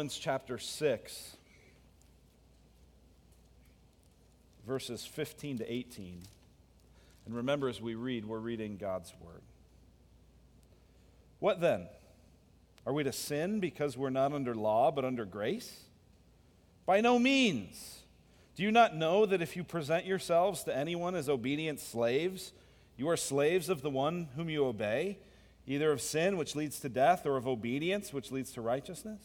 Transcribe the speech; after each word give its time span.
Romans 0.00 0.16
chapter 0.16 0.56
6, 0.56 1.36
verses 4.66 5.04
15 5.04 5.58
to 5.58 5.70
18. 5.70 6.22
And 7.26 7.36
remember, 7.36 7.68
as 7.68 7.82
we 7.82 7.94
read, 7.94 8.24
we're 8.24 8.38
reading 8.38 8.78
God's 8.78 9.12
word. 9.20 9.42
What 11.38 11.60
then? 11.60 11.86
Are 12.86 12.94
we 12.94 13.04
to 13.04 13.12
sin 13.12 13.60
because 13.60 13.98
we're 13.98 14.08
not 14.08 14.32
under 14.32 14.54
law 14.54 14.90
but 14.90 15.04
under 15.04 15.26
grace? 15.26 15.80
By 16.86 17.02
no 17.02 17.18
means. 17.18 18.00
Do 18.56 18.62
you 18.62 18.72
not 18.72 18.96
know 18.96 19.26
that 19.26 19.42
if 19.42 19.54
you 19.54 19.62
present 19.62 20.06
yourselves 20.06 20.64
to 20.64 20.74
anyone 20.74 21.14
as 21.14 21.28
obedient 21.28 21.78
slaves, 21.78 22.52
you 22.96 23.06
are 23.10 23.18
slaves 23.18 23.68
of 23.68 23.82
the 23.82 23.90
one 23.90 24.28
whom 24.34 24.48
you 24.48 24.64
obey, 24.64 25.18
either 25.66 25.92
of 25.92 26.00
sin, 26.00 26.38
which 26.38 26.56
leads 26.56 26.80
to 26.80 26.88
death, 26.88 27.26
or 27.26 27.36
of 27.36 27.46
obedience, 27.46 28.14
which 28.14 28.32
leads 28.32 28.50
to 28.52 28.62
righteousness? 28.62 29.20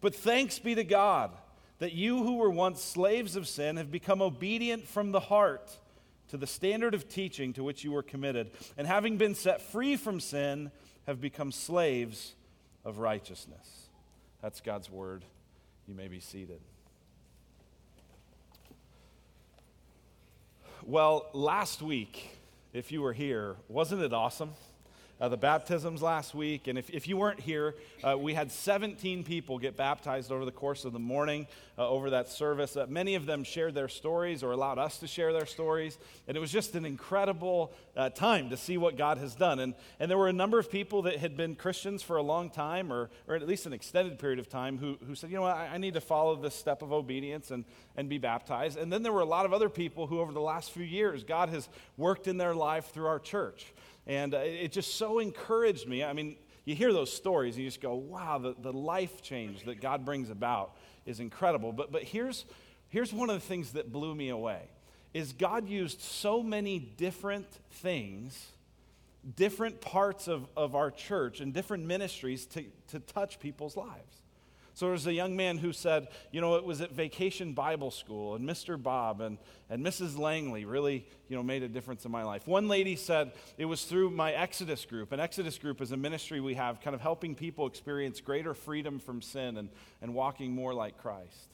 But 0.00 0.14
thanks 0.14 0.58
be 0.58 0.74
to 0.74 0.84
God 0.84 1.30
that 1.78 1.92
you 1.92 2.22
who 2.22 2.36
were 2.36 2.50
once 2.50 2.82
slaves 2.82 3.36
of 3.36 3.48
sin 3.48 3.76
have 3.76 3.90
become 3.90 4.20
obedient 4.20 4.86
from 4.86 5.12
the 5.12 5.20
heart 5.20 5.78
to 6.28 6.36
the 6.36 6.46
standard 6.46 6.94
of 6.94 7.08
teaching 7.08 7.52
to 7.54 7.64
which 7.64 7.82
you 7.82 7.90
were 7.90 8.02
committed, 8.02 8.50
and 8.76 8.86
having 8.86 9.16
been 9.16 9.34
set 9.34 9.60
free 9.60 9.96
from 9.96 10.20
sin, 10.20 10.70
have 11.06 11.20
become 11.20 11.50
slaves 11.50 12.34
of 12.84 12.98
righteousness. 12.98 13.88
That's 14.42 14.60
God's 14.60 14.88
word. 14.88 15.24
You 15.88 15.94
may 15.94 16.06
be 16.06 16.20
seated. 16.20 16.60
Well, 20.84 21.28
last 21.32 21.82
week, 21.82 22.38
if 22.72 22.92
you 22.92 23.02
were 23.02 23.12
here, 23.12 23.56
wasn't 23.68 24.02
it 24.02 24.12
awesome? 24.12 24.52
Uh, 25.20 25.28
the 25.28 25.36
baptisms 25.36 26.02
last 26.02 26.34
week. 26.34 26.66
And 26.66 26.78
if, 26.78 26.88
if 26.90 27.06
you 27.06 27.16
weren't 27.16 27.40
here, 27.40 27.74
uh, 28.02 28.16
we 28.16 28.34
had 28.34 28.50
17 28.50 29.22
people 29.22 29.58
get 29.58 29.76
baptized 29.76 30.32
over 30.32 30.44
the 30.44 30.52
course 30.52 30.84
of 30.84 30.92
the 30.92 30.98
morning 30.98 31.46
uh, 31.76 31.88
over 31.88 32.10
that 32.10 32.28
service. 32.28 32.76
Uh, 32.76 32.86
many 32.88 33.14
of 33.14 33.26
them 33.26 33.44
shared 33.44 33.74
their 33.74 33.88
stories 33.88 34.42
or 34.42 34.52
allowed 34.52 34.78
us 34.78 34.98
to 34.98 35.06
share 35.06 35.32
their 35.32 35.46
stories. 35.46 35.98
And 36.26 36.36
it 36.36 36.40
was 36.40 36.50
just 36.50 36.74
an 36.74 36.84
incredible 36.84 37.72
uh, 37.96 38.08
time 38.10 38.50
to 38.50 38.56
see 38.56 38.78
what 38.78 38.96
God 38.96 39.18
has 39.18 39.34
done. 39.34 39.58
And, 39.58 39.74
and 39.98 40.10
there 40.10 40.18
were 40.18 40.28
a 40.28 40.32
number 40.32 40.58
of 40.58 40.70
people 40.70 41.02
that 41.02 41.18
had 41.18 41.36
been 41.36 41.54
Christians 41.54 42.02
for 42.02 42.16
a 42.16 42.22
long 42.22 42.50
time, 42.50 42.92
or, 42.92 43.10
or 43.28 43.34
at 43.34 43.46
least 43.46 43.66
an 43.66 43.72
extended 43.72 44.18
period 44.18 44.38
of 44.38 44.48
time, 44.48 44.78
who, 44.78 44.96
who 45.06 45.14
said, 45.14 45.30
you 45.30 45.36
know 45.36 45.42
what, 45.42 45.56
I, 45.56 45.74
I 45.74 45.78
need 45.78 45.94
to 45.94 46.00
follow 46.00 46.36
this 46.36 46.54
step 46.54 46.82
of 46.82 46.92
obedience 46.92 47.50
and, 47.50 47.64
and 47.96 48.08
be 48.08 48.18
baptized. 48.18 48.78
And 48.78 48.92
then 48.92 49.02
there 49.02 49.12
were 49.12 49.20
a 49.20 49.26
lot 49.26 49.44
of 49.44 49.52
other 49.52 49.68
people 49.68 50.06
who, 50.06 50.20
over 50.20 50.32
the 50.32 50.40
last 50.40 50.70
few 50.70 50.84
years, 50.84 51.24
God 51.24 51.50
has 51.50 51.68
worked 51.96 52.26
in 52.26 52.38
their 52.38 52.54
life 52.54 52.86
through 52.92 53.06
our 53.06 53.18
church. 53.18 53.72
And 54.10 54.34
uh, 54.34 54.38
it 54.38 54.72
just 54.72 54.96
so 54.96 55.20
encouraged 55.20 55.86
me. 55.86 56.02
I 56.02 56.12
mean, 56.14 56.34
you 56.64 56.74
hear 56.74 56.92
those 56.92 57.12
stories 57.12 57.54
and 57.54 57.62
you 57.62 57.70
just 57.70 57.80
go, 57.80 57.94
wow, 57.94 58.38
the, 58.38 58.56
the 58.60 58.72
life 58.72 59.22
change 59.22 59.62
that 59.66 59.80
God 59.80 60.04
brings 60.04 60.30
about 60.30 60.74
is 61.06 61.20
incredible. 61.20 61.72
But, 61.72 61.92
but 61.92 62.02
here's, 62.02 62.44
here's 62.88 63.12
one 63.12 63.30
of 63.30 63.36
the 63.36 63.46
things 63.46 63.74
that 63.74 63.92
blew 63.92 64.12
me 64.12 64.30
away 64.30 64.62
is 65.14 65.32
God 65.32 65.68
used 65.68 66.00
so 66.00 66.42
many 66.42 66.80
different 66.80 67.46
things, 67.70 68.48
different 69.36 69.80
parts 69.80 70.26
of, 70.26 70.48
of 70.56 70.74
our 70.74 70.90
church 70.90 71.40
and 71.40 71.54
different 71.54 71.84
ministries 71.84 72.46
to, 72.46 72.64
to 72.88 72.98
touch 72.98 73.38
people's 73.38 73.76
lives. 73.76 74.19
So 74.80 74.86
there 74.86 74.92
was 74.92 75.06
a 75.06 75.12
young 75.12 75.36
man 75.36 75.58
who 75.58 75.74
said, 75.74 76.08
you 76.32 76.40
know, 76.40 76.54
it 76.54 76.64
was 76.64 76.80
at 76.80 76.92
Vacation 76.92 77.52
Bible 77.52 77.90
School, 77.90 78.34
and 78.34 78.48
Mr. 78.48 78.82
Bob 78.82 79.20
and, 79.20 79.36
and 79.68 79.84
Mrs. 79.84 80.18
Langley 80.18 80.64
really, 80.64 81.06
you 81.28 81.36
know, 81.36 81.42
made 81.42 81.62
a 81.62 81.68
difference 81.68 82.06
in 82.06 82.10
my 82.10 82.22
life. 82.22 82.48
One 82.48 82.66
lady 82.66 82.96
said 82.96 83.32
it 83.58 83.66
was 83.66 83.84
through 83.84 84.08
my 84.08 84.32
Exodus 84.32 84.86
group. 84.86 85.12
An 85.12 85.20
Exodus 85.20 85.58
group 85.58 85.82
is 85.82 85.92
a 85.92 85.98
ministry 85.98 86.40
we 86.40 86.54
have 86.54 86.80
kind 86.80 86.94
of 86.94 87.02
helping 87.02 87.34
people 87.34 87.66
experience 87.66 88.22
greater 88.22 88.54
freedom 88.54 88.98
from 88.98 89.20
sin 89.20 89.58
and, 89.58 89.68
and 90.00 90.14
walking 90.14 90.54
more 90.54 90.72
like 90.72 90.96
Christ. 90.96 91.50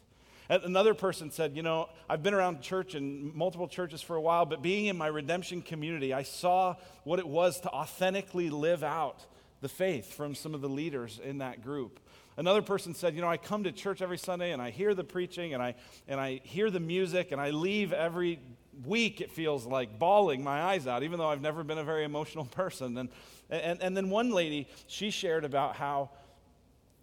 Another 0.48 0.94
person 0.94 1.32
said, 1.32 1.56
You 1.56 1.64
know, 1.64 1.88
I've 2.08 2.22
been 2.22 2.32
around 2.32 2.60
church 2.62 2.94
and 2.94 3.34
multiple 3.34 3.66
churches 3.66 4.02
for 4.02 4.14
a 4.14 4.20
while, 4.20 4.46
but 4.46 4.62
being 4.62 4.86
in 4.86 4.96
my 4.96 5.08
redemption 5.08 5.62
community, 5.62 6.14
I 6.14 6.22
saw 6.22 6.76
what 7.02 7.18
it 7.18 7.26
was 7.26 7.58
to 7.62 7.70
authentically 7.70 8.50
live 8.50 8.84
out 8.84 9.26
the 9.60 9.68
faith 9.68 10.12
from 10.12 10.36
some 10.36 10.54
of 10.54 10.60
the 10.60 10.68
leaders 10.68 11.18
in 11.24 11.38
that 11.38 11.64
group. 11.64 11.98
Another 12.36 12.62
person 12.62 12.94
said, 12.94 13.14
You 13.14 13.22
know, 13.22 13.28
I 13.28 13.36
come 13.36 13.64
to 13.64 13.72
church 13.72 14.02
every 14.02 14.18
Sunday 14.18 14.52
and 14.52 14.60
I 14.60 14.70
hear 14.70 14.94
the 14.94 15.04
preaching 15.04 15.54
and 15.54 15.62
I, 15.62 15.74
and 16.06 16.20
I 16.20 16.40
hear 16.44 16.70
the 16.70 16.80
music 16.80 17.32
and 17.32 17.40
I 17.40 17.50
leave 17.50 17.92
every 17.92 18.40
week, 18.84 19.20
it 19.20 19.30
feels 19.30 19.64
like, 19.64 19.98
bawling 19.98 20.44
my 20.44 20.62
eyes 20.62 20.86
out, 20.86 21.02
even 21.02 21.18
though 21.18 21.28
I've 21.28 21.40
never 21.40 21.64
been 21.64 21.78
a 21.78 21.84
very 21.84 22.04
emotional 22.04 22.44
person. 22.50 22.98
And, 22.98 23.08
and, 23.48 23.80
and 23.80 23.96
then 23.96 24.10
one 24.10 24.30
lady, 24.30 24.68
she 24.86 25.10
shared 25.10 25.44
about 25.44 25.76
how 25.76 26.10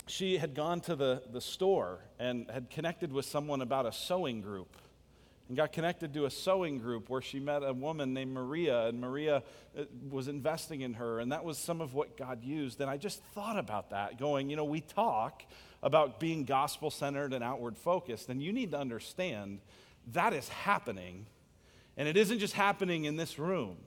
she 0.06 0.38
had 0.38 0.54
gone 0.54 0.82
to 0.82 0.96
the, 0.96 1.24
the 1.32 1.42
store 1.42 2.00
and 2.20 2.50
had 2.52 2.70
connected 2.70 3.12
with 3.12 3.26
someone 3.26 3.62
about 3.62 3.86
a 3.86 3.92
sewing 3.92 4.42
group 4.42 4.76
and 5.48 5.58
got 5.58 5.72
connected 5.72 6.14
to 6.14 6.26
a 6.26 6.30
sewing 6.30 6.78
group 6.78 7.10
where 7.10 7.22
she 7.22 7.40
met 7.40 7.64
a 7.64 7.74
woman 7.74 8.14
named 8.14 8.34
Maria, 8.34 8.88
and 8.88 9.00
Maria 9.00 9.44
uh, 9.78 9.84
was 10.10 10.28
investing 10.28 10.82
in 10.82 10.94
her, 10.94 11.20
and 11.20 11.32
that 11.32 11.44
was 11.44 11.58
some 11.58 11.82
of 11.82 11.94
what 11.94 12.16
God 12.18 12.44
used. 12.44 12.80
And 12.80 12.90
I 12.90 12.98
just 12.98 13.22
thought 13.36 13.58
about 13.58 13.90
that, 13.90 14.18
going, 14.18 14.50
you 14.50 14.56
know, 14.56 14.64
we 14.64 14.82
talk 14.82 15.44
about 15.82 16.20
being 16.20 16.46
gospel 16.46 16.90
centered 16.90 17.34
and 17.34 17.44
outward 17.44 17.78
focused, 17.78 18.30
and 18.30 18.42
you 18.42 18.54
need 18.54 18.72
to 18.72 18.80
understand 18.80 19.60
that 20.12 20.34
is 20.34 20.50
happening, 20.50 21.26
and 21.98 22.08
it 22.08 22.18
isn't 22.18 22.40
just 22.40 22.54
happening 22.54 23.06
in 23.06 23.18
this 23.18 23.38
room, 23.38 23.78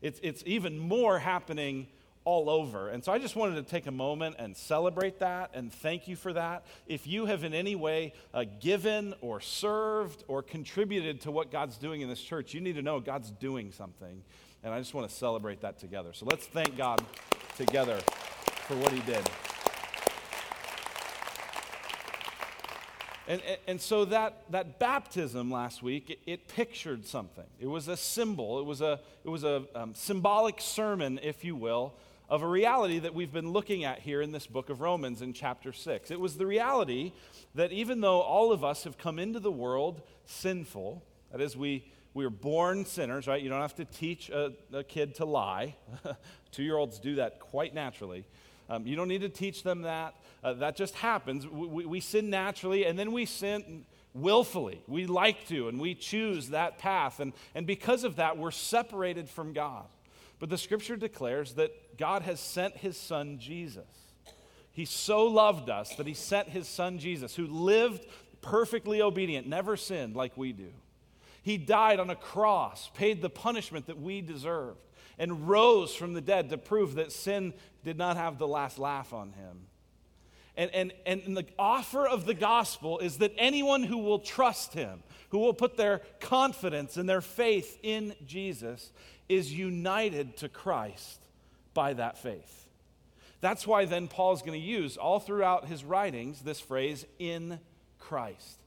it's, 0.00 0.20
it's 0.22 0.42
even 0.46 0.78
more 0.78 1.18
happening 1.18 1.88
all 2.24 2.50
over. 2.50 2.88
And 2.88 3.02
so 3.02 3.12
I 3.12 3.18
just 3.18 3.34
wanted 3.34 3.56
to 3.56 3.62
take 3.62 3.86
a 3.86 3.92
moment 3.92 4.36
and 4.38 4.56
celebrate 4.56 5.20
that 5.20 5.50
and 5.54 5.72
thank 5.72 6.06
you 6.06 6.16
for 6.16 6.32
that. 6.32 6.66
If 6.86 7.06
you 7.06 7.26
have 7.26 7.44
in 7.44 7.54
any 7.54 7.74
way 7.74 8.12
uh, 8.34 8.44
given 8.60 9.14
or 9.20 9.40
served 9.40 10.24
or 10.28 10.42
contributed 10.42 11.22
to 11.22 11.30
what 11.30 11.50
God's 11.50 11.78
doing 11.78 12.02
in 12.02 12.08
this 12.08 12.20
church, 12.20 12.52
you 12.52 12.60
need 12.60 12.74
to 12.76 12.82
know 12.82 13.00
God's 13.00 13.30
doing 13.30 13.72
something. 13.72 14.22
And 14.62 14.74
I 14.74 14.78
just 14.78 14.92
want 14.92 15.08
to 15.08 15.14
celebrate 15.14 15.62
that 15.62 15.78
together. 15.78 16.12
So 16.12 16.26
let's 16.26 16.46
thank 16.46 16.76
God 16.76 17.02
together 17.56 17.98
for 18.66 18.76
what 18.76 18.92
He 18.92 19.00
did. 19.00 19.22
And, 23.26 23.40
and, 23.68 23.80
so 23.80 24.06
that, 24.06 24.42
that 24.50 24.80
baptism 24.80 25.52
last 25.52 25.84
week, 25.84 26.10
it, 26.10 26.18
it, 26.26 26.48
pictured 26.48 27.06
something. 27.06 27.44
It 27.60 27.68
was 27.68 27.86
a 27.86 27.96
symbol, 27.96 28.58
it 28.58 28.66
was 28.66 28.80
a, 28.80 28.98
it 29.24 29.28
was 29.28 29.44
a 29.44 29.66
um, 29.76 29.94
symbolic 29.94 30.60
sermon, 30.60 31.20
if 31.22 31.44
you 31.44 31.54
will, 31.54 31.94
of 32.30 32.42
a 32.42 32.46
reality 32.46 33.00
that 33.00 33.12
we've 33.12 33.32
been 33.32 33.50
looking 33.50 33.84
at 33.84 33.98
here 33.98 34.22
in 34.22 34.30
this 34.30 34.46
book 34.46 34.70
of 34.70 34.80
Romans 34.80 35.20
in 35.20 35.32
chapter 35.32 35.72
6. 35.72 36.12
It 36.12 36.20
was 36.20 36.36
the 36.36 36.46
reality 36.46 37.12
that 37.56 37.72
even 37.72 38.00
though 38.00 38.20
all 38.20 38.52
of 38.52 38.62
us 38.62 38.84
have 38.84 38.96
come 38.96 39.18
into 39.18 39.40
the 39.40 39.50
world 39.50 40.00
sinful, 40.26 41.02
that 41.32 41.40
is, 41.40 41.56
we, 41.56 41.90
we 42.14 42.24
are 42.24 42.30
born 42.30 42.84
sinners, 42.84 43.26
right? 43.26 43.42
You 43.42 43.50
don't 43.50 43.60
have 43.60 43.74
to 43.74 43.84
teach 43.84 44.30
a, 44.30 44.52
a 44.72 44.84
kid 44.84 45.16
to 45.16 45.24
lie. 45.24 45.74
Two 46.52 46.62
year 46.62 46.76
olds 46.76 47.00
do 47.00 47.16
that 47.16 47.40
quite 47.40 47.74
naturally. 47.74 48.24
Um, 48.68 48.86
you 48.86 48.94
don't 48.94 49.08
need 49.08 49.22
to 49.22 49.28
teach 49.28 49.64
them 49.64 49.82
that. 49.82 50.14
Uh, 50.44 50.52
that 50.54 50.76
just 50.76 50.94
happens. 50.94 51.48
We, 51.48 51.66
we, 51.66 51.86
we 51.86 52.00
sin 52.00 52.30
naturally, 52.30 52.86
and 52.86 52.96
then 52.96 53.10
we 53.10 53.26
sin 53.26 53.84
willfully. 54.14 54.84
We 54.86 55.06
like 55.06 55.48
to, 55.48 55.66
and 55.66 55.80
we 55.80 55.96
choose 55.96 56.50
that 56.50 56.78
path. 56.78 57.18
And, 57.18 57.32
and 57.56 57.66
because 57.66 58.04
of 58.04 58.16
that, 58.16 58.38
we're 58.38 58.52
separated 58.52 59.28
from 59.28 59.52
God. 59.52 59.86
But 60.40 60.48
the 60.48 60.58
scripture 60.58 60.96
declares 60.96 61.54
that 61.54 61.98
God 61.98 62.22
has 62.22 62.40
sent 62.40 62.78
his 62.78 62.96
son 62.96 63.38
Jesus. 63.38 63.84
He 64.72 64.86
so 64.86 65.26
loved 65.26 65.68
us 65.68 65.94
that 65.96 66.06
he 66.06 66.14
sent 66.14 66.48
his 66.48 66.66
son 66.66 66.98
Jesus, 66.98 67.36
who 67.36 67.46
lived 67.46 68.06
perfectly 68.40 69.02
obedient, 69.02 69.46
never 69.46 69.76
sinned 69.76 70.16
like 70.16 70.36
we 70.36 70.52
do. 70.52 70.72
He 71.42 71.58
died 71.58 72.00
on 72.00 72.10
a 72.10 72.16
cross, 72.16 72.90
paid 72.94 73.20
the 73.20 73.30
punishment 73.30 73.86
that 73.86 74.00
we 74.00 74.22
deserved, 74.22 74.80
and 75.18 75.48
rose 75.48 75.94
from 75.94 76.14
the 76.14 76.20
dead 76.20 76.48
to 76.50 76.58
prove 76.58 76.94
that 76.94 77.12
sin 77.12 77.52
did 77.84 77.98
not 77.98 78.16
have 78.16 78.38
the 78.38 78.48
last 78.48 78.78
laugh 78.78 79.12
on 79.12 79.32
him. 79.32 79.66
And, 80.56 80.70
and, 80.72 80.92
and 81.06 81.36
the 81.36 81.46
offer 81.58 82.06
of 82.06 82.26
the 82.26 82.34
gospel 82.34 82.98
is 82.98 83.18
that 83.18 83.32
anyone 83.38 83.82
who 83.82 83.98
will 83.98 84.18
trust 84.18 84.74
him, 84.74 85.02
who 85.30 85.38
will 85.38 85.54
put 85.54 85.76
their 85.76 86.00
confidence 86.20 86.96
and 86.96 87.08
their 87.08 87.20
faith 87.20 87.78
in 87.82 88.14
Jesus, 88.26 88.92
is 89.30 89.52
united 89.52 90.36
to 90.38 90.48
Christ 90.48 91.20
by 91.72 91.94
that 91.94 92.18
faith. 92.18 92.66
That's 93.40 93.66
why 93.66 93.86
then 93.86 94.08
Paul's 94.08 94.42
going 94.42 94.60
to 94.60 94.66
use 94.66 94.96
all 94.96 95.20
throughout 95.20 95.66
his 95.66 95.84
writings 95.84 96.42
this 96.42 96.60
phrase, 96.60 97.06
in 97.18 97.58
Christ. 97.98 98.58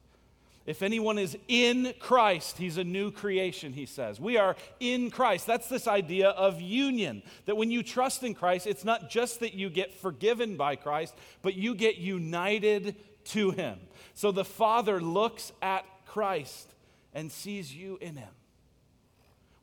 If 0.66 0.82
anyone 0.82 1.20
is 1.20 1.38
in 1.50 1.94
Christ, 2.00 2.58
he's 2.58 2.78
a 2.78 2.86
new 2.86 3.12
creation, 3.12 3.74
he 3.74 3.86
says. 3.86 4.20
We 4.20 4.38
are 4.38 4.56
in 4.80 5.12
Christ. 5.12 5.46
That's 5.46 5.68
this 5.68 5.88
idea 5.88 6.30
of 6.30 6.62
union. 6.62 7.22
That 7.46 7.58
when 7.58 7.70
you 7.70 7.84
trust 7.84 8.24
in 8.24 8.34
Christ, 8.34 8.66
it's 8.66 8.86
not 8.86 9.10
just 9.10 9.42
that 9.42 9.54
you 9.54 9.70
get 9.70 9.94
forgiven 9.94 10.56
by 10.56 10.78
Christ, 10.78 11.14
but 11.42 11.56
you 11.56 11.76
get 11.76 11.98
united 11.98 12.96
to 13.26 13.52
him. 13.52 13.78
So 14.14 14.32
the 14.32 14.46
Father 14.46 15.02
looks 15.02 15.52
at 15.62 15.86
Christ 16.06 16.74
and 17.14 17.30
sees 17.30 17.76
you 17.76 17.98
in 18.00 18.16
him. 18.16 18.30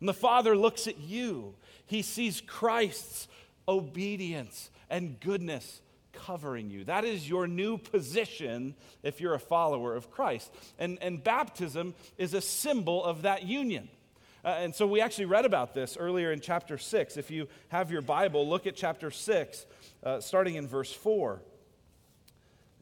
When 0.00 0.06
the 0.06 0.14
Father 0.14 0.56
looks 0.56 0.87
at 0.87 0.99
you, 0.99 1.55
he 1.87 2.02
sees 2.02 2.41
Christ's 2.41 3.29
obedience 3.69 4.70
and 4.88 5.20
goodness 5.20 5.82
covering 6.12 6.70
you. 6.70 6.85
That 6.85 7.05
is 7.05 7.29
your 7.29 7.47
new 7.47 7.79
position 7.79 8.75
if 9.02 9.20
you're 9.20 9.35
a 9.35 9.41
follower 9.41 9.94
of 9.94 10.11
Christ. 10.11 10.52
And, 10.79 10.99
and 11.00 11.23
baptism 11.23 11.94
is 12.19 12.35
a 12.35 12.41
symbol 12.41 13.05
of 13.05 13.23
that 13.23 13.44
union. 13.44 13.88
Uh, 14.44 14.49
and 14.49 14.75
so 14.75 14.87
we 14.87 15.00
actually 15.00 15.26
read 15.26 15.44
about 15.44 15.75
this 15.75 15.97
earlier 15.99 16.32
in 16.32 16.41
chapter 16.41 16.79
6. 16.79 17.17
If 17.17 17.31
you 17.31 17.46
have 17.69 17.91
your 17.91 18.03
Bible, 18.03 18.49
look 18.49 18.67
at 18.67 18.75
chapter 18.75 19.11
6, 19.11 19.67
uh, 20.03 20.20
starting 20.20 20.55
in 20.55 20.67
verse 20.67 20.93
4. 20.93 21.43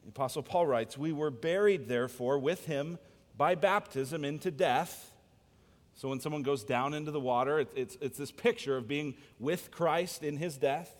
The 0.04 0.08
Apostle 0.10 0.42
Paul 0.42 0.66
writes, 0.66 0.96
We 0.96 1.12
were 1.12 1.30
buried, 1.30 1.88
therefore, 1.88 2.38
with 2.38 2.66
him 2.66 2.98
by 3.36 3.56
baptism 3.56 4.24
into 4.24 4.50
death. 4.50 5.12
So 5.98 6.08
when 6.08 6.20
someone 6.20 6.44
goes 6.44 6.62
down 6.62 6.94
into 6.94 7.10
the 7.10 7.18
water, 7.18 7.58
it's, 7.58 7.74
it's, 7.74 7.98
it's 8.00 8.18
this 8.18 8.30
picture 8.30 8.76
of 8.76 8.86
being 8.86 9.16
with 9.40 9.72
Christ 9.72 10.22
in 10.22 10.36
his 10.36 10.56
death 10.56 10.94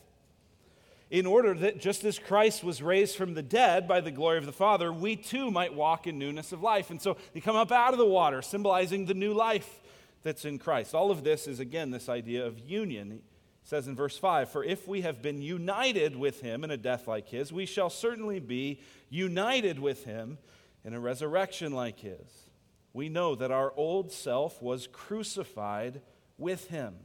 in 1.09 1.25
order 1.25 1.55
that 1.55 1.81
just 1.81 2.03
as 2.05 2.19
Christ 2.19 2.65
was 2.65 2.83
raised 2.83 3.15
from 3.17 3.35
the 3.35 3.43
dead 3.43 3.87
by 3.87 4.01
the 4.01 4.11
glory 4.11 4.39
of 4.39 4.47
the 4.47 4.53
Father, 4.53 4.93
we 4.93 5.15
too 5.15 5.53
might 5.53 5.73
walk 5.73 6.09
in 6.09 6.19
newness 6.19 6.51
of 6.51 6.63
life. 6.63 6.91
And 6.91 7.01
so 7.01 7.17
they 7.33 7.39
come 7.39 7.55
up 7.55 7.71
out 7.71 7.93
of 7.93 7.99
the 7.99 8.05
water, 8.05 8.43
symbolizing 8.43 9.07
the 9.07 9.15
new 9.15 9.33
life 9.33 9.81
that's 10.25 10.45
in 10.45 10.59
Christ. 10.59 10.97
All 10.97 11.13
of 11.13 11.23
this 11.23 11.47
is, 11.47 11.61
again, 11.61 11.93
this 11.93 12.09
idea 12.09 12.45
of 12.45 12.59
union. 12.59 13.11
He 13.11 13.21
says 13.63 13.87
in 13.87 13.95
verse 13.95 14.19
5 14.19 14.51
For 14.51 14.65
if 14.65 14.89
we 14.89 15.03
have 15.03 15.23
been 15.23 15.41
united 15.41 16.17
with 16.17 16.41
him 16.41 16.65
in 16.65 16.73
a 16.73 16.77
death 16.77 17.07
like 17.07 17.29
his, 17.29 17.53
we 17.53 17.67
shall 17.67 17.89
certainly 17.89 18.41
be 18.41 18.81
united 19.11 19.79
with 19.79 20.05
him 20.05 20.39
in 20.85 20.93
a 20.93 20.99
resurrection 20.99 21.73
like 21.73 22.01
his. 22.01 22.48
We 22.99 23.09
know 23.09 23.37
that 23.37 23.53
our 23.53 23.73
old 23.77 24.11
self 24.11 24.61
was 24.61 24.89
crucified 24.89 26.01
with 26.37 26.67
him 26.67 26.97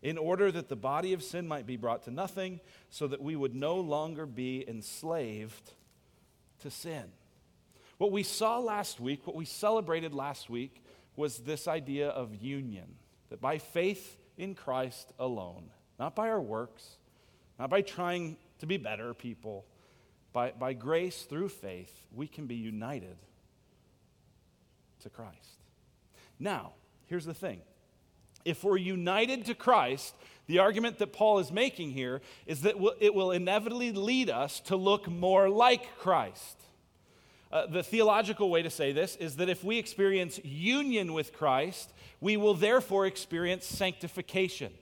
in 0.00 0.18
order 0.18 0.52
that 0.52 0.68
the 0.68 0.76
body 0.76 1.14
of 1.14 1.20
sin 1.24 1.48
might 1.48 1.66
be 1.66 1.76
brought 1.76 2.04
to 2.04 2.12
nothing, 2.12 2.60
so 2.90 3.08
that 3.08 3.20
we 3.20 3.34
would 3.34 3.52
no 3.52 3.74
longer 3.80 4.24
be 4.24 4.64
enslaved 4.68 5.72
to 6.60 6.70
sin. 6.70 7.06
What 7.98 8.12
we 8.12 8.22
saw 8.22 8.60
last 8.60 9.00
week, 9.00 9.26
what 9.26 9.34
we 9.34 9.46
celebrated 9.46 10.14
last 10.14 10.48
week, 10.48 10.80
was 11.16 11.38
this 11.38 11.66
idea 11.66 12.10
of 12.10 12.36
union. 12.36 12.94
That 13.30 13.40
by 13.40 13.58
faith 13.58 14.18
in 14.38 14.54
Christ 14.54 15.12
alone, 15.18 15.70
not 15.98 16.14
by 16.14 16.28
our 16.28 16.40
works, 16.40 16.98
not 17.58 17.68
by 17.68 17.82
trying 17.82 18.36
to 18.60 18.66
be 18.66 18.76
better 18.76 19.12
people, 19.12 19.64
by, 20.32 20.52
by 20.52 20.72
grace 20.72 21.22
through 21.22 21.48
faith, 21.48 22.06
we 22.14 22.28
can 22.28 22.46
be 22.46 22.54
united 22.54 23.16
to 25.06 25.10
Christ. 25.10 25.60
Now, 26.40 26.72
here's 27.06 27.24
the 27.24 27.34
thing 27.34 27.60
if 28.44 28.64
we're 28.64 28.76
united 28.76 29.46
to 29.46 29.54
Christ, 29.54 30.14
the 30.46 30.58
argument 30.58 30.98
that 30.98 31.12
Paul 31.12 31.38
is 31.38 31.50
making 31.50 31.92
here 31.92 32.20
is 32.44 32.62
that 32.62 32.74
it 33.00 33.14
will 33.14 33.30
inevitably 33.30 33.92
lead 33.92 34.30
us 34.30 34.60
to 34.60 34.76
look 34.76 35.08
more 35.08 35.48
like 35.48 35.96
Christ. 35.98 36.60
Uh, 37.52 37.66
the 37.66 37.82
theological 37.82 38.50
way 38.50 38.62
to 38.62 38.70
say 38.70 38.92
this 38.92 39.14
is 39.16 39.36
that 39.36 39.48
if 39.48 39.62
we 39.62 39.78
experience 39.78 40.40
union 40.44 41.12
with 41.12 41.32
Christ, 41.32 41.92
we 42.20 42.36
will 42.36 42.54
therefore 42.54 43.06
experience 43.06 43.64
sanctification. 43.64 44.72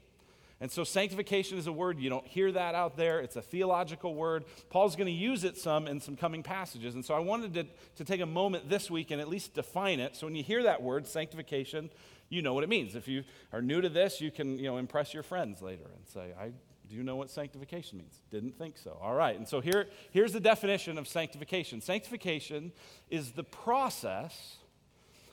And 0.61 0.71
so, 0.71 0.85
sanctification 0.85 1.59
is 1.59 1.67
a 1.67 1.73
word, 1.73 1.99
you 1.99 2.09
don't 2.09 2.27
hear 2.27 2.53
that 2.53 2.75
out 2.75 2.97
there. 2.97 3.21
It's 3.21 3.37
a 3.37 3.43
theological 3.43 4.15
word. 4.15 4.45
Paul's 4.71 4.95
going 4.97 5.09
to 5.09 5.13
use 5.13 5.45
it 5.45 5.57
some 5.57 5.87
in 5.89 6.01
some 6.01 6.17
coming 6.17 6.43
passages. 6.43 6.95
And 6.95 7.05
so, 7.05 7.15
I 7.15 7.19
wanted 7.19 7.55
to, 7.55 7.67
to 7.97 8.05
take 8.05 8.21
a 8.21 8.27
moment 8.27 8.69
this 8.69 8.91
week 8.91 9.11
and 9.11 9.21
at 9.21 9.29
least 9.29 9.55
define 9.55 10.01
it. 10.01 10.17
So, 10.17 10.27
when 10.27 10.37
you 10.37 10.45
hear 10.45 10.63
that 10.63 10.83
word, 10.83 11.07
sanctification, 11.07 11.91
you 12.29 12.41
know 12.41 12.55
what 12.55 12.65
it 12.65 12.69
means. 12.69 12.95
If 12.95 13.09
you 13.09 13.25
are 13.53 13.61
new 13.61 13.81
to 13.81 13.89
this, 13.89 14.21
you 14.21 14.31
can 14.31 14.59
you 14.59 14.65
know, 14.65 14.77
impress 14.77 15.13
your 15.13 15.23
friends 15.23 15.61
later 15.61 15.91
and 15.97 16.07
say, 16.07 16.33
I 16.39 16.53
do 16.89 16.97
you 16.97 17.03
know 17.03 17.17
what 17.17 17.31
sanctification 17.31 17.99
means? 17.99 18.21
Didn't 18.31 18.59
think 18.59 18.77
so. 18.77 18.99
All 19.01 19.15
right. 19.15 19.37
And 19.37 19.49
so 19.49 19.61
here, 19.61 19.89
here's 20.11 20.33
the 20.33 20.41
definition 20.41 20.99
of 20.99 21.09
sanctification 21.09 21.81
sanctification 21.81 22.73
is 23.11 23.33
the 23.33 23.45
process 23.45 24.57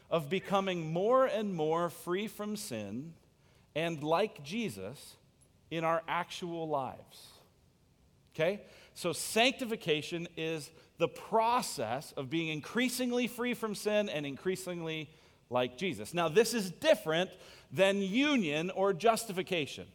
of 0.10 0.30
becoming 0.30 0.92
more 0.92 1.26
and 1.26 1.54
more 1.54 1.90
free 1.90 2.28
from 2.28 2.56
sin 2.56 3.14
and 3.76 4.04
like 4.04 4.44
Jesus 4.44 5.16
in 5.70 5.84
our 5.84 6.02
actual 6.08 6.68
lives. 6.68 7.28
Okay? 8.36 8.62
So 8.94 9.14
sanctification 9.14 10.28
is 10.38 10.70
the 10.98 11.08
process 11.08 12.14
of 12.18 12.30
being 12.30 12.50
increasingly 12.50 13.28
free 13.28 13.54
from 13.54 13.74
sin 13.76 14.10
and 14.10 14.26
increasingly 14.26 15.10
like 15.50 15.78
Jesus. 15.78 16.14
Now, 16.14 16.30
this 16.30 16.54
is 16.54 16.72
different 16.72 17.30
than 17.72 18.02
union 18.02 18.70
or 18.70 18.94
justification. 18.94 19.88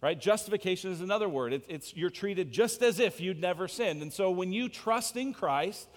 Right? 0.00 0.18
Justification 0.18 0.92
is 0.92 1.00
another 1.00 1.28
word. 1.28 1.52
It, 1.52 1.64
it's 1.68 1.96
you're 1.96 2.10
treated 2.10 2.52
just 2.52 2.82
as 2.82 3.00
if 3.00 3.20
you'd 3.20 3.40
never 3.40 3.66
sinned. 3.66 4.00
And 4.00 4.12
so 4.12 4.30
when 4.30 4.52
you 4.52 4.68
trust 4.68 5.16
in 5.16 5.32
Christ, 5.32 5.88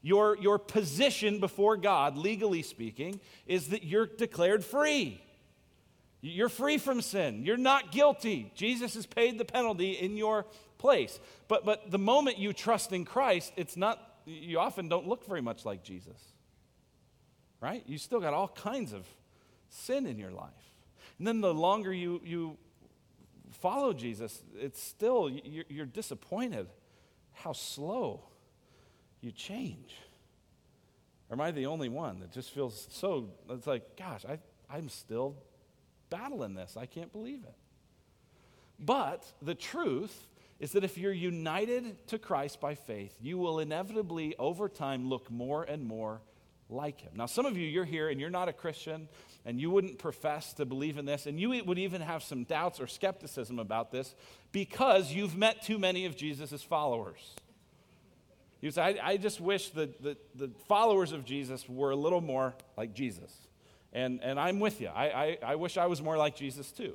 your, 0.00 0.36
your 0.36 0.58
position 0.58 1.40
before 1.40 1.76
God, 1.76 2.16
legally 2.16 2.62
speaking, 2.62 3.20
is 3.46 3.68
that 3.68 3.82
you're 3.82 4.06
declared 4.06 4.64
free. 4.64 5.20
You're 6.20 6.48
free 6.48 6.78
from 6.78 7.00
sin. 7.00 7.44
You're 7.44 7.56
not 7.56 7.92
guilty. 7.92 8.50
Jesus 8.54 8.94
has 8.94 9.06
paid 9.06 9.38
the 9.38 9.44
penalty 9.44 9.92
in 9.92 10.16
your 10.16 10.46
place. 10.78 11.20
But, 11.46 11.64
but 11.64 11.90
the 11.90 11.98
moment 11.98 12.38
you 12.38 12.52
trust 12.52 12.92
in 12.92 13.04
Christ, 13.04 13.52
it's 13.56 13.76
not, 13.76 14.00
you 14.26 14.58
often 14.58 14.88
don't 14.88 15.06
look 15.06 15.26
very 15.26 15.42
much 15.42 15.64
like 15.64 15.82
Jesus 15.82 16.18
right? 17.60 17.82
You 17.86 17.98
still 17.98 18.20
got 18.20 18.34
all 18.34 18.48
kinds 18.48 18.92
of 18.92 19.06
sin 19.68 20.06
in 20.06 20.18
your 20.18 20.30
life. 20.30 20.50
And 21.18 21.26
then 21.26 21.40
the 21.40 21.52
longer 21.52 21.92
you, 21.92 22.20
you 22.24 22.56
follow 23.60 23.92
Jesus, 23.92 24.42
it's 24.56 24.82
still, 24.82 25.28
you're, 25.28 25.64
you're 25.68 25.86
disappointed 25.86 26.68
how 27.32 27.52
slow 27.52 28.24
you 29.20 29.32
change. 29.32 29.94
Or 31.28 31.34
am 31.34 31.40
I 31.40 31.50
the 31.50 31.66
only 31.66 31.88
one 31.88 32.20
that 32.20 32.32
just 32.32 32.50
feels 32.50 32.86
so, 32.90 33.30
it's 33.50 33.66
like, 33.66 33.96
gosh, 33.96 34.24
I, 34.24 34.38
I'm 34.70 34.88
still 34.88 35.36
battling 36.10 36.54
this. 36.54 36.76
I 36.76 36.86
can't 36.86 37.12
believe 37.12 37.44
it. 37.44 37.54
But 38.78 39.30
the 39.42 39.54
truth 39.54 40.26
is 40.60 40.72
that 40.72 40.84
if 40.84 40.98
you're 40.98 41.12
united 41.12 42.06
to 42.08 42.18
Christ 42.18 42.60
by 42.60 42.74
faith, 42.74 43.14
you 43.20 43.38
will 43.38 43.60
inevitably, 43.60 44.34
over 44.38 44.68
time, 44.68 45.08
look 45.08 45.30
more 45.30 45.62
and 45.64 45.84
more 45.84 46.20
like 46.68 47.00
him. 47.00 47.12
Now, 47.14 47.26
some 47.26 47.46
of 47.46 47.56
you, 47.56 47.66
you're 47.66 47.84
here 47.84 48.08
and 48.08 48.20
you're 48.20 48.30
not 48.30 48.48
a 48.48 48.52
Christian 48.52 49.08
and 49.44 49.60
you 49.60 49.70
wouldn't 49.70 49.98
profess 49.98 50.52
to 50.54 50.66
believe 50.66 50.98
in 50.98 51.06
this, 51.06 51.26
and 51.26 51.40
you 51.40 51.62
would 51.64 51.78
even 51.78 52.02
have 52.02 52.22
some 52.22 52.44
doubts 52.44 52.80
or 52.80 52.86
skepticism 52.86 53.58
about 53.58 53.90
this 53.90 54.14
because 54.52 55.12
you've 55.12 55.36
met 55.36 55.62
too 55.62 55.78
many 55.78 56.04
of 56.04 56.16
Jesus' 56.16 56.62
followers. 56.62 57.34
You 58.60 58.70
say, 58.70 58.82
I, 58.82 59.10
I 59.12 59.16
just 59.16 59.40
wish 59.40 59.70
that 59.70 60.02
the, 60.02 60.16
the 60.34 60.50
followers 60.66 61.12
of 61.12 61.24
Jesus 61.24 61.66
were 61.68 61.92
a 61.92 61.96
little 61.96 62.20
more 62.20 62.54
like 62.76 62.92
Jesus. 62.92 63.32
And, 63.92 64.20
and 64.22 64.38
I'm 64.38 64.60
with 64.60 64.80
you. 64.80 64.88
I, 64.88 65.06
I, 65.06 65.38
I 65.42 65.54
wish 65.56 65.76
I 65.76 65.86
was 65.86 66.02
more 66.02 66.16
like 66.16 66.36
Jesus 66.36 66.70
too. 66.70 66.94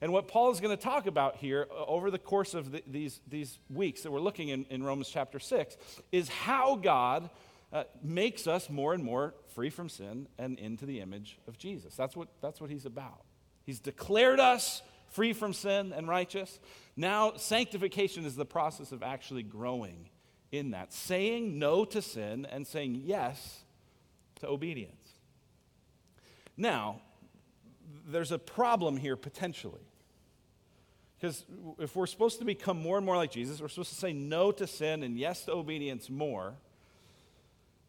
And 0.00 0.12
what 0.12 0.26
Paul 0.26 0.50
is 0.50 0.58
going 0.58 0.76
to 0.76 0.82
talk 0.82 1.06
about 1.06 1.36
here 1.36 1.68
uh, 1.70 1.84
over 1.84 2.10
the 2.10 2.18
course 2.18 2.54
of 2.54 2.72
the, 2.72 2.82
these, 2.88 3.20
these 3.28 3.58
weeks 3.70 4.02
that 4.02 4.10
we're 4.10 4.20
looking 4.20 4.48
in, 4.48 4.66
in 4.68 4.82
Romans 4.82 5.08
chapter 5.08 5.38
6 5.38 5.76
is 6.10 6.28
how 6.28 6.74
God 6.74 7.30
uh, 7.72 7.84
makes 8.02 8.48
us 8.48 8.68
more 8.68 8.94
and 8.94 9.04
more 9.04 9.34
free 9.54 9.70
from 9.70 9.88
sin 9.88 10.26
and 10.38 10.58
into 10.58 10.86
the 10.86 11.00
image 11.00 11.38
of 11.46 11.56
Jesus. 11.56 11.94
That's 11.94 12.16
what, 12.16 12.28
that's 12.40 12.60
what 12.60 12.68
he's 12.68 12.84
about. 12.84 13.22
He's 13.64 13.78
declared 13.78 14.40
us 14.40 14.82
free 15.10 15.32
from 15.32 15.52
sin 15.52 15.92
and 15.92 16.08
righteous. 16.08 16.58
Now, 16.96 17.34
sanctification 17.36 18.24
is 18.24 18.34
the 18.34 18.44
process 18.44 18.92
of 18.92 19.02
actually 19.02 19.44
growing 19.44 20.08
in 20.50 20.72
that, 20.72 20.92
saying 20.92 21.58
no 21.58 21.84
to 21.86 22.02
sin 22.02 22.46
and 22.46 22.66
saying 22.66 23.02
yes 23.04 23.62
to 24.40 24.48
obedience. 24.48 25.01
Now, 26.56 27.00
there's 28.06 28.32
a 28.32 28.38
problem 28.38 28.96
here 28.96 29.16
potentially. 29.16 29.80
Because 31.18 31.44
if 31.78 31.94
we're 31.94 32.06
supposed 32.06 32.40
to 32.40 32.44
become 32.44 32.80
more 32.80 32.96
and 32.96 33.06
more 33.06 33.16
like 33.16 33.30
Jesus, 33.30 33.60
we're 33.60 33.68
supposed 33.68 33.90
to 33.90 33.98
say 33.98 34.12
no 34.12 34.50
to 34.52 34.66
sin 34.66 35.02
and 35.02 35.16
yes 35.16 35.44
to 35.44 35.52
obedience 35.52 36.10
more 36.10 36.56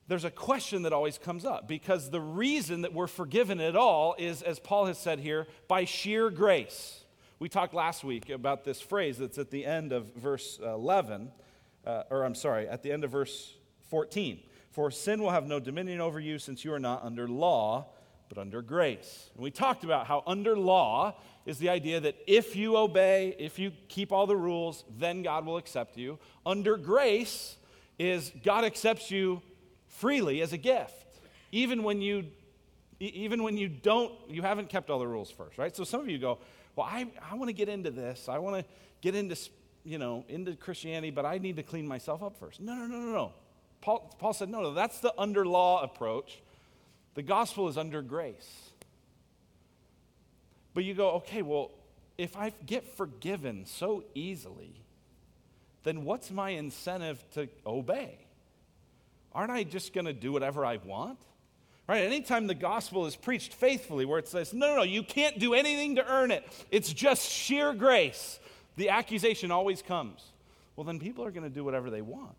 there's 0.08 0.26
a 0.26 0.32
question 0.32 0.84
that 0.84 0.94
always 0.94 1.18
comes 1.18 1.46
up 1.46 1.68
because 1.68 2.10
the 2.10 2.20
reason 2.20 2.82
that 2.82 2.94
we're 2.94 3.08
forgiven 3.08 3.60
at 3.60 3.76
all 3.76 4.16
is, 4.18 4.42
as 4.42 4.60
Paul 4.60 4.86
has 4.86 4.98
said 4.98 5.20
here, 5.20 5.48
by 5.68 5.86
sheer 5.86 6.30
grace. 6.30 7.04
We 7.40 7.50
talked 7.50 7.74
last 7.74 8.04
week 8.04 8.30
about 8.30 8.66
this 8.66 8.82
phrase 8.82 9.18
that's 9.18 9.38
at 9.38 9.50
the 9.50 9.66
end 9.66 9.92
of 9.92 10.14
verse 10.16 10.60
11, 10.62 11.32
uh, 11.86 12.04
or 12.10 12.24
I'm 12.24 12.36
sorry, 12.36 12.68
at 12.68 12.84
the 12.84 12.92
end 12.92 13.04
of 13.04 13.12
verse 13.12 13.54
14. 13.90 14.40
For 14.72 14.92
sin 14.92 15.22
will 15.22 15.32
have 15.32 15.46
no 15.46 15.60
dominion 15.60 16.02
over 16.02 16.20
you 16.20 16.38
since 16.38 16.66
you 16.66 16.74
are 16.74 16.80
not 16.80 17.04
under 17.04 17.28
law, 17.28 17.88
but 18.30 18.38
under 18.38 18.62
grace. 18.62 19.30
And 19.36 19.44
we 19.44 19.52
talked 19.52 19.84
about 19.84 20.08
how 20.08 20.24
under 20.26 20.58
law 20.58 21.16
is 21.46 21.58
the 21.58 21.70
idea 21.70 22.00
that 22.00 22.16
if 22.26 22.56
you 22.56 22.78
obey, 22.78 23.36
if 23.38 23.60
you 23.60 23.72
keep 23.90 24.12
all 24.12 24.28
the 24.28 24.36
rules, 24.36 24.84
then 24.98 25.24
God 25.24 25.46
will 25.46 25.58
accept 25.58 25.98
you. 25.98 26.20
Under 26.46 26.78
grace 26.78 27.58
is 28.00 28.32
God 28.44 28.64
accepts 28.64 29.12
you 29.12 29.42
freely 29.88 30.42
as 30.42 30.54
a 30.54 30.58
gift, 30.58 31.20
even 31.52 31.84
when 31.84 32.02
you 32.02 32.26
even 33.00 33.44
when 33.44 33.58
you 33.58 33.68
don't 33.68 34.14
you 34.30 34.42
haven't 34.42 34.70
kept 34.70 34.90
all 34.90 34.98
the 34.98 35.08
rules 35.08 35.30
first 35.30 35.58
right 35.58 35.76
so 35.76 35.84
some 35.84 36.00
of 36.00 36.08
you 36.08 36.18
go 36.18 36.38
well 36.76 36.88
i, 36.90 37.06
I 37.30 37.36
want 37.36 37.50
to 37.50 37.54
get 37.54 37.68
into 37.68 37.92
this 37.92 38.30
i 38.30 38.38
want 38.38 38.56
to 38.56 38.72
get 39.02 39.14
into 39.14 39.36
you 39.84 39.98
know, 39.98 40.24
into 40.30 40.56
Christianity, 40.56 41.12
but 41.12 41.26
I 41.26 41.38
need 41.38 41.58
to 41.58 41.64
clean 41.64 41.88
myself 41.88 42.24
up 42.24 42.38
first. 42.38 42.62
No, 42.62 42.74
no, 42.74 42.86
no, 42.86 43.00
no, 43.00 43.12
no. 43.12 43.34
Paul, 43.82 44.16
Paul 44.18 44.34
said, 44.34 44.50
no, 44.50 44.62
no, 44.62 44.74
that's 44.74 45.00
the 45.00 45.14
under 45.18 45.46
law 45.46 45.84
approach. 45.84 46.42
The 47.16 47.24
gospel 47.24 47.68
is 47.68 47.78
under 47.78 48.02
grace. 48.02 48.72
But 50.74 50.84
you 50.84 50.94
go, 50.94 51.12
okay, 51.12 51.42
well, 51.42 51.72
if 52.18 52.36
I 52.36 52.54
get 52.66 52.98
forgiven 52.98 53.66
so 53.66 54.04
easily, 54.16 54.74
then 55.84 56.04
what's 56.06 56.32
my 56.32 56.52
incentive 56.52 57.24
to 57.34 57.48
obey? 57.66 58.18
Aren't 59.34 59.52
I 59.52 59.64
just 59.64 59.94
going 59.94 60.06
to 60.06 60.14
do 60.14 60.32
whatever 60.32 60.66
I 60.66 60.78
want? 60.78 61.20
Right? 61.88 62.04
Anytime 62.04 62.48
the 62.48 62.56
gospel 62.56 63.06
is 63.06 63.16
preached 63.16 63.54
faithfully, 63.54 64.06
where 64.06 64.20
it 64.20 64.28
says, 64.28 64.54
no, 64.54 64.68
no, 64.68 64.76
no, 64.78 64.84
you 64.84 65.04
can't 65.04 65.38
do 65.38 65.54
anything 65.54 65.96
to 65.96 66.12
earn 66.12 66.32
it, 66.32 66.48
it's 66.72 66.94
just 66.94 67.30
sheer 67.30 67.74
grace, 67.74 68.40
the 68.78 68.90
accusation 68.90 69.52
always 69.52 69.82
comes. 69.82 70.24
Well, 70.76 70.86
then 70.86 71.00
people 71.00 71.26
are 71.26 71.32
going 71.32 71.44
to 71.44 71.54
do 71.54 71.64
whatever 71.64 71.90
they 71.90 72.02
want. 72.02 72.36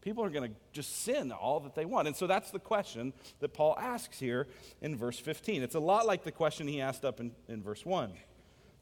People 0.00 0.24
are 0.24 0.30
going 0.30 0.50
to 0.50 0.56
just 0.72 1.02
sin 1.02 1.30
all 1.30 1.60
that 1.60 1.74
they 1.74 1.84
want. 1.84 2.08
And 2.08 2.16
so 2.16 2.26
that's 2.26 2.50
the 2.50 2.58
question 2.58 3.12
that 3.40 3.52
Paul 3.52 3.76
asks 3.78 4.18
here 4.18 4.46
in 4.80 4.96
verse 4.96 5.18
15. 5.18 5.62
It's 5.62 5.74
a 5.74 5.80
lot 5.80 6.06
like 6.06 6.24
the 6.24 6.32
question 6.32 6.66
he 6.66 6.80
asked 6.80 7.04
up 7.04 7.20
in, 7.20 7.32
in 7.48 7.62
verse 7.62 7.84
1. 7.84 8.12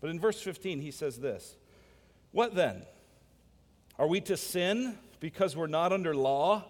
But 0.01 0.11
in 0.11 0.21
verse 0.21 0.41
15, 0.41 0.81
he 0.81 0.91
says 0.91 1.19
this 1.19 1.57
What 2.31 2.55
then? 2.55 2.83
Are 3.99 4.07
we 4.07 4.21
to 4.23 4.37
sin 4.37 4.97
because 5.19 5.57
we're 5.57 5.67
not 5.67 5.93
under 5.93 6.15
law, 6.15 6.65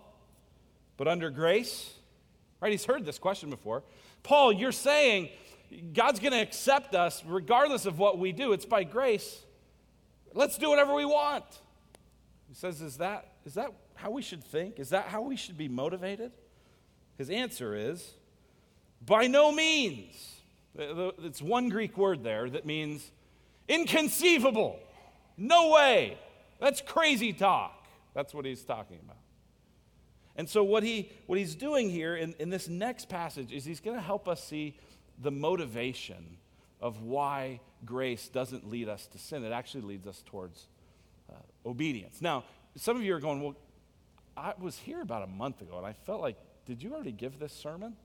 but 0.96 1.08
under 1.08 1.28
grace? 1.30 1.92
Right? 2.60 2.72
He's 2.72 2.86
heard 2.86 3.04
this 3.04 3.18
question 3.18 3.50
before. 3.50 3.82
Paul, 4.22 4.50
you're 4.50 4.72
saying 4.72 5.28
God's 5.92 6.20
going 6.20 6.32
to 6.32 6.40
accept 6.40 6.94
us 6.94 7.22
regardless 7.26 7.84
of 7.84 7.98
what 7.98 8.18
we 8.18 8.32
do. 8.32 8.52
It's 8.52 8.64
by 8.64 8.84
grace. 8.84 9.44
Let's 10.32 10.56
do 10.56 10.70
whatever 10.70 10.94
we 10.94 11.04
want. 11.04 11.44
He 12.48 12.54
says, 12.54 12.80
Is 12.80 12.96
that, 12.96 13.32
is 13.44 13.54
that 13.54 13.72
how 13.98 14.10
we 14.10 14.22
should 14.22 14.44
think? 14.44 14.78
Is 14.78 14.90
that 14.90 15.06
how 15.06 15.22
we 15.22 15.36
should 15.36 15.58
be 15.58 15.68
motivated? 15.68 16.32
His 17.16 17.30
answer 17.30 17.74
is, 17.74 18.14
By 19.04 19.26
no 19.26 19.52
means. 19.52 20.36
It's 20.76 21.42
one 21.42 21.68
Greek 21.68 21.98
word 21.98 22.22
there 22.22 22.48
that 22.48 22.64
means 22.64 23.10
inconceivable. 23.68 24.78
No 25.36 25.70
way. 25.70 26.16
That's 26.60 26.80
crazy 26.80 27.32
talk. 27.32 27.86
That's 28.14 28.32
what 28.32 28.44
he's 28.44 28.62
talking 28.62 28.98
about. 29.04 29.16
And 30.36 30.48
so, 30.48 30.62
what, 30.62 30.84
he, 30.84 31.10
what 31.26 31.36
he's 31.36 31.56
doing 31.56 31.90
here 31.90 32.14
in, 32.14 32.34
in 32.38 32.48
this 32.48 32.68
next 32.68 33.08
passage 33.08 33.52
is 33.52 33.64
he's 33.64 33.80
going 33.80 33.96
to 33.96 34.02
help 34.02 34.28
us 34.28 34.42
see 34.42 34.76
the 35.20 35.32
motivation 35.32 36.36
of 36.80 37.02
why 37.02 37.60
grace 37.84 38.28
doesn't 38.28 38.70
lead 38.70 38.88
us 38.88 39.08
to 39.08 39.18
sin. 39.18 39.44
It 39.44 39.50
actually 39.50 39.82
leads 39.82 40.06
us 40.06 40.22
towards 40.24 40.68
uh, 41.28 41.34
obedience. 41.66 42.22
Now, 42.22 42.44
some 42.76 42.96
of 42.96 43.02
you 43.02 43.16
are 43.16 43.20
going, 43.20 43.42
Well, 43.42 43.56
I 44.38 44.54
was 44.58 44.78
here 44.78 45.00
about 45.00 45.22
a 45.22 45.26
month 45.26 45.60
ago, 45.62 45.76
and 45.78 45.86
I 45.86 45.92
felt 45.92 46.20
like, 46.20 46.36
did 46.64 46.82
you 46.82 46.94
already 46.94 47.12
give 47.12 47.38
this 47.38 47.52
sermon? 47.52 47.96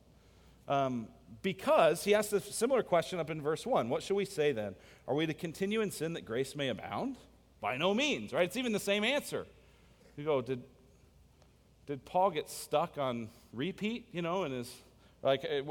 Um, 0.67 1.07
because 1.41 2.03
he 2.03 2.15
asked 2.15 2.33
a 2.33 2.39
similar 2.39 2.81
question 2.81 3.19
up 3.19 3.29
in 3.29 3.41
verse 3.41 3.65
1. 3.65 3.89
What 3.89 4.01
should 4.01 4.15
we 4.15 4.25
say 4.25 4.51
then? 4.51 4.75
Are 5.07 5.13
we 5.13 5.25
to 5.27 5.33
continue 5.33 5.81
in 5.81 5.91
sin 5.91 6.13
that 6.13 6.25
grace 6.25 6.55
may 6.55 6.69
abound? 6.69 7.17
By 7.61 7.77
no 7.77 7.93
means, 7.93 8.33
right? 8.33 8.45
It's 8.45 8.57
even 8.57 8.71
the 8.71 8.79
same 8.79 9.03
answer. 9.03 9.45
You 10.17 10.23
go, 10.23 10.41
did, 10.41 10.63
did 11.85 12.03
Paul 12.03 12.31
get 12.31 12.49
stuck 12.49 12.97
on 12.97 13.29
repeat, 13.53 14.07
you 14.11 14.21
know, 14.21 14.43
and 14.43 14.53
his, 14.53 14.73
like, 15.21 15.45
eh, 15.47 15.61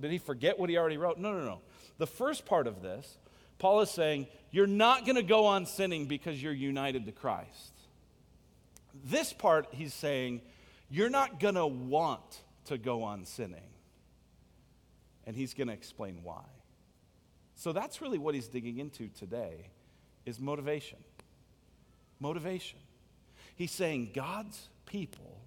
did 0.00 0.10
he 0.10 0.18
forget 0.18 0.58
what 0.58 0.68
he 0.68 0.76
already 0.76 0.98
wrote? 0.98 1.18
No, 1.18 1.32
no, 1.32 1.44
no. 1.44 1.60
The 1.98 2.06
first 2.06 2.44
part 2.44 2.66
of 2.66 2.82
this, 2.82 3.16
Paul 3.58 3.80
is 3.80 3.90
saying, 3.90 4.26
you're 4.50 4.66
not 4.66 5.04
going 5.04 5.16
to 5.16 5.22
go 5.22 5.46
on 5.46 5.64
sinning 5.64 6.06
because 6.06 6.42
you're 6.42 6.52
united 6.52 7.06
to 7.06 7.12
Christ. 7.12 7.79
This 9.04 9.32
part, 9.32 9.68
he's 9.72 9.94
saying, 9.94 10.42
you're 10.88 11.10
not 11.10 11.38
going 11.40 11.54
to 11.54 11.66
want 11.66 12.40
to 12.66 12.78
go 12.78 13.02
on 13.02 13.24
sinning. 13.24 13.68
And 15.26 15.36
he's 15.36 15.54
going 15.54 15.68
to 15.68 15.74
explain 15.74 16.20
why. 16.22 16.44
So 17.54 17.72
that's 17.72 18.00
really 18.00 18.18
what 18.18 18.34
he's 18.34 18.48
digging 18.48 18.78
into 18.78 19.08
today 19.08 19.68
is 20.26 20.40
motivation. 20.40 20.98
Motivation. 22.18 22.78
He's 23.54 23.70
saying 23.70 24.10
God's 24.14 24.68
people 24.86 25.40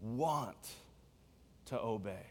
want 0.00 0.70
to 1.66 1.80
obey. 1.80 2.26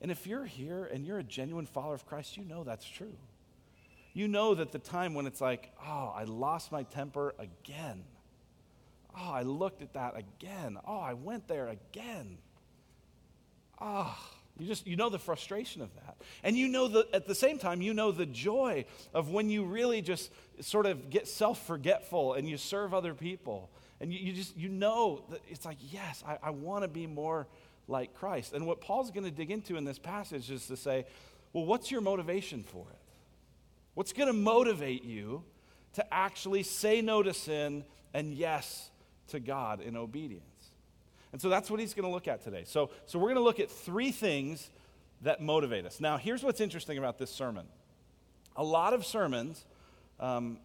And 0.00 0.10
if 0.10 0.26
you're 0.26 0.44
here 0.44 0.84
and 0.84 1.06
you're 1.06 1.18
a 1.18 1.24
genuine 1.24 1.66
follower 1.66 1.94
of 1.94 2.06
Christ, 2.06 2.36
you 2.36 2.44
know 2.44 2.64
that's 2.64 2.86
true. 2.86 3.16
You 4.16 4.28
know 4.28 4.54
that 4.54 4.72
the 4.72 4.78
time 4.78 5.12
when 5.12 5.26
it's 5.26 5.42
like, 5.42 5.70
oh, 5.86 6.10
I 6.16 6.24
lost 6.24 6.72
my 6.72 6.84
temper 6.84 7.34
again. 7.38 8.02
Oh, 9.14 9.30
I 9.30 9.42
looked 9.42 9.82
at 9.82 9.92
that 9.92 10.14
again. 10.16 10.78
Oh, 10.86 10.98
I 10.98 11.12
went 11.12 11.46
there 11.48 11.68
again. 11.68 12.38
Ah, 13.78 14.16
oh, 14.18 14.36
you 14.58 14.66
just 14.66 14.86
you 14.86 14.96
know 14.96 15.10
the 15.10 15.18
frustration 15.18 15.82
of 15.82 15.94
that. 15.96 16.16
And 16.42 16.56
you 16.56 16.66
know 16.66 16.88
the 16.88 17.06
at 17.12 17.26
the 17.26 17.34
same 17.34 17.58
time 17.58 17.82
you 17.82 17.92
know 17.92 18.10
the 18.10 18.24
joy 18.24 18.86
of 19.12 19.28
when 19.28 19.50
you 19.50 19.64
really 19.64 20.00
just 20.00 20.32
sort 20.60 20.86
of 20.86 21.10
get 21.10 21.28
self-forgetful 21.28 22.32
and 22.32 22.48
you 22.48 22.56
serve 22.56 22.94
other 22.94 23.12
people. 23.12 23.68
And 24.00 24.14
you, 24.14 24.18
you 24.18 24.32
just 24.32 24.56
you 24.56 24.70
know 24.70 25.24
that 25.28 25.42
it's 25.46 25.66
like, 25.66 25.76
yes, 25.92 26.24
I, 26.26 26.38
I 26.42 26.50
want 26.50 26.84
to 26.84 26.88
be 26.88 27.06
more 27.06 27.48
like 27.86 28.14
Christ. 28.14 28.54
And 28.54 28.66
what 28.66 28.80
Paul's 28.80 29.10
going 29.10 29.24
to 29.24 29.30
dig 29.30 29.50
into 29.50 29.76
in 29.76 29.84
this 29.84 29.98
passage 29.98 30.50
is 30.50 30.68
to 30.68 30.76
say, 30.78 31.04
well, 31.52 31.66
what's 31.66 31.90
your 31.90 32.00
motivation 32.00 32.62
for 32.62 32.86
it? 32.90 32.98
What's 33.96 34.12
going 34.12 34.26
to 34.26 34.34
motivate 34.34 35.04
you 35.04 35.42
to 35.94 36.14
actually 36.14 36.64
say 36.64 37.00
no 37.00 37.22
to 37.22 37.32
sin 37.32 37.82
and 38.12 38.34
yes 38.34 38.90
to 39.28 39.40
God 39.40 39.80
in 39.80 39.96
obedience? 39.96 40.44
And 41.32 41.40
so 41.40 41.48
that's 41.48 41.70
what 41.70 41.80
he's 41.80 41.94
going 41.94 42.04
to 42.04 42.10
look 42.10 42.28
at 42.28 42.44
today. 42.44 42.64
So, 42.66 42.90
so 43.06 43.18
we're 43.18 43.28
going 43.28 43.36
to 43.36 43.42
look 43.42 43.58
at 43.58 43.70
three 43.70 44.12
things 44.12 44.68
that 45.22 45.40
motivate 45.40 45.86
us. 45.86 45.98
Now, 45.98 46.18
here's 46.18 46.42
what's 46.42 46.60
interesting 46.60 46.98
about 46.98 47.16
this 47.16 47.30
sermon 47.30 47.66
a 48.54 48.62
lot 48.62 48.92
of 48.92 49.06
sermons 49.06 49.64
um, 50.20 50.58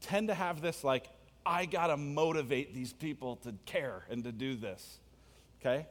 tend 0.00 0.26
to 0.26 0.34
have 0.34 0.60
this 0.60 0.82
like, 0.82 1.08
I 1.44 1.66
got 1.66 1.86
to 1.86 1.96
motivate 1.96 2.74
these 2.74 2.92
people 2.92 3.36
to 3.36 3.54
care 3.64 4.02
and 4.10 4.24
to 4.24 4.32
do 4.32 4.56
this. 4.56 4.98
Okay? 5.60 5.86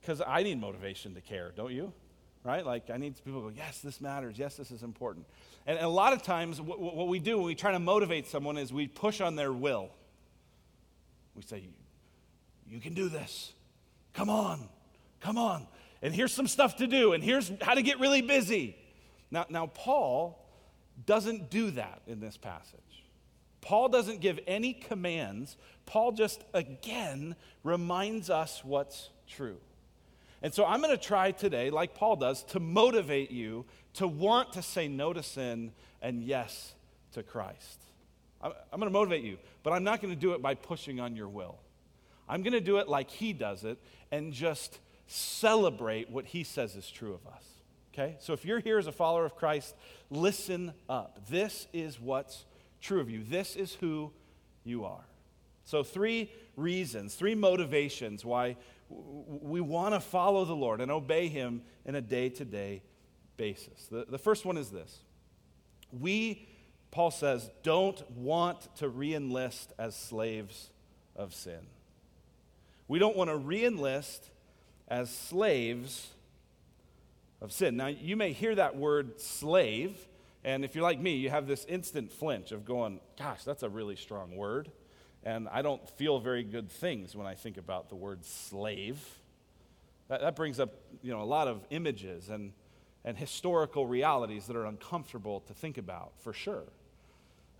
Because 0.00 0.22
I 0.26 0.42
need 0.42 0.58
motivation 0.58 1.14
to 1.16 1.20
care, 1.20 1.52
don't 1.54 1.72
you? 1.72 1.92
Right? 2.44 2.64
Like, 2.64 2.90
I 2.90 2.96
need 2.96 3.22
people 3.24 3.42
to 3.42 3.50
go, 3.50 3.54
yes, 3.56 3.80
this 3.80 4.00
matters. 4.00 4.38
Yes, 4.38 4.56
this 4.56 4.70
is 4.70 4.82
important. 4.82 5.26
And, 5.66 5.76
and 5.76 5.86
a 5.86 5.90
lot 5.90 6.12
of 6.12 6.22
times, 6.22 6.60
what, 6.60 6.80
what, 6.80 7.08
we 7.08 7.18
do 7.18 7.36
when 7.36 7.46
we 7.46 7.54
try 7.54 7.72
to 7.72 7.78
motivate 7.78 8.26
someone 8.26 8.56
is 8.56 8.72
we 8.72 8.86
push 8.86 9.20
on 9.20 9.36
their 9.36 9.52
will. 9.52 9.90
We 11.34 11.42
say, 11.42 11.62
you 12.68 12.80
can 12.80 12.94
do 12.94 13.08
this. 13.08 13.52
Come 14.14 14.30
on. 14.30 14.68
Come 15.20 15.38
on. 15.38 15.66
And 16.02 16.14
here's 16.14 16.32
some 16.32 16.46
stuff 16.46 16.76
to 16.76 16.86
do, 16.86 17.12
and 17.12 17.22
here's 17.22 17.52
how 17.60 17.74
to 17.74 17.82
get 17.82 18.00
really 18.00 18.22
busy. 18.22 18.76
Now, 19.30 19.44
now 19.50 19.66
Paul 19.66 20.46
doesn't 21.04 21.50
do 21.50 21.72
that 21.72 22.00
in 22.06 22.20
this 22.20 22.36
passage. 22.36 22.80
Paul 23.60 23.90
doesn't 23.90 24.20
give 24.20 24.40
any 24.46 24.72
commands. 24.72 25.58
Paul 25.84 26.12
just, 26.12 26.42
again, 26.54 27.36
reminds 27.62 28.30
us 28.30 28.64
what's 28.64 29.10
true. 29.28 29.58
And 30.42 30.54
so 30.54 30.64
I'm 30.64 30.80
going 30.80 30.96
to 30.96 31.02
try 31.02 31.32
today, 31.32 31.70
like 31.70 31.94
Paul 31.94 32.16
does, 32.16 32.42
to 32.44 32.60
motivate 32.60 33.30
you 33.30 33.66
to 33.94 34.06
want 34.06 34.54
to 34.54 34.62
say 34.62 34.88
no 34.88 35.12
to 35.12 35.22
sin 35.22 35.72
and 36.00 36.22
yes 36.22 36.74
to 37.12 37.22
Christ. 37.22 37.80
I'm, 38.42 38.52
going 38.72 38.84
to 38.84 38.90
motivate 38.90 39.22
you, 39.22 39.36
but 39.62 39.72
I'm 39.72 39.84
not 39.84 40.00
going 40.00 40.14
to 40.14 40.20
do 40.20 40.32
it 40.32 40.40
by 40.40 40.54
pushing 40.54 40.98
on 40.98 41.14
your 41.14 41.28
will. 41.28 41.58
I'm 42.26 42.42
going 42.42 42.54
to 42.54 42.60
do 42.60 42.78
it 42.78 42.88
like 42.88 43.10
he 43.10 43.32
does 43.34 43.64
it 43.64 43.78
and 44.10 44.32
just 44.32 44.78
celebrate 45.06 46.08
what 46.08 46.24
he 46.24 46.44
says 46.44 46.74
is 46.74 46.90
true 46.90 47.12
of 47.12 47.26
us. 47.26 47.44
Okay? 47.92 48.16
So 48.20 48.32
if 48.32 48.44
you're 48.44 48.60
here 48.60 48.78
as 48.78 48.86
a 48.86 48.92
follower 48.92 49.26
of 49.26 49.36
Christ, 49.36 49.74
listen 50.08 50.72
up. 50.88 51.28
This 51.28 51.66
is 51.72 52.00
what's 52.00 52.46
true 52.80 53.00
of 53.00 53.10
you, 53.10 53.22
this 53.22 53.56
is 53.56 53.74
who 53.74 54.10
you 54.64 54.84
are. 54.84 55.04
So, 55.64 55.82
three 55.82 56.32
reasons, 56.56 57.14
three 57.14 57.34
motivations 57.34 58.24
why 58.24 58.56
we 58.90 59.60
want 59.60 59.94
to 59.94 60.00
follow 60.00 60.44
the 60.44 60.54
Lord 60.54 60.80
and 60.80 60.90
obey 60.90 61.28
Him 61.28 61.62
in 61.84 61.94
a 61.94 62.00
day 62.00 62.28
to 62.30 62.44
day 62.44 62.82
basis. 63.36 63.86
The, 63.90 64.04
the 64.08 64.18
first 64.18 64.44
one 64.44 64.56
is 64.56 64.70
this 64.70 65.00
We, 65.92 66.48
Paul 66.90 67.10
says, 67.10 67.50
don't 67.62 68.08
want 68.10 68.74
to 68.76 68.88
re 68.88 69.14
enlist 69.14 69.72
as 69.78 69.96
slaves 69.96 70.70
of 71.16 71.34
sin. 71.34 71.60
We 72.88 72.98
don't 72.98 73.16
want 73.16 73.30
to 73.30 73.36
re 73.36 73.64
enlist 73.64 74.30
as 74.88 75.14
slaves 75.14 76.08
of 77.40 77.52
sin. 77.52 77.76
Now, 77.76 77.86
you 77.86 78.16
may 78.16 78.32
hear 78.32 78.54
that 78.56 78.76
word 78.76 79.20
slave, 79.20 79.96
and 80.44 80.64
if 80.64 80.74
you're 80.74 80.84
like 80.84 81.00
me, 81.00 81.14
you 81.14 81.30
have 81.30 81.46
this 81.46 81.64
instant 81.66 82.12
flinch 82.12 82.52
of 82.52 82.64
going, 82.64 83.00
gosh, 83.16 83.44
that's 83.44 83.62
a 83.62 83.68
really 83.68 83.96
strong 83.96 84.36
word. 84.36 84.70
And 85.24 85.48
I 85.48 85.62
don't 85.62 85.86
feel 85.90 86.18
very 86.18 86.42
good 86.42 86.70
things 86.70 87.14
when 87.14 87.26
I 87.26 87.34
think 87.34 87.58
about 87.58 87.88
the 87.88 87.94
word 87.94 88.24
slave. 88.24 88.98
That, 90.08 90.22
that 90.22 90.34
brings 90.34 90.58
up 90.58 90.74
you 91.02 91.12
know, 91.12 91.22
a 91.22 91.24
lot 91.24 91.46
of 91.46 91.64
images 91.70 92.30
and, 92.30 92.52
and 93.04 93.18
historical 93.18 93.86
realities 93.86 94.46
that 94.46 94.56
are 94.56 94.64
uncomfortable 94.64 95.40
to 95.40 95.54
think 95.54 95.78
about, 95.78 96.12
for 96.18 96.32
sure. 96.32 96.64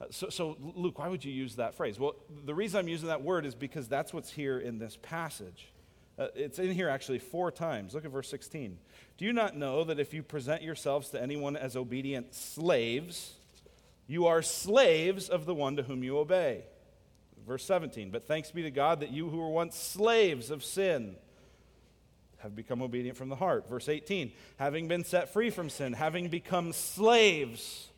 Uh, 0.00 0.06
so, 0.10 0.30
so, 0.30 0.56
Luke, 0.74 0.98
why 0.98 1.08
would 1.08 1.24
you 1.24 1.32
use 1.32 1.56
that 1.56 1.74
phrase? 1.74 1.98
Well, 1.98 2.16
the 2.44 2.54
reason 2.54 2.80
I'm 2.80 2.88
using 2.88 3.08
that 3.08 3.22
word 3.22 3.44
is 3.44 3.54
because 3.54 3.88
that's 3.88 4.12
what's 4.14 4.30
here 4.30 4.58
in 4.58 4.78
this 4.78 4.98
passage. 5.02 5.68
Uh, 6.18 6.28
it's 6.34 6.58
in 6.58 6.72
here 6.72 6.88
actually 6.88 7.18
four 7.18 7.50
times. 7.50 7.94
Look 7.94 8.06
at 8.06 8.10
verse 8.10 8.28
16. 8.30 8.78
Do 9.18 9.24
you 9.24 9.32
not 9.34 9.54
know 9.54 9.84
that 9.84 10.00
if 10.00 10.14
you 10.14 10.22
present 10.22 10.62
yourselves 10.62 11.10
to 11.10 11.22
anyone 11.22 11.56
as 11.56 11.76
obedient 11.76 12.34
slaves, 12.34 13.34
you 14.06 14.26
are 14.26 14.40
slaves 14.40 15.28
of 15.28 15.44
the 15.44 15.54
one 15.54 15.76
to 15.76 15.82
whom 15.82 16.02
you 16.02 16.18
obey? 16.18 16.64
Verse 17.46 17.64
17. 17.64 18.10
But 18.10 18.26
thanks 18.26 18.50
be 18.50 18.62
to 18.62 18.70
God 18.70 19.00
that 19.00 19.10
you 19.10 19.28
who 19.28 19.38
were 19.38 19.48
once 19.48 19.76
slaves 19.76 20.50
of 20.50 20.64
sin, 20.64 21.16
have 22.40 22.56
become 22.56 22.82
obedient 22.82 23.16
from 23.16 23.28
the 23.28 23.36
heart. 23.36 23.68
Verse 23.68 23.88
18, 23.88 24.32
having 24.56 24.88
been 24.88 25.04
set 25.04 25.32
free 25.32 25.50
from 25.50 25.68
sin, 25.68 25.92
having 25.92 26.28
become 26.28 26.72
slaves 26.72 27.88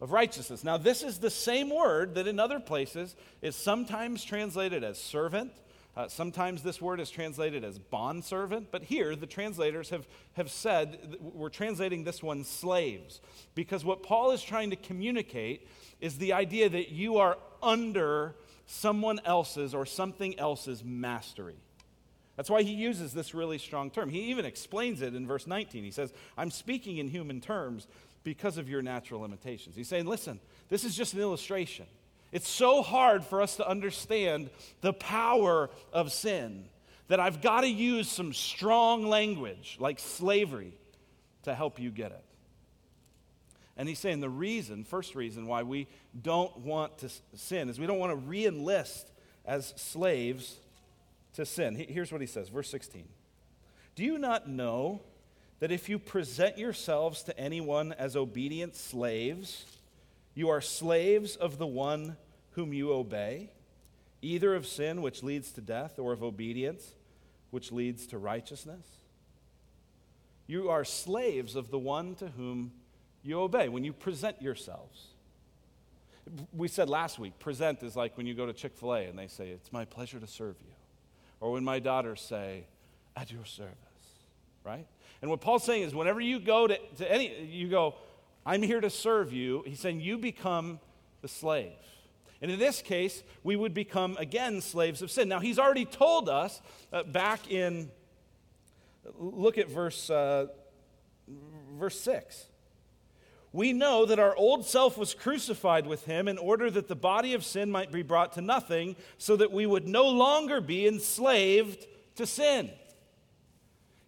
of 0.00 0.12
righteousness. 0.12 0.62
Now, 0.62 0.76
this 0.76 1.02
is 1.02 1.18
the 1.18 1.30
same 1.30 1.70
word 1.70 2.14
that 2.14 2.26
in 2.26 2.38
other 2.38 2.60
places 2.60 3.16
is 3.40 3.56
sometimes 3.56 4.24
translated 4.24 4.84
as 4.84 4.98
servant. 4.98 5.52
Uh, 5.96 6.08
sometimes 6.08 6.62
this 6.62 6.80
word 6.80 7.00
is 7.00 7.08
translated 7.08 7.64
as 7.64 7.78
bondservant, 7.78 8.70
but 8.70 8.82
here 8.82 9.16
the 9.16 9.26
translators 9.26 9.88
have, 9.88 10.06
have 10.34 10.50
said 10.50 11.16
we're 11.20 11.48
translating 11.48 12.04
this 12.04 12.22
one 12.22 12.44
slaves. 12.44 13.22
Because 13.54 13.82
what 13.82 14.02
Paul 14.02 14.32
is 14.32 14.42
trying 14.42 14.68
to 14.70 14.76
communicate 14.76 15.66
is 15.98 16.18
the 16.18 16.34
idea 16.34 16.68
that 16.68 16.90
you 16.90 17.16
are 17.16 17.38
under 17.62 18.34
someone 18.66 19.20
else's 19.24 19.74
or 19.74 19.86
something 19.86 20.38
else's 20.38 20.84
mastery. 20.84 21.56
That's 22.36 22.50
why 22.50 22.62
he 22.62 22.72
uses 22.72 23.14
this 23.14 23.34
really 23.34 23.58
strong 23.58 23.90
term. 23.90 24.10
He 24.10 24.24
even 24.24 24.44
explains 24.44 25.00
it 25.00 25.14
in 25.14 25.26
verse 25.26 25.46
19. 25.46 25.84
He 25.84 25.90
says, 25.90 26.12
I'm 26.36 26.50
speaking 26.50 26.98
in 26.98 27.08
human 27.08 27.40
terms 27.40 27.86
because 28.24 28.58
of 28.58 28.68
your 28.68 28.82
natural 28.82 29.20
limitations. 29.22 29.74
He's 29.74 29.88
saying, 29.88 30.06
listen, 30.06 30.38
this 30.68 30.84
is 30.84 30.94
just 30.94 31.14
an 31.14 31.20
illustration. 31.20 31.86
It's 32.32 32.48
so 32.48 32.82
hard 32.82 33.24
for 33.24 33.40
us 33.40 33.56
to 33.56 33.66
understand 33.66 34.50
the 34.82 34.92
power 34.92 35.70
of 35.92 36.12
sin 36.12 36.64
that 37.08 37.20
I've 37.20 37.40
got 37.40 37.60
to 37.62 37.68
use 37.68 38.10
some 38.10 38.32
strong 38.34 39.06
language 39.06 39.76
like 39.80 39.98
slavery 39.98 40.74
to 41.44 41.54
help 41.54 41.78
you 41.78 41.90
get 41.90 42.10
it. 42.10 42.25
And 43.76 43.88
he's 43.88 43.98
saying 43.98 44.20
the 44.20 44.30
reason, 44.30 44.84
first 44.84 45.14
reason 45.14 45.46
why 45.46 45.62
we 45.62 45.86
don't 46.20 46.56
want 46.58 46.98
to 46.98 47.10
sin 47.34 47.68
is 47.68 47.78
we 47.78 47.86
don't 47.86 47.98
want 47.98 48.12
to 48.12 48.16
re 48.16 48.46
enlist 48.46 49.10
as 49.44 49.74
slaves 49.76 50.56
to 51.34 51.44
sin. 51.44 51.74
Here's 51.74 52.10
what 52.10 52.20
he 52.20 52.26
says, 52.26 52.48
verse 52.48 52.70
16. 52.70 53.04
Do 53.94 54.04
you 54.04 54.18
not 54.18 54.48
know 54.48 55.02
that 55.60 55.72
if 55.72 55.88
you 55.88 55.98
present 55.98 56.58
yourselves 56.58 57.22
to 57.24 57.38
anyone 57.38 57.92
as 57.92 58.16
obedient 58.16 58.76
slaves, 58.76 59.64
you 60.34 60.48
are 60.48 60.60
slaves 60.60 61.36
of 61.36 61.58
the 61.58 61.66
one 61.66 62.16
whom 62.52 62.72
you 62.72 62.92
obey, 62.92 63.50
either 64.22 64.54
of 64.54 64.66
sin, 64.66 65.02
which 65.02 65.22
leads 65.22 65.52
to 65.52 65.60
death, 65.60 65.98
or 65.98 66.12
of 66.12 66.22
obedience, 66.22 66.94
which 67.50 67.72
leads 67.72 68.06
to 68.08 68.18
righteousness? 68.18 68.86
You 70.46 70.68
are 70.68 70.84
slaves 70.84 71.56
of 71.56 71.70
the 71.70 71.78
one 71.78 72.14
to 72.16 72.28
whom 72.28 72.72
you 73.26 73.40
obey 73.40 73.68
when 73.68 73.84
you 73.84 73.92
present 73.92 74.40
yourselves. 74.40 75.08
We 76.52 76.68
said 76.68 76.88
last 76.88 77.18
week, 77.18 77.38
present 77.38 77.82
is 77.82 77.96
like 77.96 78.16
when 78.16 78.26
you 78.26 78.34
go 78.34 78.46
to 78.46 78.52
Chick 78.52 78.76
fil 78.76 78.94
A 78.94 79.04
and 79.04 79.18
they 79.18 79.28
say, 79.28 79.48
It's 79.50 79.72
my 79.72 79.84
pleasure 79.84 80.18
to 80.18 80.26
serve 80.26 80.56
you. 80.60 80.72
Or 81.40 81.52
when 81.52 81.64
my 81.64 81.78
daughters 81.78 82.20
say, 82.20 82.66
at 83.16 83.32
your 83.32 83.44
service, 83.44 83.74
right? 84.64 84.86
And 85.22 85.30
what 85.30 85.40
Paul's 85.40 85.64
saying 85.64 85.82
is 85.82 85.94
whenever 85.94 86.20
you 86.20 86.38
go 86.38 86.66
to, 86.66 86.78
to 86.98 87.10
any, 87.10 87.44
you 87.44 87.68
go, 87.68 87.94
I'm 88.44 88.62
here 88.62 88.80
to 88.80 88.90
serve 88.90 89.32
you, 89.32 89.62
he's 89.66 89.80
saying 89.80 90.00
you 90.00 90.18
become 90.18 90.78
the 91.22 91.28
slave. 91.28 91.72
And 92.42 92.50
in 92.50 92.58
this 92.58 92.82
case, 92.82 93.22
we 93.42 93.56
would 93.56 93.72
become 93.72 94.16
again 94.18 94.60
slaves 94.60 95.00
of 95.00 95.10
sin. 95.10 95.28
Now, 95.28 95.40
he's 95.40 95.58
already 95.58 95.86
told 95.86 96.28
us 96.28 96.60
uh, 96.92 97.02
back 97.04 97.50
in, 97.50 97.90
look 99.18 99.56
at 99.56 99.70
verse, 99.70 100.10
uh, 100.10 100.46
verse 101.78 101.98
6 102.00 102.46
we 103.56 103.72
know 103.72 104.04
that 104.04 104.18
our 104.18 104.36
old 104.36 104.66
self 104.66 104.98
was 104.98 105.14
crucified 105.14 105.86
with 105.86 106.04
him 106.04 106.28
in 106.28 106.36
order 106.36 106.70
that 106.70 106.88
the 106.88 106.94
body 106.94 107.32
of 107.32 107.42
sin 107.42 107.70
might 107.70 107.90
be 107.90 108.02
brought 108.02 108.34
to 108.34 108.42
nothing, 108.42 108.96
so 109.16 109.34
that 109.34 109.50
we 109.50 109.64
would 109.64 109.88
no 109.88 110.06
longer 110.08 110.60
be 110.60 110.86
enslaved 110.86 111.86
to 112.16 112.26
sin. 112.26 112.70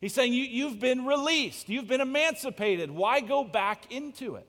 He's 0.02 0.12
saying, 0.12 0.34
you, 0.34 0.68
have 0.68 0.78
been 0.78 1.06
released, 1.06 1.70
you've 1.70 1.88
been 1.88 2.02
emancipated. 2.02 2.90
Why 2.90 3.20
go 3.20 3.42
back 3.42 3.90
into 3.90 4.34
it? 4.34 4.46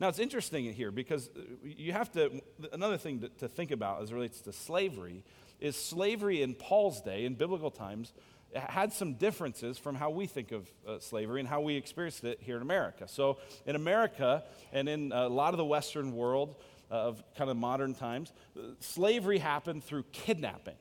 Now, 0.00 0.08
it's 0.08 0.20
interesting 0.20 0.72
here 0.72 0.90
because 0.90 1.28
uh, 1.28 1.40
you 1.62 1.92
have 1.92 2.10
to, 2.12 2.40
another 2.72 2.96
thing 2.96 3.20
to, 3.20 3.28
to 3.28 3.48
think 3.48 3.72
about 3.72 4.02
as 4.02 4.10
relates 4.10 4.40
to 4.42 4.54
slavery 4.54 5.22
is 5.60 5.76
slavery 5.76 6.40
in 6.40 6.54
Paul's 6.54 7.02
day, 7.02 7.26
in 7.26 7.34
biblical 7.34 7.70
times, 7.70 8.14
had 8.56 8.92
some 8.92 9.14
differences 9.14 9.78
from 9.78 9.94
how 9.94 10.10
we 10.10 10.26
think 10.26 10.52
of 10.52 10.68
uh, 10.86 10.98
slavery 10.98 11.40
and 11.40 11.48
how 11.48 11.60
we 11.60 11.76
experienced 11.76 12.24
it 12.24 12.38
here 12.40 12.56
in 12.56 12.62
America. 12.62 13.06
So, 13.08 13.38
in 13.66 13.76
America 13.76 14.44
and 14.72 14.88
in 14.88 15.12
a 15.12 15.28
lot 15.28 15.54
of 15.54 15.58
the 15.58 15.64
Western 15.64 16.14
world 16.14 16.56
uh, 16.90 16.94
of 16.94 17.22
kind 17.36 17.50
of 17.50 17.56
modern 17.56 17.94
times, 17.94 18.32
uh, 18.56 18.62
slavery 18.80 19.38
happened 19.38 19.84
through 19.84 20.04
kidnapping, 20.12 20.76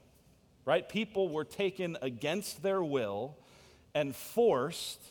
right? 0.65 0.87
People 0.87 1.29
were 1.29 1.45
taken 1.45 1.97
against 2.01 2.63
their 2.63 2.83
will 2.83 3.37
and 3.93 4.15
forced 4.15 5.03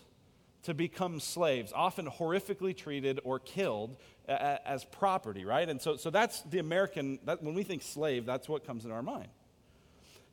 to 0.64 0.74
become 0.74 1.20
slaves, 1.20 1.72
often 1.74 2.06
horrifically 2.06 2.74
treated 2.76 3.20
or 3.24 3.38
killed 3.38 3.96
as 4.26 4.84
property, 4.84 5.44
right? 5.44 5.68
And 5.68 5.80
so, 5.80 5.96
so 5.96 6.08
that's 6.08 6.40
the 6.42 6.58
American, 6.58 7.18
that, 7.24 7.42
when 7.42 7.54
we 7.54 7.62
think 7.62 7.82
slave, 7.82 8.24
that's 8.24 8.48
what 8.48 8.66
comes 8.66 8.86
in 8.86 8.90
our 8.90 9.02
mind. 9.02 9.28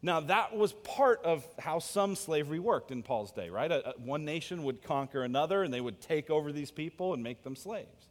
Now, 0.04 0.20
that 0.22 0.56
was 0.56 0.74
part 0.74 1.24
of 1.24 1.46
how 1.60 1.80
some 1.80 2.16
slavery 2.16 2.60
worked 2.60 2.92
in 2.92 3.04
Paul's 3.04 3.32
day, 3.32 3.50
right? 3.50 3.72
A, 3.72 3.90
a, 3.90 3.94
one 4.00 4.26
nation 4.26 4.64
would 4.64 4.82
conquer 4.82 5.24
another 5.24 5.64
and 5.64 5.72
they 5.72 5.82
would 5.82 6.02
take 6.02 6.30
over 6.30 6.52
these 6.52 6.72
people 6.72 7.14
and 7.14 7.22
make 7.22 7.44
them 7.44 7.56
slaves. 7.56 8.08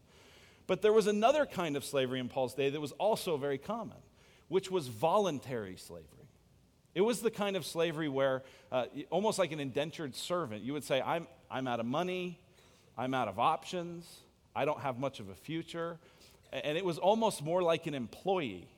But 0.68 0.82
there 0.82 0.92
was 0.92 1.08
another 1.08 1.46
kind 1.46 1.76
of 1.76 1.84
slavery 1.84 2.20
in 2.20 2.28
Paul's 2.28 2.54
day 2.54 2.70
that 2.70 2.80
was 2.80 2.92
also 2.92 3.36
very 3.36 3.58
common, 3.58 3.96
which 4.48 4.70
was 4.70 4.86
voluntary 4.86 5.76
slavery. 5.76 6.06
It 6.94 7.00
was 7.00 7.20
the 7.20 7.30
kind 7.30 7.56
of 7.56 7.66
slavery 7.66 8.08
where, 8.08 8.44
uh, 8.70 8.86
almost 9.10 9.38
like 9.38 9.50
an 9.50 9.58
indentured 9.58 10.14
servant, 10.14 10.62
you 10.62 10.72
would 10.72 10.84
say, 10.84 11.00
I'm, 11.00 11.26
I'm 11.50 11.66
out 11.66 11.80
of 11.80 11.86
money, 11.86 12.38
I'm 12.96 13.14
out 13.14 13.26
of 13.26 13.40
options, 13.40 14.08
I 14.54 14.64
don't 14.64 14.80
have 14.80 14.98
much 14.98 15.18
of 15.18 15.28
a 15.28 15.34
future. 15.34 15.98
And 16.52 16.76
it 16.76 16.84
was 16.84 16.98
almost 16.98 17.42
more 17.42 17.62
like 17.62 17.86
an 17.86 17.94
employee. 17.94 18.68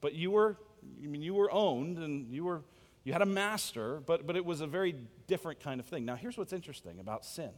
But 0.00 0.14
you 0.14 0.30
were 0.30 0.56
I 1.02 1.06
mean, 1.06 1.22
you 1.22 1.34
were 1.34 1.50
owned 1.50 1.98
and 1.98 2.32
you 2.32 2.44
were 2.44 2.62
you 3.08 3.14
had 3.14 3.22
a 3.22 3.26
master, 3.26 4.02
but, 4.04 4.26
but 4.26 4.36
it 4.36 4.44
was 4.44 4.60
a 4.60 4.66
very 4.66 4.94
different 5.26 5.60
kind 5.60 5.80
of 5.80 5.86
thing. 5.86 6.04
Now, 6.04 6.14
here's 6.14 6.36
what's 6.36 6.52
interesting 6.52 7.00
about 7.00 7.24
sin 7.24 7.52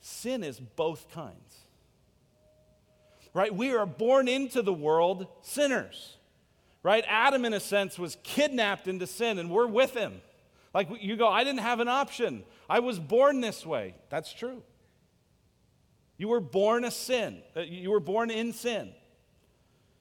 sin 0.00 0.42
is 0.42 0.58
both 0.58 1.08
kinds. 1.12 1.58
Right? 3.34 3.54
We 3.54 3.72
are 3.72 3.86
born 3.86 4.26
into 4.26 4.62
the 4.62 4.72
world 4.72 5.28
sinners. 5.42 6.16
Right? 6.82 7.04
Adam, 7.06 7.44
in 7.44 7.52
a 7.52 7.60
sense, 7.60 8.00
was 8.00 8.16
kidnapped 8.24 8.88
into 8.88 9.06
sin, 9.06 9.38
and 9.38 9.48
we're 9.48 9.68
with 9.68 9.94
him. 9.94 10.22
Like 10.74 10.88
you 11.00 11.16
go, 11.16 11.28
I 11.28 11.44
didn't 11.44 11.60
have 11.60 11.78
an 11.78 11.88
option. 11.88 12.42
I 12.68 12.80
was 12.80 12.98
born 12.98 13.40
this 13.40 13.64
way. 13.64 13.94
That's 14.10 14.32
true. 14.32 14.62
You 16.16 16.28
were 16.28 16.40
born 16.40 16.84
a 16.84 16.90
sin. 16.90 17.42
Uh, 17.56 17.60
you 17.60 17.90
were 17.90 18.00
born 18.00 18.32
in 18.32 18.52
sin. 18.52 18.92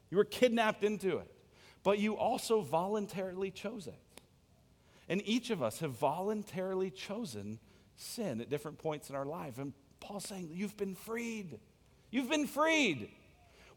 You 0.10 0.18
were 0.18 0.26
kidnapped 0.26 0.84
into 0.84 1.18
it 1.18 1.32
but 1.88 2.00
you 2.00 2.17
also 2.17 2.60
voluntarily 2.60 3.50
chose 3.50 3.88
it. 3.88 3.97
And 5.08 5.21
each 5.23 5.52
of 5.52 5.63
us 5.63 5.80
have 5.80 5.91
voluntarily 5.91 6.91
chosen 6.91 7.60
sin 7.95 8.41
at 8.41 8.50
different 8.50 8.78
points 8.78 9.10
in 9.10 9.15
our 9.15 9.23
life. 9.23 9.58
And 9.58 9.71
Paul's 10.02 10.26
saying, 10.26 10.50
You've 10.52 10.76
been 10.76 10.95
freed. 10.95 11.62
You've 12.12 12.30
been 12.30 12.45
freed. 12.45 13.08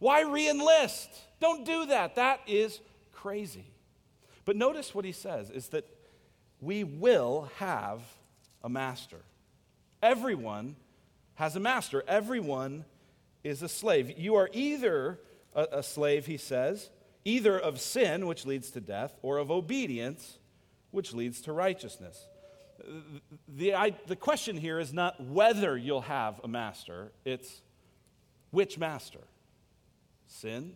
Why 0.01 0.23
re 0.23 0.51
enlist? 0.51 1.09
Don't 1.39 1.65
do 1.65 1.87
that. 1.87 2.17
That 2.17 2.41
is 2.49 2.81
crazy. 3.13 3.71
But 4.45 4.57
notice 4.57 4.93
what 4.93 5.05
he 5.05 5.13
says 5.13 5.49
is 5.49 5.69
that 5.69 5.85
we 6.61 6.83
will 6.83 7.49
have 7.59 8.01
a 8.65 8.69
master. 8.69 9.21
Everyone 10.03 10.75
has 11.37 11.55
a 11.55 11.61
master, 11.61 12.03
everyone 12.09 12.87
is 13.45 13.63
a 13.63 13.69
slave. 13.69 14.19
You 14.19 14.35
are 14.35 14.51
either 14.53 15.21
a, 15.55 15.69
a 15.75 15.83
slave, 15.85 16.27
he 16.27 16.39
says, 16.39 16.91
either 17.25 17.59
of 17.59 17.81
sin, 17.81 18.27
which 18.27 18.47
leads 18.47 18.71
to 18.71 18.81
death, 18.81 19.17
or 19.23 19.39
of 19.39 19.51
obedience, 19.51 20.39
which 20.91 21.13
leads 21.13 21.41
to 21.43 21.53
righteousness. 21.53 22.27
The, 23.49 23.75
I, 23.75 23.95
the 24.07 24.17
question 24.17 24.57
here 24.57 24.79
is 24.79 24.93
not 24.93 25.23
whether 25.23 25.77
you'll 25.77 26.01
have 26.03 26.41
a 26.43 26.49
master, 26.49 27.13
it's 27.25 27.61
which 28.51 28.79
master? 28.79 29.21
Sin 30.27 30.75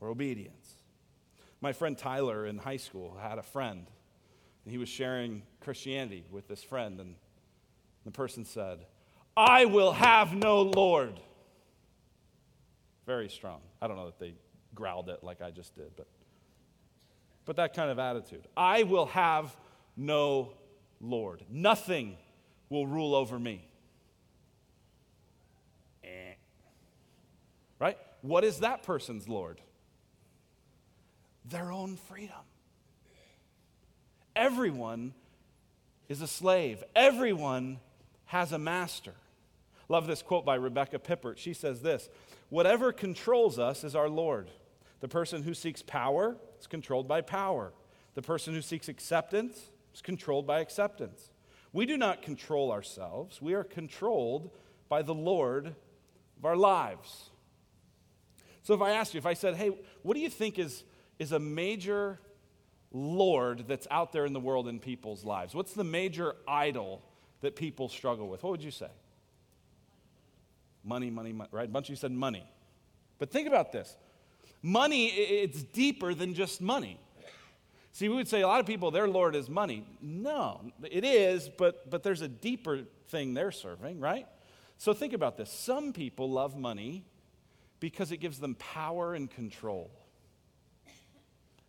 or 0.00 0.08
obedience? 0.08 0.74
My 1.60 1.72
friend 1.72 1.96
Tyler 1.96 2.46
in 2.46 2.58
high 2.58 2.76
school 2.76 3.16
had 3.20 3.38
a 3.38 3.42
friend, 3.42 3.86
and 4.64 4.72
he 4.72 4.78
was 4.78 4.88
sharing 4.88 5.42
Christianity 5.60 6.24
with 6.30 6.48
this 6.48 6.62
friend, 6.62 7.00
and 7.00 7.14
the 8.04 8.10
person 8.10 8.44
said, 8.44 8.86
I 9.36 9.66
will 9.66 9.92
have 9.92 10.34
no 10.34 10.62
Lord. 10.62 11.20
Very 13.06 13.28
strong. 13.28 13.60
I 13.80 13.86
don't 13.86 13.96
know 13.96 14.06
that 14.06 14.18
they 14.18 14.34
growled 14.76 15.08
it 15.08 15.24
like 15.24 15.42
I 15.42 15.50
just 15.50 15.74
did, 15.74 15.90
but, 15.96 16.06
but 17.44 17.56
that 17.56 17.74
kind 17.74 17.90
of 17.90 17.98
attitude. 17.98 18.46
I 18.56 18.84
will 18.84 19.06
have 19.06 19.56
no 19.96 20.52
Lord. 21.00 21.42
Nothing 21.50 22.16
will 22.68 22.86
rule 22.86 23.14
over 23.14 23.38
me. 23.38 23.66
Eh. 26.04 26.34
Right? 27.80 27.98
What 28.22 28.44
is 28.44 28.60
that 28.60 28.84
person's 28.84 29.28
Lord? 29.28 29.60
Their 31.44 31.72
own 31.72 31.96
freedom. 31.96 32.36
Everyone 34.34 35.14
is 36.08 36.20
a 36.20 36.26
slave, 36.28 36.84
everyone 36.94 37.80
has 38.26 38.52
a 38.52 38.58
master. 38.58 39.14
Love 39.88 40.06
this 40.06 40.20
quote 40.20 40.44
by 40.44 40.56
Rebecca 40.56 40.98
Pippert. 40.98 41.38
She 41.38 41.54
says 41.54 41.80
this 41.80 42.08
Whatever 42.48 42.92
controls 42.92 43.58
us 43.58 43.84
is 43.84 43.94
our 43.94 44.08
Lord. 44.08 44.50
The 45.00 45.08
person 45.08 45.42
who 45.42 45.54
seeks 45.54 45.82
power 45.82 46.36
is 46.58 46.66
controlled 46.66 47.06
by 47.06 47.20
power. 47.20 47.72
The 48.14 48.22
person 48.22 48.54
who 48.54 48.62
seeks 48.62 48.88
acceptance 48.88 49.70
is 49.94 50.02
controlled 50.02 50.46
by 50.46 50.60
acceptance. 50.60 51.30
We 51.72 51.84
do 51.84 51.96
not 51.96 52.22
control 52.22 52.72
ourselves, 52.72 53.42
we 53.42 53.54
are 53.54 53.64
controlled 53.64 54.50
by 54.88 55.02
the 55.02 55.14
Lord 55.14 55.74
of 56.38 56.44
our 56.44 56.56
lives. 56.56 57.30
So 58.62 58.74
if 58.74 58.80
I 58.80 58.90
asked 58.92 59.14
you, 59.14 59.18
if 59.18 59.26
I 59.26 59.34
said, 59.34 59.54
hey, 59.54 59.70
what 60.02 60.14
do 60.14 60.20
you 60.20 60.30
think 60.30 60.58
is, 60.58 60.84
is 61.18 61.32
a 61.32 61.38
major 61.38 62.18
Lord 62.92 63.68
that's 63.68 63.86
out 63.90 64.12
there 64.12 64.26
in 64.26 64.32
the 64.32 64.40
world 64.40 64.68
in 64.68 64.80
people's 64.80 65.24
lives? 65.24 65.54
What's 65.54 65.74
the 65.74 65.84
major 65.84 66.34
idol 66.48 67.02
that 67.42 67.54
people 67.54 67.88
struggle 67.88 68.28
with? 68.28 68.42
What 68.42 68.50
would 68.50 68.64
you 68.64 68.70
say? 68.70 68.90
Money, 70.82 71.10
money, 71.10 71.32
money, 71.32 71.50
right? 71.52 71.68
A 71.68 71.70
bunch 71.70 71.86
of 71.86 71.90
you 71.90 71.96
said 71.96 72.10
money. 72.10 72.48
But 73.18 73.30
think 73.30 73.46
about 73.46 73.70
this 73.70 73.96
money, 74.62 75.06
it's 75.06 75.62
deeper 75.62 76.14
than 76.14 76.34
just 76.34 76.60
money. 76.60 76.98
See, 77.92 78.08
we 78.10 78.16
would 78.16 78.28
say 78.28 78.42
a 78.42 78.46
lot 78.46 78.60
of 78.60 78.66
people, 78.66 78.90
their 78.90 79.08
Lord 79.08 79.34
is 79.34 79.48
money. 79.48 79.86
No, 80.02 80.60
it 80.82 81.04
is, 81.04 81.48
but, 81.48 81.88
but 81.88 82.02
there's 82.02 82.20
a 82.20 82.28
deeper 82.28 82.80
thing 83.08 83.32
they're 83.32 83.52
serving, 83.52 84.00
right? 84.00 84.26
So 84.76 84.92
think 84.92 85.14
about 85.14 85.38
this. 85.38 85.50
Some 85.50 85.92
people 85.92 86.30
love 86.30 86.56
money 86.56 87.04
because 87.80 88.12
it 88.12 88.18
gives 88.18 88.38
them 88.38 88.54
power 88.56 89.14
and 89.14 89.30
control. 89.30 89.90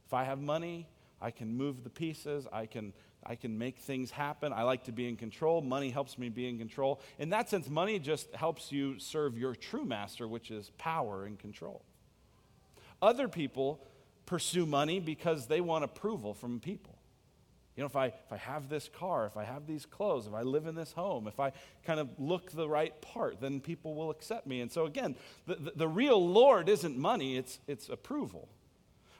If 0.05 0.13
I 0.13 0.25
have 0.25 0.39
money, 0.39 0.87
I 1.21 1.31
can 1.31 1.55
move 1.55 1.83
the 1.83 1.89
pieces, 1.89 2.45
I 2.51 2.65
can, 2.65 2.93
I 3.25 3.35
can 3.35 3.57
make 3.57 3.79
things 3.79 4.11
happen. 4.11 4.53
I 4.53 4.63
like 4.63 4.83
to 4.85 4.91
be 4.91 5.07
in 5.07 5.15
control. 5.15 5.61
Money 5.61 5.89
helps 5.89 6.17
me 6.17 6.29
be 6.29 6.47
in 6.47 6.57
control. 6.57 7.01
In 7.19 7.29
that 7.29 7.49
sense, 7.49 7.69
money 7.69 7.99
just 7.99 8.33
helps 8.35 8.71
you 8.71 8.99
serve 8.99 9.37
your 9.37 9.55
true 9.55 9.85
master, 9.85 10.27
which 10.27 10.51
is 10.51 10.71
power 10.77 11.25
and 11.25 11.39
control. 11.39 11.83
Other 13.01 13.27
people 13.27 13.79
pursue 14.25 14.65
money 14.65 14.99
because 14.99 15.47
they 15.47 15.61
want 15.61 15.83
approval 15.83 16.33
from 16.33 16.59
people. 16.59 16.97
You 17.75 17.83
know, 17.83 17.87
if 17.87 17.95
I, 17.95 18.07
if 18.07 18.31
I 18.31 18.37
have 18.37 18.69
this 18.69 18.89
car, 18.89 19.27
if 19.27 19.37
I 19.37 19.43
have 19.43 19.67
these 19.67 19.85
clothes, 19.85 20.25
if 20.25 20.33
I 20.33 20.41
live 20.41 20.65
in 20.65 20.73
this 20.73 20.93
home, 20.93 21.27
if 21.27 21.39
I 21.39 21.51
kind 21.85 21.99
of 21.99 22.09
look 22.17 22.51
the 22.51 22.67
right 22.67 22.99
part, 23.01 23.39
then 23.39 23.59
people 23.59 23.93
will 23.93 24.09
accept 24.09 24.47
me. 24.47 24.61
And 24.61 24.71
so, 24.71 24.85
again, 24.85 25.15
the, 25.45 25.55
the, 25.55 25.71
the 25.75 25.87
real 25.87 26.27
Lord 26.27 26.69
isn't 26.69 26.97
money, 26.97 27.37
it's, 27.37 27.59
it's 27.67 27.87
approval. 27.87 28.49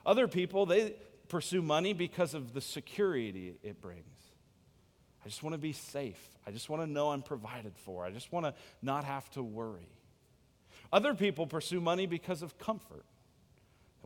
Other 0.07 0.27
people, 0.27 0.65
they 0.65 0.95
pursue 1.29 1.61
money 1.61 1.93
because 1.93 2.33
of 2.33 2.53
the 2.53 2.61
security 2.61 3.53
it 3.61 3.79
brings. 3.79 4.03
I 5.23 5.29
just 5.29 5.43
want 5.43 5.53
to 5.53 5.59
be 5.59 5.73
safe. 5.73 6.19
I 6.47 6.51
just 6.51 6.67
want 6.67 6.81
to 6.81 6.87
know 6.87 7.11
I'm 7.11 7.21
provided 7.21 7.73
for. 7.75 8.05
I 8.05 8.09
just 8.09 8.31
want 8.31 8.47
to 8.47 8.53
not 8.81 9.03
have 9.03 9.29
to 9.31 9.43
worry. 9.43 9.89
Other 10.91 11.13
people 11.13 11.45
pursue 11.45 11.81
money 11.81 12.07
because 12.07 12.41
of 12.41 12.57
comfort. 12.57 13.05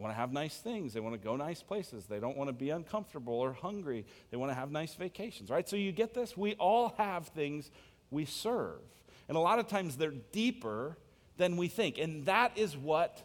Want 0.02 0.16
to 0.16 0.18
have 0.18 0.34
nice 0.34 0.58
things. 0.58 0.94
They 0.94 1.00
want 1.00 1.14
to 1.14 1.24
go 1.24 1.36
nice 1.36 1.62
places. 1.62 2.08
They 2.08 2.20
don't 2.20 2.36
want 2.36 2.48
to 2.48 2.54
be 2.54 2.72
uncomfortable 2.72 3.36
or 3.36 3.54
hungry. 3.54 4.04
They 4.32 4.38
want 4.38 4.50
to 4.50 4.56
have 4.56 4.72
nice 4.72 4.96
vacations, 4.96 5.52
right? 5.52 5.70
So 5.70 5.76
you 5.76 5.92
get 5.92 6.16
this? 6.16 6.36
We 6.36 6.56
all 6.56 6.96
have 6.98 7.28
things 7.28 7.70
we 8.10 8.26
serve. 8.26 8.80
And 9.28 9.38
a 9.38 9.40
lot 9.40 9.60
of 9.60 9.68
times 9.68 9.98
they're 9.98 10.16
deeper 10.32 10.98
than 11.38 11.56
we 11.56 11.68
think. 11.68 12.00
And 12.00 12.26
that 12.26 12.58
is 12.58 12.76
what 12.76 13.22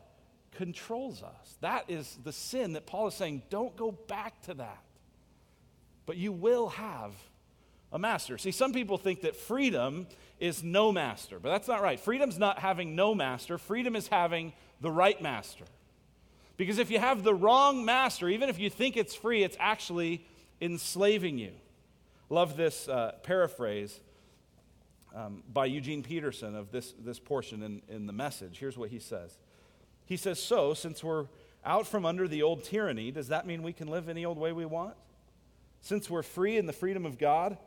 controls 0.52 1.22
us. 1.22 1.56
That 1.62 1.86
is 1.88 2.18
the 2.22 2.32
sin 2.32 2.74
that 2.74 2.84
Paul 2.84 3.06
is 3.06 3.14
saying, 3.14 3.44
don't 3.48 3.74
go 3.74 3.92
back 3.92 4.42
to 4.42 4.54
that. 4.54 4.82
But 6.04 6.18
you 6.18 6.30
will 6.30 6.68
have 6.68 7.12
a 7.90 7.98
master. 7.98 8.36
See, 8.36 8.50
some 8.50 8.74
people 8.74 8.98
think 8.98 9.22
that 9.22 9.34
freedom 9.34 10.06
is 10.38 10.62
no 10.62 10.92
master, 10.92 11.38
but 11.38 11.48
that's 11.48 11.68
not 11.68 11.80
right. 11.80 11.98
Freedom's 11.98 12.38
not 12.38 12.58
having 12.58 12.94
no 12.94 13.14
master, 13.14 13.56
freedom 13.56 13.96
is 13.96 14.08
having 14.08 14.52
the 14.82 14.90
right 14.90 15.20
master. 15.22 15.64
Because 16.56 16.78
if 16.78 16.90
you 16.90 16.98
have 16.98 17.22
the 17.22 17.34
wrong 17.34 17.84
master, 17.84 18.28
even 18.28 18.48
if 18.48 18.58
you 18.58 18.70
think 18.70 18.96
it's 18.96 19.14
free, 19.14 19.42
it's 19.42 19.56
actually 19.60 20.26
enslaving 20.60 21.38
you. 21.38 21.52
Love 22.30 22.56
this 22.56 22.88
uh, 22.88 23.12
paraphrase 23.22 24.00
um, 25.14 25.42
by 25.52 25.66
Eugene 25.66 26.02
Peterson 26.02 26.54
of 26.54 26.72
this, 26.72 26.94
this 26.98 27.18
portion 27.18 27.62
in, 27.62 27.82
in 27.88 28.06
the 28.06 28.12
message. 28.12 28.58
Here's 28.58 28.76
what 28.76 28.90
he 28.90 28.98
says 28.98 29.38
He 30.06 30.16
says, 30.16 30.42
So, 30.42 30.74
since 30.74 31.04
we're 31.04 31.26
out 31.64 31.86
from 31.86 32.06
under 32.06 32.26
the 32.28 32.42
old 32.42 32.64
tyranny, 32.64 33.10
does 33.10 33.28
that 33.28 33.46
mean 33.46 33.62
we 33.62 33.72
can 33.72 33.88
live 33.88 34.08
any 34.08 34.24
old 34.24 34.38
way 34.38 34.52
we 34.52 34.64
want? 34.66 34.94
Since 35.80 36.08
we're 36.08 36.22
free 36.22 36.56
in 36.56 36.66
the 36.66 36.72
freedom 36.72 37.04
of 37.04 37.18
God, 37.18 37.58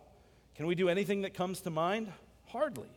can 0.56 0.65
we 0.65 0.75
do 0.75 0.89
anything 0.89 1.21
that 1.21 1.34
comes 1.34 1.62
to 1.62 1.69
mind? 1.69 2.12
Hardly. 2.47 2.89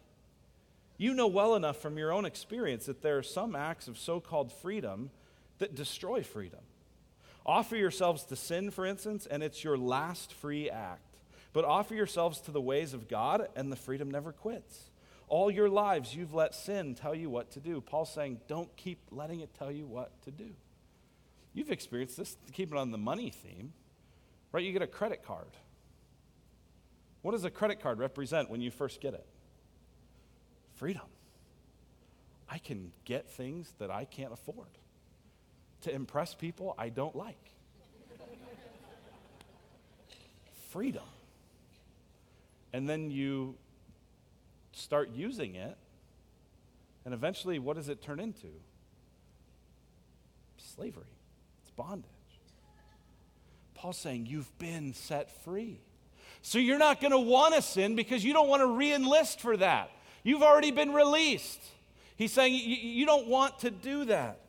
You 0.96 1.14
know 1.14 1.26
well 1.26 1.54
enough 1.54 1.78
from 1.78 1.98
your 1.98 2.12
own 2.12 2.24
experience 2.24 2.86
that 2.86 3.02
there 3.02 3.18
are 3.18 3.22
some 3.22 3.54
acts 3.54 3.88
of 3.88 3.98
so 3.98 4.20
called 4.20 4.52
freedom 4.52 5.10
that 5.62 5.76
destroy 5.76 6.24
freedom. 6.24 6.58
Offer 7.46 7.76
yourselves 7.76 8.24
to 8.24 8.36
sin, 8.36 8.72
for 8.72 8.84
instance, 8.84 9.26
and 9.26 9.44
it's 9.44 9.62
your 9.62 9.78
last 9.78 10.34
free 10.34 10.68
act. 10.68 11.18
But 11.52 11.64
offer 11.64 11.94
yourselves 11.94 12.40
to 12.42 12.50
the 12.50 12.60
ways 12.60 12.94
of 12.94 13.08
God, 13.08 13.48
and 13.54 13.70
the 13.70 13.76
freedom 13.76 14.10
never 14.10 14.32
quits. 14.32 14.90
All 15.28 15.52
your 15.52 15.68
lives, 15.68 16.16
you've 16.16 16.34
let 16.34 16.54
sin 16.54 16.96
tell 16.96 17.14
you 17.14 17.30
what 17.30 17.52
to 17.52 17.60
do. 17.60 17.80
Paul's 17.80 18.12
saying, 18.12 18.40
don't 18.48 18.74
keep 18.76 18.98
letting 19.12 19.40
it 19.40 19.54
tell 19.54 19.70
you 19.70 19.86
what 19.86 20.10
to 20.22 20.32
do. 20.32 20.50
You've 21.54 21.70
experienced 21.70 22.16
this, 22.16 22.36
keep 22.52 22.72
it 22.72 22.76
on 22.76 22.90
the 22.90 22.98
money 22.98 23.30
theme, 23.30 23.72
right? 24.50 24.64
You 24.64 24.72
get 24.72 24.82
a 24.82 24.86
credit 24.88 25.24
card. 25.24 25.50
What 27.22 27.32
does 27.32 27.44
a 27.44 27.50
credit 27.50 27.80
card 27.80 27.98
represent 27.98 28.50
when 28.50 28.60
you 28.60 28.72
first 28.72 29.00
get 29.00 29.14
it? 29.14 29.26
Freedom. 30.74 31.06
I 32.50 32.58
can 32.58 32.90
get 33.04 33.30
things 33.30 33.72
that 33.78 33.92
I 33.92 34.04
can't 34.04 34.32
afford 34.32 34.66
to 35.82 35.94
impress 35.94 36.34
people 36.34 36.74
I 36.78 36.88
don't 36.88 37.14
like. 37.14 37.36
Freedom. 40.70 41.02
And 42.72 42.88
then 42.88 43.10
you 43.10 43.56
start 44.72 45.10
using 45.10 45.54
it, 45.54 45.76
and 47.04 47.12
eventually, 47.12 47.58
what 47.58 47.76
does 47.76 47.88
it 47.88 48.00
turn 48.00 48.20
into? 48.20 48.48
Slavery, 50.56 51.04
it's 51.60 51.70
bondage. 51.70 52.08
Paul's 53.74 53.98
saying, 53.98 54.26
You've 54.26 54.56
been 54.58 54.94
set 54.94 55.30
free. 55.44 55.80
So 56.40 56.58
you're 56.58 56.78
not 56.78 57.00
going 57.00 57.12
to 57.12 57.18
want 57.18 57.54
to 57.54 57.62
sin 57.62 57.94
because 57.94 58.24
you 58.24 58.32
don't 58.32 58.48
want 58.48 58.62
to 58.62 58.66
re 58.66 58.92
enlist 58.92 59.40
for 59.40 59.56
that. 59.56 59.90
You've 60.24 60.42
already 60.42 60.70
been 60.70 60.92
released. 60.92 61.60
He's 62.16 62.32
saying 62.32 62.54
you 62.54 63.06
don't 63.06 63.26
want 63.26 63.60
to 63.60 63.70
do 63.70 64.04
that. 64.06 64.40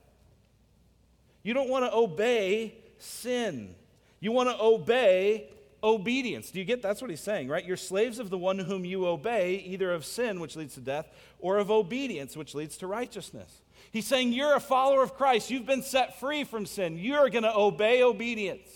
You 1.43 1.53
don't 1.53 1.69
want 1.69 1.85
to 1.85 1.93
obey 1.93 2.75
sin. 2.97 3.75
You 4.19 4.31
want 4.31 4.49
to 4.49 4.61
obey 4.61 5.49
obedience. 5.83 6.49
Do 6.49 6.59
you 6.59 6.65
get 6.65 6.81
that's 6.81 7.01
what 7.01 7.09
he's 7.09 7.19
saying, 7.19 7.49
right? 7.49 7.65
You're 7.65 7.75
slaves 7.75 8.17
of 8.17 8.29
the 8.29 8.37
one 8.37 8.57
whom 8.57 8.85
you 8.85 9.05
obey, 9.05 9.55
either 9.55 9.91
of 9.91 10.05
sin, 10.05 10.39
which 10.39 10.55
leads 10.55 10.75
to 10.75 10.79
death, 10.79 11.07
or 11.39 11.57
of 11.57 11.69
obedience, 11.69 12.37
which 12.37 12.55
leads 12.55 12.77
to 12.77 12.87
righteousness. 12.87 13.61
He's 13.91 14.07
saying 14.07 14.31
you're 14.31 14.55
a 14.55 14.61
follower 14.61 15.03
of 15.03 15.15
Christ. 15.15 15.51
You've 15.51 15.65
been 15.65 15.83
set 15.83 16.19
free 16.19 16.45
from 16.45 16.65
sin. 16.65 16.97
You're 16.97 17.29
going 17.29 17.43
to 17.43 17.55
obey 17.55 18.01
obedience. 18.01 18.69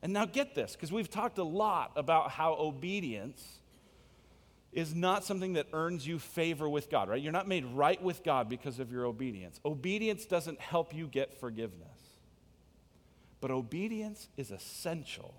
And 0.00 0.12
now 0.12 0.24
get 0.24 0.54
this, 0.54 0.72
because 0.72 0.92
we've 0.92 1.10
talked 1.10 1.38
a 1.38 1.44
lot 1.44 1.90
about 1.96 2.30
how 2.30 2.54
obedience 2.54 3.59
is 4.72 4.94
not 4.94 5.24
something 5.24 5.54
that 5.54 5.66
earns 5.72 6.06
you 6.06 6.18
favor 6.18 6.68
with 6.68 6.90
God, 6.90 7.08
right? 7.08 7.20
You're 7.20 7.32
not 7.32 7.48
made 7.48 7.64
right 7.64 8.00
with 8.00 8.22
God 8.22 8.48
because 8.48 8.78
of 8.78 8.92
your 8.92 9.04
obedience. 9.04 9.58
Obedience 9.64 10.24
doesn't 10.26 10.60
help 10.60 10.94
you 10.94 11.08
get 11.08 11.34
forgiveness. 11.40 11.88
But 13.40 13.50
obedience 13.50 14.28
is 14.36 14.50
essential 14.50 15.34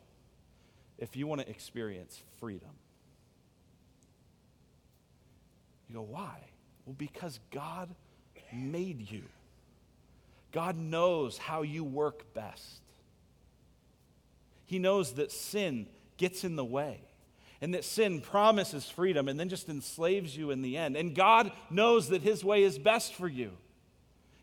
if 0.97 1.15
you 1.15 1.27
want 1.27 1.41
to 1.41 1.49
experience 1.49 2.21
freedom. 2.39 2.69
You 5.87 5.95
go, 5.95 6.01
why? 6.01 6.37
Well, 6.85 6.95
because 6.97 7.39
God 7.51 7.89
made 8.51 9.09
you. 9.09 9.23
God 10.51 10.77
knows 10.77 11.37
how 11.37 11.61
you 11.61 11.83
work 11.83 12.33
best. 12.33 12.81
He 14.65 14.79
knows 14.79 15.13
that 15.13 15.31
sin 15.31 15.87
gets 16.17 16.43
in 16.43 16.55
the 16.55 16.65
way 16.65 17.01
and 17.61 17.73
that 17.73 17.85
sin 17.85 18.21
promises 18.21 18.89
freedom 18.89 19.27
and 19.27 19.39
then 19.39 19.47
just 19.47 19.69
enslaves 19.69 20.35
you 20.35 20.51
in 20.51 20.61
the 20.61 20.77
end. 20.77 20.97
And 20.97 21.15
God 21.15 21.51
knows 21.69 22.09
that 22.09 22.21
His 22.21 22.43
way 22.43 22.63
is 22.63 22.79
best 22.79 23.13
for 23.13 23.27
you. 23.27 23.51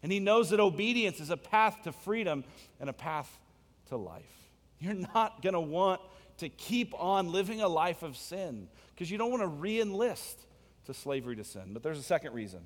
And 0.03 0.13
he 0.13 0.21
knows 0.21 0.51
that 0.51 0.61
obedience 0.61 1.21
is 1.21 1.31
a 1.31 1.37
path 1.37 1.83
to 1.85 1.93
freedom 1.93 2.45
and 2.81 2.89
a 2.89 2.93
path 2.93 3.39
to 3.89 3.97
life. 3.97 4.23
You're 4.79 4.95
not 4.95 5.43
going 5.43 5.55
to 5.55 5.61
want 5.61 6.01
to 6.39 6.49
keep 6.49 6.95
on 6.95 7.33
living 7.33 7.61
a 7.63 7.69
life 7.69 8.03
of 8.03 8.17
sin 8.17 8.69
because 8.95 9.11
you 9.11 9.19
don't 9.19 9.31
want 9.31 9.43
to 9.43 9.49
re 9.49 9.81
enlist 9.81 10.39
to 10.87 10.95
slavery 10.95 11.37
to 11.37 11.45
sin. 11.45 11.71
But 11.73 11.83
there's 11.83 11.99
a 11.99 12.03
second 12.03 12.33
reason. 12.33 12.61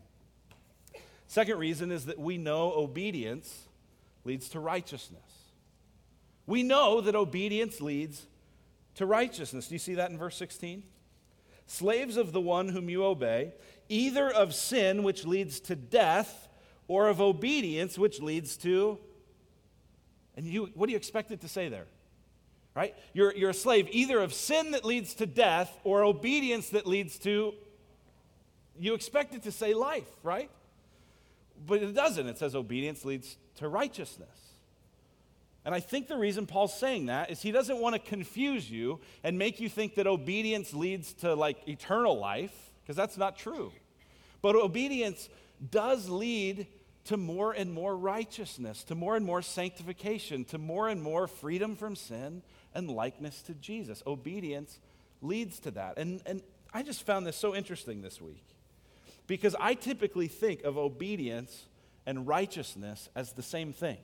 Second 1.27 1.59
reason 1.59 1.91
is 1.91 2.05
that 2.07 2.19
we 2.19 2.37
know 2.37 2.73
obedience 2.75 3.67
leads 4.25 4.51
to 4.51 4.61
righteousness. 4.61 5.23
We 6.47 6.63
know 6.63 7.01
that 7.01 7.15
obedience 7.15 7.81
leads 7.81 8.27
to 8.97 9.07
righteousness. 9.07 9.69
Do 9.69 9.75
you 9.75 9.79
see 9.79 9.95
that 9.95 10.11
in 10.11 10.19
verse 10.19 10.37
16? 10.37 10.83
Slaves 11.67 12.17
of 12.17 12.33
the 12.33 12.41
one 12.41 12.69
whom 12.69 12.89
you 12.91 13.05
obey, 13.05 13.53
either 13.89 14.31
of 14.31 14.55
sin, 14.55 15.03
which 15.03 15.25
leads 15.25 15.61
to 15.61 15.77
death, 15.77 16.49
or 16.89 17.09
of 17.09 17.21
obedience, 17.21 17.99
which 17.99 18.21
leads 18.21 18.57
to. 18.59 18.99
And 20.37 20.47
you, 20.47 20.71
what 20.75 20.87
do 20.87 20.93
you 20.93 20.97
expect 20.97 21.31
it 21.31 21.41
to 21.43 21.49
say 21.49 21.69
there? 21.69 21.87
Right? 22.75 22.95
You're, 23.13 23.35
you're 23.35 23.51
a 23.51 23.55
slave 23.55 23.89
either 23.91 24.21
of 24.21 24.33
sin 24.33 24.73
that 24.73 24.85
leads 24.85 25.15
to 25.15 25.27
death 25.27 25.79
or 25.85 26.05
obedience 26.05 26.71
that 26.71 26.87
leads 26.87 27.19
to. 27.21 27.55
You 28.79 28.95
expect 28.95 29.35
it 29.35 29.43
to 29.45 29.53
say 29.53 29.75
life, 29.75 30.09
right? 30.23 30.51
But 31.67 31.83
it 31.83 31.95
doesn't. 31.95 32.27
It 32.27 32.39
says 32.39 32.55
obedience 32.55 33.05
leads 33.05 33.37
to 33.57 33.69
righteousness. 33.69 34.42
And 35.65 35.75
I 35.75 35.81
think 35.81 36.09
the 36.09 36.17
reason 36.17 36.47
Paul's 36.47 36.77
saying 36.79 37.07
that 37.07 37.31
is 37.31 37.41
he 37.41 37.53
doesn't 37.53 37.79
want 37.79 37.95
to 37.95 38.01
confuse 38.01 38.71
you 38.71 39.01
and 39.23 39.39
make 39.39 39.61
you 39.61 39.69
think 39.69 39.95
that 39.95 40.07
obedience 40.07 40.75
leads 40.75 41.13
to 41.15 41.35
like 41.35 41.69
eternal 41.69 42.19
life, 42.19 42.55
because 42.83 42.97
that's 42.97 43.17
not 43.17 43.39
true. 43.39 43.73
But 44.41 44.57
obedience 44.57 45.29
does 45.71 46.09
lead 46.09 46.67
to 47.05 47.17
more 47.17 47.53
and 47.53 47.73
more 47.73 47.97
righteousness, 47.97 48.85
to 48.85 48.95
more 48.95 49.17
and 49.17 49.25
more 49.25 49.43
sanctification, 49.43 50.45
to 50.47 50.59
more 50.59 50.89
and 50.89 51.03
more 51.03 51.27
freedom 51.29 51.77
from 51.77 51.97
sin 51.97 52.43
and 52.75 52.91
likeness 52.91 53.43
to 53.43 53.55
Jesus. 53.55 54.03
Obedience 54.07 54.81
leads 55.21 55.61
to 55.61 55.71
that. 55.73 55.99
And, 55.99 56.23
and 56.27 56.43
I 56.73 56.83
just 56.83 57.05
found 57.05 57.27
this 57.27 57.37
so 57.37 57.55
interesting 57.55 58.03
this 58.03 58.21
week 58.21 58.45
because 59.27 59.55
I 59.61 59.75
typically 59.75 60.29
think 60.29 60.65
of 60.65 60.77
obedience 60.77 61.67
and 62.05 62.27
righteousness 62.27 63.09
as 63.15 63.33
the 63.33 63.43
same 63.43 63.73
thing. 63.73 63.99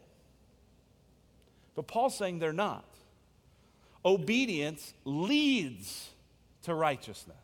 But 1.79 1.87
Paul's 1.87 2.19
saying 2.19 2.41
they're 2.41 2.53
not. 2.53 2.85
Obedience 4.05 4.95
leads 5.05 6.11
to 6.62 6.75
righteousness. 6.75 7.37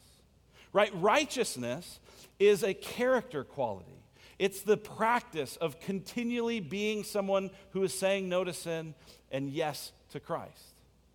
Right? 0.72 0.90
Righteousness 0.92 2.00
is 2.40 2.64
a 2.64 2.74
character 2.74 3.44
quality. 3.44 4.02
It's 4.40 4.62
the 4.62 4.76
practice 4.76 5.54
of 5.54 5.78
continually 5.78 6.58
being 6.58 7.04
someone 7.04 7.52
who 7.70 7.84
is 7.84 7.96
saying 7.96 8.28
no 8.28 8.42
to 8.42 8.52
sin 8.52 8.96
and 9.30 9.50
yes 9.50 9.92
to 10.10 10.18
Christ. 10.18 10.74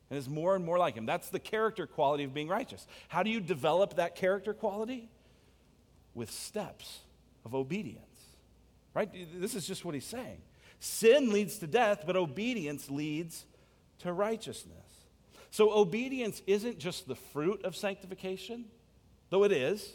And 0.10 0.18
is 0.18 0.30
more 0.30 0.56
and 0.56 0.64
more 0.64 0.78
like 0.78 0.96
him. 0.96 1.06
That's 1.06 1.28
the 1.28 1.40
character 1.40 1.88
quality 1.88 2.24
of 2.24 2.34
being 2.34 2.48
righteous. 2.48 2.88
How 3.10 3.22
do 3.24 3.30
you 3.30 3.42
develop 3.42 3.98
that 3.98 4.16
character 4.16 4.54
quality? 4.54 5.10
With 6.14 6.32
steps 6.32 7.00
of 7.44 7.54
obedience. 7.54 8.06
Right? 8.94 9.10
This 9.36 9.56
is 9.56 9.68
just 9.68 9.84
what 9.84 9.94
he's 9.94 10.06
saying. 10.06 10.38
Sin 10.80 11.32
leads 11.32 11.58
to 11.60 11.68
death, 11.68 12.04
but 12.06 12.16
obedience 12.16 12.90
leads 12.90 13.46
to 14.00 14.14
righteousness. 14.14 14.76
So 15.52 15.72
obedience 15.72 16.42
isn't 16.48 16.80
just 16.80 17.08
the 17.08 17.16
fruit 17.16 17.64
of 17.66 17.76
sanctification, 17.76 18.66
though 19.30 19.44
it 19.44 19.52
is 19.52 19.94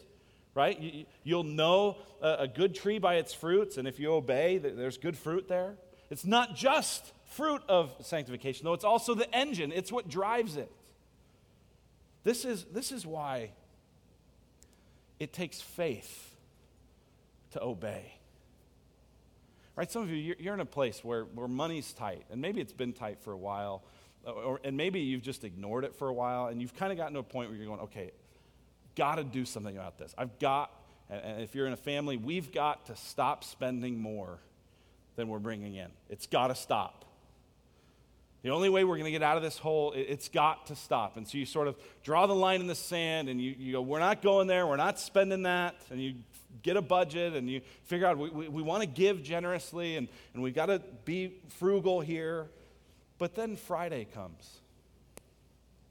right? 0.55 1.07
You, 1.25 1.37
will 1.37 1.45
know 1.45 1.99
a, 2.23 2.49
good 2.49 2.75
tree 2.75 2.99
by 2.99 3.17
its 3.17 3.35
fruits, 3.35 3.77
and 3.77 3.87
if 3.87 3.99
you 3.99 4.13
obey, 4.13 4.59
there's 4.59 4.99
good 4.99 5.19
fruit 5.19 5.49
there. 5.49 5.75
It's 6.11 6.25
not 6.25 6.55
just 6.55 7.13
fruit 7.27 7.63
of 7.69 7.95
sanctification, 8.01 8.65
though, 8.65 8.73
it's 8.73 8.85
also 8.85 9.15
the 9.15 9.33
engine, 9.35 9.73
it's 9.73 9.91
what 9.91 10.09
drives 10.09 10.57
it. 10.57 10.71
This 12.23 12.45
is, 12.45 12.65
this 12.73 12.93
is 12.93 13.05
why 13.05 13.51
it 15.19 15.33
takes 15.33 15.61
faith 15.61 16.35
to 17.51 17.63
obey. 17.63 18.14
Right? 19.77 19.91
Some 19.91 20.03
of 20.03 20.11
you, 20.11 20.37
you're 20.39 20.55
in 20.55 20.61
a 20.61 20.67
place 20.67 21.03
where, 21.03 21.25
where 21.25 21.49
money's 21.49 21.93
tight, 21.93 22.25
and 22.31 22.41
maybe 22.41 22.61
it's 22.61 22.73
been 22.73 22.93
tight 22.93 23.21
for 23.21 23.33
a 23.33 23.37
while, 23.37 23.83
uh, 24.27 24.31
or, 24.31 24.61
and 24.63 24.77
maybe 24.77 25.01
you've 25.01 25.23
just 25.23 25.43
ignored 25.45 25.85
it 25.85 25.97
for 25.97 26.09
a 26.09 26.13
while, 26.13 26.47
and 26.47 26.61
you've 26.61 26.77
kind 26.77 26.93
of 26.93 26.99
gotten 26.99 27.15
to 27.15 27.21
a 27.21 27.25
point 27.25 27.51
where 27.51 27.59
you're 27.59 27.67
going, 27.67 27.81
okay, 27.81 28.13
got 28.95 29.17
to 29.17 29.25
do 29.25 29.45
something 29.45 29.77
about 29.77 29.99
this. 29.99 30.15
I've 30.17 30.39
got, 30.39 30.71
and 31.11 31.43
if 31.43 31.55
you're 31.55 31.67
in 31.67 31.73
a 31.73 31.77
family, 31.77 32.17
we've 32.17 32.53
got 32.53 32.87
to 32.87 32.97
stop 32.97 33.43
spending 33.43 33.99
more 33.99 34.39
than 35.17 35.29
we're 35.29 35.39
bringing 35.41 35.75
in. 35.75 35.89
It's 36.09 36.27
got 36.27 36.49
to 36.49 36.55
stop. 36.55 37.05
The 38.43 38.51
only 38.51 38.69
way 38.69 38.85
we're 38.85 38.97
going 38.97 39.07
to 39.07 39.11
get 39.11 39.23
out 39.23 39.39
of 39.39 39.43
this 39.43 39.57
hole, 39.57 39.95
it's 39.97 40.29
got 40.29 40.67
to 40.67 40.77
stop. 40.77 41.17
And 41.17 41.27
so 41.27 41.39
you 41.39 41.47
sort 41.47 41.67
of 41.67 41.77
draw 42.03 42.27
the 42.27 42.35
line 42.35 42.61
in 42.61 42.67
the 42.67 42.75
sand 42.75 43.31
and 43.31 43.41
you, 43.41 43.55
you 43.59 43.73
go, 43.73 43.81
we're 43.81 44.01
not 44.01 44.21
going 44.21 44.49
there, 44.49 44.67
we're 44.67 44.77
not 44.77 45.01
spending 45.01 45.45
that. 45.45 45.75
And 45.91 46.03
you 46.03 46.17
get 46.63 46.77
a 46.77 46.83
budget 46.83 47.35
and 47.35 47.49
you 47.49 47.61
figure 47.85 48.07
out 48.07 48.19
we, 48.19 48.31
we, 48.31 48.49
we 48.49 48.63
want 48.63 48.83
to 48.83 48.89
give 48.89 49.23
generously 49.23 49.97
and, 49.97 50.09
and 50.33 50.43
we've 50.43 50.55
got 50.55 50.67
to 50.67 50.81
be 51.05 51.35
frugal 51.49 52.01
here. 52.01 52.49
But 53.19 53.35
then 53.35 53.57
Friday 53.57 54.07
comes. 54.13 54.61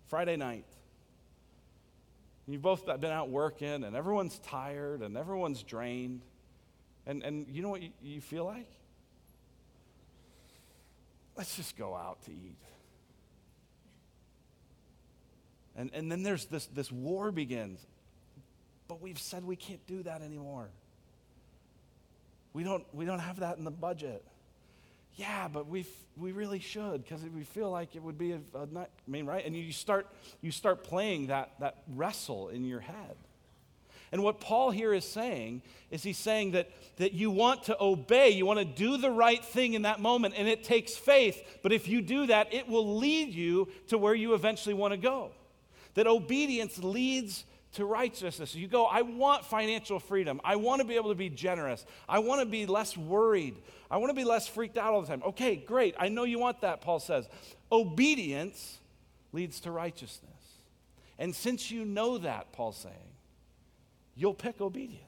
Friday 0.07 0.35
night. 0.35 0.65
You've 2.47 2.61
both 2.61 2.85
been 2.85 3.05
out 3.11 3.29
working, 3.29 3.85
and 3.85 3.95
everyone's 3.95 4.37
tired, 4.39 5.01
and 5.01 5.15
everyone's 5.15 5.63
drained. 5.63 6.21
And, 7.05 7.23
and 7.23 7.47
you 7.49 7.61
know 7.61 7.69
what 7.69 7.81
you, 7.81 7.89
you 8.01 8.21
feel 8.21 8.43
like? 8.45 8.69
Let's 11.37 11.55
just 11.55 11.77
go 11.77 11.95
out 11.95 12.21
to 12.25 12.31
eat. 12.31 12.57
And, 15.75 15.89
and 15.93 16.11
then 16.11 16.21
there's 16.21 16.45
this, 16.45 16.67
this 16.67 16.91
war 16.91 17.31
begins. 17.31 17.79
But 18.93 19.01
we've 19.01 19.17
said 19.17 19.43
we 19.43 19.55
can't 19.55 19.83
do 19.87 20.03
that 20.03 20.21
anymore. 20.21 20.69
We 22.53 22.63
don't, 22.63 22.85
we 22.93 23.05
don't 23.05 23.17
have 23.17 23.39
that 23.39 23.57
in 23.57 23.63
the 23.63 23.71
budget 23.71 24.23
yeah, 25.15 25.47
but 25.47 25.67
we 25.67 25.85
we 26.17 26.31
really 26.31 26.59
should 26.59 27.03
because 27.03 27.21
we 27.23 27.43
feel 27.43 27.69
like 27.69 27.95
it 27.95 28.01
would 28.01 28.17
be 28.17 28.31
a, 28.31 28.39
a 28.55 28.67
I 28.75 28.87
mean, 29.07 29.25
right? 29.25 29.45
And 29.45 29.55
you 29.55 29.71
start 29.71 30.07
you 30.41 30.51
start 30.51 30.83
playing 30.83 31.27
that 31.27 31.51
that 31.59 31.83
wrestle 31.87 32.49
in 32.49 32.65
your 32.65 32.79
head. 32.79 33.15
And 34.11 34.23
what 34.23 34.39
Paul 34.39 34.69
here 34.69 34.93
is 34.93 35.05
saying 35.05 35.63
is 35.89 36.03
he's 36.03 36.19
saying 36.19 36.51
that, 36.51 36.69
that 36.97 37.13
you 37.13 37.31
want 37.31 37.63
to 37.63 37.77
obey, 37.81 38.29
you 38.29 38.45
want 38.45 38.59
to 38.59 38.65
do 38.65 38.97
the 38.97 39.09
right 39.09 39.43
thing 39.43 39.73
in 39.73 39.83
that 39.83 39.99
moment, 39.99 40.35
and 40.37 40.47
it 40.47 40.63
takes 40.63 40.95
faith. 40.95 41.59
But 41.63 41.73
if 41.73 41.87
you 41.87 41.99
do 41.99 42.27
that, 42.27 42.53
it 42.53 42.69
will 42.69 42.97
lead 42.97 43.33
you 43.33 43.69
to 43.87 43.97
where 43.97 44.13
you 44.13 44.35
eventually 44.35 44.75
want 44.75 44.93
to 44.93 44.97
go. 44.97 45.31
That 45.95 46.05
obedience 46.05 46.77
leads 46.77 47.43
to 47.73 47.85
righteousness. 47.85 48.55
You 48.55 48.67
go, 48.67 48.85
I 48.85 49.01
want 49.01 49.45
financial 49.45 49.99
freedom. 49.99 50.39
I 50.43 50.55
want 50.55 50.81
to 50.81 50.87
be 50.87 50.95
able 50.95 51.09
to 51.09 51.15
be 51.15 51.29
generous. 51.29 51.85
I 52.07 52.19
want 52.19 52.41
to 52.41 52.45
be 52.45 52.65
less 52.65 52.95
worried. 52.95 53.55
I 53.89 53.97
want 53.97 54.09
to 54.09 54.15
be 54.15 54.23
less 54.23 54.47
freaked 54.47 54.77
out 54.77 54.93
all 54.93 55.01
the 55.01 55.07
time. 55.07 55.23
Okay, 55.25 55.55
great. 55.55 55.95
I 55.99 56.09
know 56.09 56.23
you 56.23 56.39
want 56.39 56.61
that, 56.61 56.81
Paul 56.81 56.99
says. 56.99 57.27
Obedience 57.71 58.79
leads 59.31 59.59
to 59.61 59.71
righteousness. 59.71 60.31
And 61.19 61.35
since 61.35 61.71
you 61.71 61.85
know 61.85 62.17
that, 62.19 62.51
Paul's 62.53 62.77
saying, 62.77 62.95
you'll 64.15 64.33
pick 64.33 64.61
obedience. 64.61 64.99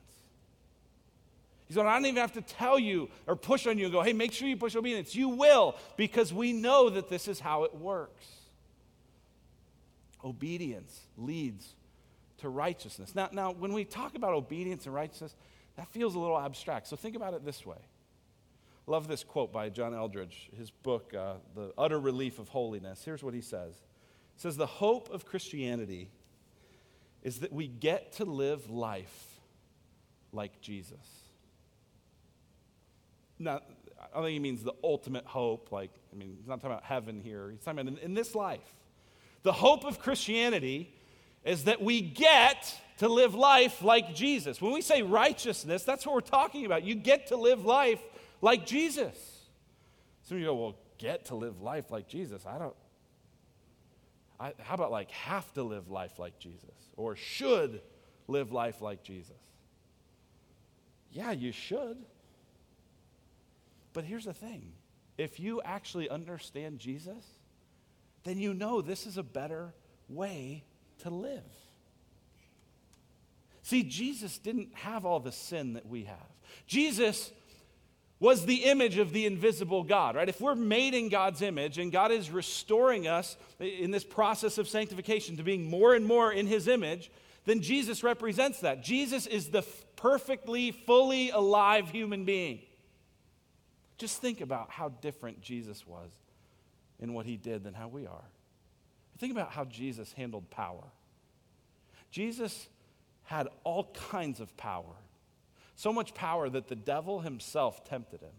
He's 1.67 1.75
going, 1.75 1.87
I 1.87 1.93
don't 1.95 2.05
even 2.05 2.21
have 2.21 2.33
to 2.33 2.41
tell 2.41 2.77
you 2.77 3.09
or 3.25 3.35
push 3.35 3.65
on 3.65 3.77
you 3.77 3.85
and 3.85 3.93
go, 3.93 4.01
hey, 4.01 4.13
make 4.13 4.31
sure 4.31 4.47
you 4.47 4.57
push 4.57 4.75
obedience. 4.75 5.15
You 5.15 5.29
will, 5.29 5.75
because 5.97 6.31
we 6.31 6.53
know 6.53 6.89
that 6.89 7.09
this 7.09 7.27
is 7.27 7.39
how 7.39 7.63
it 7.63 7.73
works. 7.73 8.25
Obedience 10.23 10.99
leads 11.17 11.73
to 12.45 12.49
righteousness. 12.49 13.13
Now, 13.15 13.29
now, 13.31 13.51
when 13.51 13.73
we 13.73 13.83
talk 13.83 14.15
about 14.15 14.33
obedience 14.33 14.85
and 14.85 14.93
righteousness, 14.93 15.35
that 15.77 15.87
feels 15.89 16.15
a 16.15 16.19
little 16.19 16.39
abstract. 16.39 16.87
So 16.87 16.95
think 16.95 17.15
about 17.15 17.33
it 17.33 17.43
this 17.43 17.65
way. 17.65 17.77
Love 18.87 19.07
this 19.07 19.23
quote 19.23 19.51
by 19.51 19.69
John 19.69 19.93
Eldredge, 19.93 20.49
his 20.55 20.69
book, 20.69 21.13
uh, 21.13 21.35
The 21.55 21.73
Utter 21.77 21.99
Relief 21.99 22.37
of 22.37 22.49
Holiness. 22.49 23.03
Here's 23.03 23.23
what 23.23 23.33
he 23.33 23.41
says 23.41 23.73
He 24.35 24.39
says, 24.39 24.57
The 24.57 24.67
hope 24.67 25.09
of 25.09 25.25
Christianity 25.25 26.09
is 27.23 27.39
that 27.39 27.51
we 27.51 27.67
get 27.67 28.13
to 28.13 28.25
live 28.25 28.69
life 28.69 29.39
like 30.31 30.61
Jesus. 30.61 31.23
Now, 33.39 33.61
I 33.99 34.13
don't 34.13 34.23
think 34.23 34.33
he 34.33 34.39
means 34.39 34.63
the 34.63 34.75
ultimate 34.83 35.25
hope, 35.25 35.71
like, 35.71 35.91
I 36.13 36.15
mean, 36.15 36.35
he's 36.37 36.47
not 36.47 36.61
talking 36.61 36.71
about 36.71 36.83
heaven 36.83 37.19
here. 37.19 37.49
He's 37.49 37.61
talking 37.61 37.79
about 37.79 37.93
in, 37.93 37.97
in 37.97 38.13
this 38.13 38.35
life. 38.35 38.75
The 39.41 39.51
hope 39.51 39.83
of 39.83 39.99
Christianity 39.99 40.93
is 41.45 41.65
that 41.65 41.81
we 41.81 42.01
get 42.01 42.75
to 42.97 43.07
live 43.07 43.35
life 43.35 43.81
like 43.81 44.15
Jesus. 44.15 44.61
When 44.61 44.73
we 44.73 44.81
say 44.81 45.03
righteousness, 45.03 45.83
that's 45.83 46.05
what 46.05 46.15
we're 46.15 46.21
talking 46.21 46.65
about. 46.65 46.83
You 46.83 46.95
get 46.95 47.27
to 47.27 47.37
live 47.37 47.63
life 47.63 48.01
like 48.41 48.65
Jesus. 48.65 49.15
Some 50.23 50.37
of 50.37 50.41
you 50.41 50.47
go, 50.47 50.55
well, 50.55 50.75
get 50.97 51.25
to 51.25 51.35
live 51.35 51.61
life 51.61 51.91
like 51.91 52.07
Jesus. 52.07 52.45
I 52.45 52.57
don't. 52.57 52.75
I, 54.39 54.53
how 54.59 54.73
about 54.73 54.91
like 54.91 55.11
have 55.11 55.51
to 55.53 55.63
live 55.63 55.89
life 55.89 56.19
like 56.19 56.39
Jesus 56.39 56.75
or 56.97 57.15
should 57.15 57.81
live 58.27 58.51
life 58.51 58.81
like 58.81 59.03
Jesus? 59.03 59.37
Yeah, 61.11 61.31
you 61.31 61.51
should. 61.51 61.97
But 63.93 64.03
here's 64.03 64.25
the 64.25 64.33
thing 64.33 64.73
if 65.17 65.39
you 65.39 65.61
actually 65.61 66.09
understand 66.09 66.79
Jesus, 66.79 67.23
then 68.23 68.37
you 68.39 68.53
know 68.53 68.81
this 68.81 69.05
is 69.05 69.17
a 69.17 69.23
better 69.23 69.73
way 70.09 70.63
to 70.99 71.09
live. 71.09 71.43
See, 73.63 73.83
Jesus 73.83 74.37
didn't 74.37 74.69
have 74.73 75.05
all 75.05 75.19
the 75.19 75.31
sin 75.31 75.73
that 75.73 75.87
we 75.87 76.03
have. 76.03 76.17
Jesus 76.67 77.31
was 78.19 78.45
the 78.45 78.65
image 78.65 78.97
of 78.97 79.11
the 79.11 79.25
invisible 79.25 79.83
God, 79.83 80.15
right? 80.15 80.29
If 80.29 80.39
we're 80.39 80.55
made 80.55 80.93
in 80.93 81.09
God's 81.09 81.41
image 81.41 81.77
and 81.77 81.91
God 81.91 82.11
is 82.11 82.29
restoring 82.29 83.07
us 83.07 83.37
in 83.59 83.91
this 83.91 84.03
process 84.03 84.57
of 84.57 84.67
sanctification 84.67 85.37
to 85.37 85.43
being 85.43 85.69
more 85.69 85.95
and 85.95 86.05
more 86.05 86.31
in 86.31 86.47
his 86.47 86.67
image, 86.67 87.11
then 87.45 87.61
Jesus 87.61 88.03
represents 88.03 88.59
that. 88.61 88.83
Jesus 88.83 89.27
is 89.27 89.49
the 89.49 89.63
perfectly, 89.95 90.71
fully 90.71 91.29
alive 91.29 91.89
human 91.89 92.23
being. 92.25 92.61
Just 93.97 94.21
think 94.21 94.41
about 94.41 94.69
how 94.69 94.89
different 94.89 95.41
Jesus 95.41 95.85
was 95.87 96.11
in 96.99 97.13
what 97.13 97.25
he 97.25 97.37
did 97.37 97.63
than 97.63 97.73
how 97.73 97.87
we 97.87 98.05
are. 98.05 98.25
Think 99.17 99.31
about 99.31 99.51
how 99.51 99.65
Jesus 99.65 100.13
handled 100.13 100.49
power. 100.49 100.83
Jesus 102.11 102.67
had 103.23 103.47
all 103.63 103.91
kinds 104.09 104.39
of 104.39 104.55
power, 104.57 104.95
so 105.75 105.91
much 105.91 106.13
power 106.13 106.49
that 106.49 106.67
the 106.67 106.75
devil 106.75 107.21
himself 107.21 107.83
tempted 107.83 108.21
him. 108.21 108.29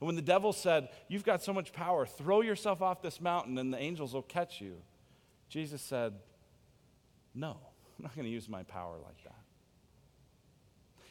And 0.00 0.06
when 0.06 0.16
the 0.16 0.22
devil 0.22 0.52
said, 0.52 0.88
You've 1.08 1.24
got 1.24 1.42
so 1.42 1.52
much 1.52 1.72
power, 1.72 2.06
throw 2.06 2.40
yourself 2.40 2.82
off 2.82 3.02
this 3.02 3.20
mountain 3.20 3.58
and 3.58 3.72
the 3.72 3.78
angels 3.78 4.14
will 4.14 4.22
catch 4.22 4.60
you, 4.60 4.76
Jesus 5.48 5.82
said, 5.82 6.14
No, 7.34 7.50
I'm 7.50 8.04
not 8.04 8.14
going 8.14 8.26
to 8.26 8.30
use 8.30 8.48
my 8.48 8.62
power 8.64 8.96
like 9.02 9.22
that. 9.24 9.34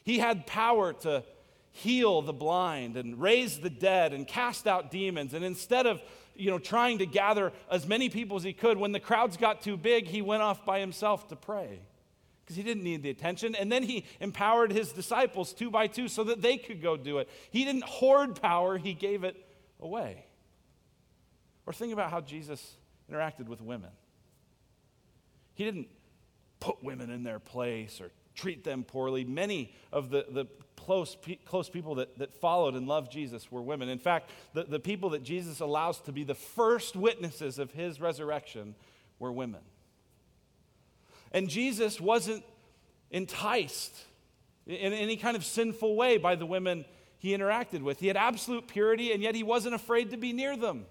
He 0.04 0.20
had 0.20 0.48
power 0.48 0.94
to 0.94 1.24
heal 1.72 2.22
the 2.22 2.34
blind 2.34 2.96
and 2.96 3.20
raise 3.22 3.60
the 3.60 3.70
dead 3.70 4.14
and 4.14 4.26
cast 4.26 4.68
out 4.68 4.90
demons. 4.90 5.34
And 5.34 5.44
instead 5.44 5.86
of 5.86 6.02
you 6.38 6.52
know, 6.52 6.60
trying 6.60 7.00
to 7.00 7.06
gather 7.06 7.52
as 7.70 7.88
many 7.88 8.10
people 8.10 8.38
as 8.38 8.44
he 8.44 8.54
could, 8.54 8.78
when 8.78 8.92
the 8.92 9.00
crowds 9.00 9.38
got 9.38 9.62
too 9.62 9.78
big, 9.78 10.08
he 10.08 10.22
went 10.22 10.42
off 10.42 10.66
by 10.66 10.80
himself 10.80 11.28
to 11.30 11.36
pray 11.36 11.80
because 12.48 12.56
he 12.56 12.64
didn't 12.64 12.84
need 12.84 13.04
the 13.04 13.10
attention. 13.10 13.56
And 13.56 13.72
then 13.72 13.84
he 13.84 14.06
empowered 14.22 14.72
his 14.72 14.94
disciples 14.94 15.52
two 15.52 15.70
by 15.70 15.88
two 15.88 16.08
so 16.08 16.24
that 16.26 16.42
they 16.42 16.58
could 16.58 16.82
go 16.82 16.96
do 16.96 17.18
it. 17.18 17.30
He 17.52 17.66
didn't 17.66 17.84
hoard 17.84 18.42
power, 18.42 18.78
he 18.78 18.94
gave 18.94 19.24
it 19.24 19.36
away. 19.82 20.26
Or 21.66 21.74
think 21.74 21.92
about 21.92 22.10
how 22.10 22.22
Jesus 22.22 22.78
interacted 23.12 23.48
with 23.48 23.62
women. 23.62 23.90
He 25.56 25.66
didn't 25.66 25.90
put 26.60 26.84
women 26.84 27.10
in 27.10 27.24
their 27.24 27.40
place 27.40 28.00
or 28.00 28.12
treat 28.38 28.64
them 28.64 28.84
poorly. 28.84 29.26
Many 29.26 29.74
of 29.92 30.10
the, 30.10 30.26
the 30.30 30.46
close, 30.78 31.18
close 31.46 31.70
people 31.70 31.96
that, 31.96 32.18
that 32.20 32.34
followed 32.34 32.76
and 32.76 32.88
loved 32.88 33.12
Jesus 33.12 33.52
were 33.52 33.62
women. 33.62 33.90
In 33.90 34.00
fact, 34.00 34.30
the, 34.54 34.64
the 34.64 34.80
people 34.80 35.10
that 35.10 35.24
Jesus 35.24 35.60
allows 35.60 36.00
to 36.02 36.12
be 36.12 36.24
the 36.24 36.36
first 36.36 36.96
witnesses 36.96 37.60
of 37.60 37.72
his 37.72 38.00
resurrection 38.00 38.76
were 39.20 39.32
women. 39.32 39.62
And 41.32 41.50
Jesus 41.50 42.00
wasn't 42.00 42.44
enticed 43.12 43.94
in 44.66 44.94
any 44.94 45.18
kind 45.18 45.36
of 45.36 45.44
sinful 45.44 45.96
way 45.96 46.18
by 46.18 46.36
the 46.36 46.46
women 46.46 46.86
he 47.20 47.36
interacted 47.36 47.82
with. 47.82 48.00
He 48.00 48.08
had 48.08 48.18
absolute 48.18 48.68
purity, 48.68 49.12
and 49.12 49.24
yet 49.24 49.34
he 49.34 49.44
wasn't 49.44 49.76
afraid 49.76 50.12
to 50.12 50.18
be 50.18 50.32
near 50.34 50.56
them. 50.56 50.86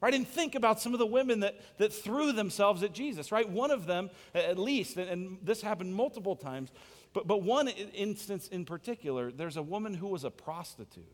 Right? 0.00 0.14
And 0.14 0.26
think 0.26 0.54
about 0.54 0.80
some 0.80 0.92
of 0.92 0.98
the 0.98 1.06
women 1.06 1.40
that, 1.40 1.60
that 1.78 1.92
threw 1.92 2.32
themselves 2.32 2.82
at 2.82 2.92
Jesus, 2.92 3.32
right? 3.32 3.48
One 3.48 3.70
of 3.70 3.86
them, 3.86 4.10
at 4.34 4.58
least, 4.58 4.96
and, 4.96 5.08
and 5.08 5.38
this 5.42 5.62
happened 5.62 5.94
multiple 5.94 6.36
times, 6.36 6.70
but, 7.12 7.26
but 7.26 7.42
one 7.42 7.68
instance 7.68 8.48
in 8.48 8.64
particular, 8.64 9.30
there's 9.30 9.56
a 9.56 9.62
woman 9.62 9.94
who 9.94 10.08
was 10.08 10.24
a 10.24 10.30
prostitute 10.30 11.04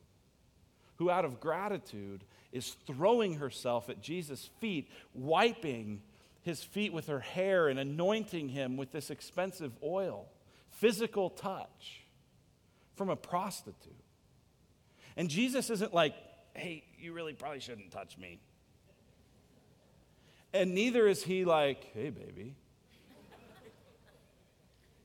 who, 0.97 1.09
out 1.09 1.25
of 1.25 1.41
gratitude, 1.41 2.25
is 2.53 2.77
throwing 2.87 3.35
herself 3.37 3.89
at 3.89 4.03
Jesus' 4.03 4.51
feet, 4.61 4.91
wiping 5.15 6.03
his 6.43 6.63
feet 6.63 6.93
with 6.93 7.07
her 7.07 7.21
hair 7.21 7.69
and 7.69 7.79
anointing 7.79 8.51
him 8.51 8.77
with 8.77 8.93
this 8.93 9.09
expensive 9.09 9.73
oil. 9.83 10.27
Physical 10.69 11.31
touch 11.31 12.03
from 12.97 13.09
a 13.09 13.17
prostitute. 13.17 13.95
And 15.17 15.31
Jesus 15.31 15.71
isn't 15.71 15.95
like, 15.95 16.15
hey, 16.53 16.85
you 16.99 17.15
really 17.15 17.33
probably 17.33 17.61
shouldn't 17.61 17.91
touch 17.93 18.19
me. 18.19 18.41
And 20.53 20.75
neither 20.75 21.07
is 21.07 21.23
he 21.23 21.45
like, 21.45 21.85
hey, 21.95 22.11
baby. 22.11 22.55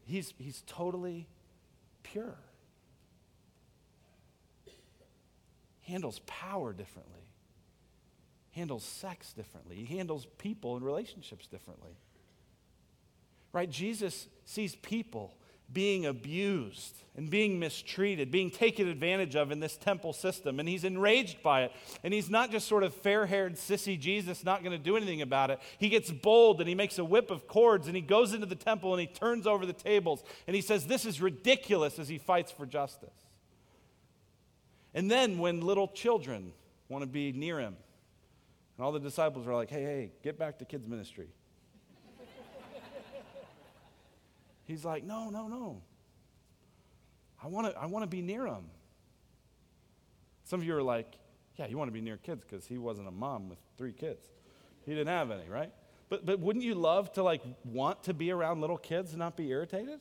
He's, 0.05 0.33
he's 0.37 0.63
totally 0.67 1.27
pure. 2.03 2.35
Handles 5.81 6.19
power 6.25 6.73
differently, 6.73 7.21
handles 8.51 8.83
sex 8.83 9.33
differently, 9.33 9.75
he 9.75 9.97
handles 9.97 10.25
people 10.37 10.75
and 10.75 10.85
relationships 10.85 11.47
differently. 11.47 11.97
Right? 13.51 13.69
Jesus 13.69 14.27
sees 14.45 14.75
people 14.75 15.35
being 15.71 16.05
abused 16.05 16.95
and 17.17 17.29
being 17.29 17.59
mistreated, 17.59 18.29
being 18.29 18.51
taken 18.51 18.87
advantage 18.87 19.35
of 19.35 19.51
in 19.51 19.59
this 19.59 19.77
temple 19.77 20.11
system. 20.11 20.59
And 20.59 20.67
he's 20.67 20.83
enraged 20.83 21.41
by 21.41 21.63
it. 21.63 21.71
And 22.03 22.13
he's 22.13 22.29
not 22.29 22.51
just 22.51 22.67
sort 22.67 22.83
of 22.83 22.93
fair 22.93 23.25
haired, 23.25 23.55
sissy 23.55 23.97
Jesus, 23.97 24.43
not 24.43 24.63
going 24.63 24.77
to 24.77 24.83
do 24.83 24.97
anything 24.97 25.21
about 25.21 25.49
it. 25.49 25.59
He 25.77 25.89
gets 25.89 26.11
bold 26.11 26.59
and 26.59 26.67
he 26.67 26.75
makes 26.75 26.99
a 26.99 27.05
whip 27.05 27.31
of 27.31 27.47
cords 27.47 27.87
and 27.87 27.95
he 27.95 28.01
goes 28.01 28.33
into 28.33 28.45
the 28.45 28.55
temple 28.55 28.93
and 28.93 28.99
he 28.99 29.07
turns 29.07 29.47
over 29.47 29.65
the 29.65 29.73
tables 29.73 30.23
and 30.45 30.55
he 30.55 30.61
says, 30.61 30.87
This 30.87 31.05
is 31.05 31.21
ridiculous 31.21 31.99
as 31.99 32.09
he 32.09 32.17
fights 32.17 32.51
for 32.51 32.65
justice. 32.65 33.15
And 34.93 35.09
then 35.09 35.37
when 35.37 35.61
little 35.61 35.87
children 35.87 36.51
want 36.89 37.03
to 37.03 37.09
be 37.09 37.31
near 37.31 37.59
him, 37.59 37.75
and 38.77 38.85
all 38.85 38.91
the 38.91 38.99
disciples 38.99 39.47
are 39.47 39.55
like, 39.55 39.69
Hey, 39.69 39.83
hey, 39.83 40.11
get 40.21 40.37
back 40.37 40.59
to 40.59 40.65
kids' 40.65 40.87
ministry. 40.87 41.29
He's 44.65 44.83
like, 44.83 45.03
no, 45.03 45.29
no, 45.29 45.47
no. 45.47 45.81
I 47.41 47.47
want 47.47 47.71
to 47.71 47.79
I 47.79 47.85
wanna 47.85 48.07
be 48.07 48.21
near 48.21 48.45
him. 48.45 48.65
Some 50.43 50.59
of 50.59 50.65
you 50.65 50.75
are 50.75 50.83
like, 50.83 51.13
yeah, 51.55 51.67
you 51.67 51.77
want 51.77 51.87
to 51.87 51.93
be 51.93 52.01
near 52.01 52.17
kids 52.17 52.43
because 52.47 52.65
he 52.65 52.77
wasn't 52.77 53.07
a 53.07 53.11
mom 53.11 53.49
with 53.49 53.59
three 53.77 53.93
kids. 53.93 54.25
He 54.85 54.91
didn't 54.91 55.07
have 55.07 55.31
any, 55.31 55.47
right? 55.49 55.71
But, 56.09 56.25
but 56.25 56.39
wouldn't 56.39 56.63
you 56.63 56.75
love 56.75 57.11
to 57.13 57.23
like 57.23 57.41
want 57.63 58.03
to 58.03 58.13
be 58.13 58.31
around 58.31 58.61
little 58.61 58.77
kids 58.77 59.11
and 59.11 59.19
not 59.19 59.35
be 59.35 59.49
irritated? 59.49 59.99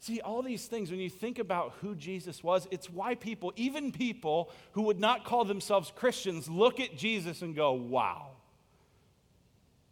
See, 0.00 0.20
all 0.20 0.40
these 0.40 0.66
things, 0.66 0.90
when 0.90 1.00
you 1.00 1.10
think 1.10 1.40
about 1.40 1.74
who 1.80 1.96
Jesus 1.96 2.42
was, 2.42 2.68
it's 2.70 2.88
why 2.88 3.16
people, 3.16 3.52
even 3.56 3.90
people 3.90 4.52
who 4.72 4.82
would 4.82 5.00
not 5.00 5.24
call 5.24 5.44
themselves 5.44 5.92
Christians, 5.94 6.48
look 6.48 6.78
at 6.78 6.96
Jesus 6.96 7.42
and 7.42 7.56
go, 7.56 7.72
wow. 7.72 8.28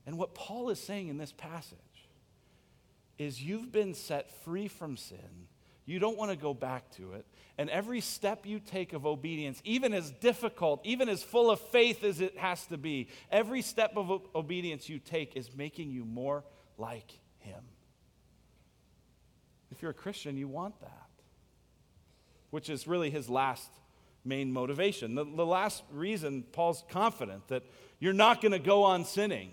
And 0.07 0.17
what 0.17 0.33
Paul 0.33 0.71
is 0.71 0.79
saying 0.79 1.09
in 1.09 1.19
this 1.19 1.33
passage 1.33 1.79
is 3.19 3.43
you've 3.43 3.71
been 3.73 3.95
set 3.95 4.31
free 4.45 4.69
from 4.69 4.97
sin. 4.97 5.49
You 5.87 5.99
don't 5.99 6.17
want 6.17 6.31
to 6.31 6.37
go 6.37 6.55
back 6.55 6.91
to 6.93 7.13
it. 7.13 7.27
And 7.59 7.69
every 7.71 8.01
step 8.01 8.47
you 8.47 8.59
take 8.59 8.93
of 8.95 9.07
obedience, 9.07 9.61
even 9.65 9.93
as 9.93 10.11
difficult, 10.11 10.81
even 10.85 11.09
as 11.09 11.23
full 11.23 11.51
of 11.51 11.61
faith 11.61 12.03
as 12.03 12.21
it 12.21 12.39
has 12.39 12.67
to 12.67 12.79
be, 12.79 13.09
every 13.31 13.63
step 13.63 13.97
of 13.97 14.23
obedience 14.35 14.89
you 14.89 14.99
take 14.99 15.37
is 15.37 15.55
making 15.55 15.91
you 15.91 16.05
more 16.05 16.43
like 16.79 17.19
Him. 17.39 17.63
If 19.71 19.83
you're 19.83 19.91
a 19.91 19.95
Christian, 19.95 20.37
you 20.37 20.49
want 20.49 20.81
that, 20.81 21.11
which 22.51 22.71
is 22.71 22.87
really 22.87 23.11
his 23.11 23.29
last 23.29 23.69
main 24.25 24.53
motivation. 24.53 25.15
The, 25.15 25.25
the 25.25 25.47
last 25.47 25.83
reason 25.93 26.45
Paul's 26.53 26.83
confident 26.89 27.49
that 27.49 27.63
you're 27.99 28.13
not 28.13 28.41
going 28.41 28.53
to 28.53 28.59
go 28.59 28.85
on 28.85 29.05
sinning 29.05 29.51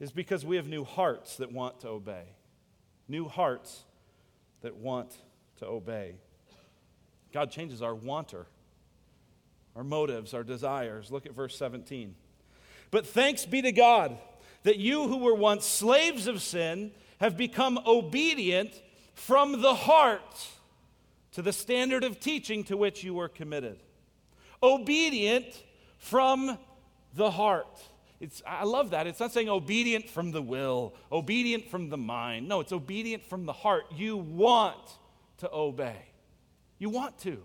is 0.00 0.12
because 0.12 0.44
we 0.44 0.56
have 0.56 0.66
new 0.66 0.84
hearts 0.84 1.36
that 1.38 1.52
want 1.52 1.80
to 1.80 1.88
obey 1.88 2.24
new 3.08 3.28
hearts 3.28 3.84
that 4.62 4.76
want 4.76 5.16
to 5.58 5.66
obey. 5.66 6.14
God 7.32 7.50
changes 7.50 7.82
our 7.82 7.94
wanter, 7.94 8.46
our 9.76 9.84
motives, 9.84 10.34
our 10.34 10.44
desires. 10.44 11.10
Look 11.10 11.26
at 11.26 11.34
verse 11.34 11.56
17. 11.56 12.14
But 12.90 13.06
thanks 13.06 13.44
be 13.44 13.62
to 13.62 13.72
God 13.72 14.16
that 14.62 14.78
you 14.78 15.08
who 15.08 15.18
were 15.18 15.34
once 15.34 15.66
slaves 15.66 16.26
of 16.26 16.40
sin 16.42 16.92
have 17.18 17.36
become 17.36 17.78
obedient 17.86 18.70
from 19.14 19.60
the 19.60 19.74
heart 19.74 20.48
to 21.32 21.42
the 21.42 21.52
standard 21.52 22.04
of 22.04 22.20
teaching 22.20 22.64
to 22.64 22.76
which 22.76 23.02
you 23.04 23.14
were 23.14 23.28
committed. 23.28 23.78
Obedient 24.62 25.46
from 25.98 26.58
the 27.14 27.30
heart. 27.30 27.82
It's, 28.24 28.42
I 28.46 28.64
love 28.64 28.92
that. 28.92 29.06
It's 29.06 29.20
not 29.20 29.32
saying 29.32 29.50
obedient 29.50 30.08
from 30.08 30.30
the 30.32 30.40
will, 30.40 30.94
obedient 31.12 31.68
from 31.68 31.90
the 31.90 31.98
mind. 31.98 32.48
No, 32.48 32.60
it's 32.60 32.72
obedient 32.72 33.22
from 33.22 33.44
the 33.44 33.52
heart. 33.52 33.84
You 33.94 34.16
want 34.16 34.80
to 35.38 35.50
obey. 35.52 36.06
You 36.78 36.88
want 36.88 37.18
to. 37.18 37.42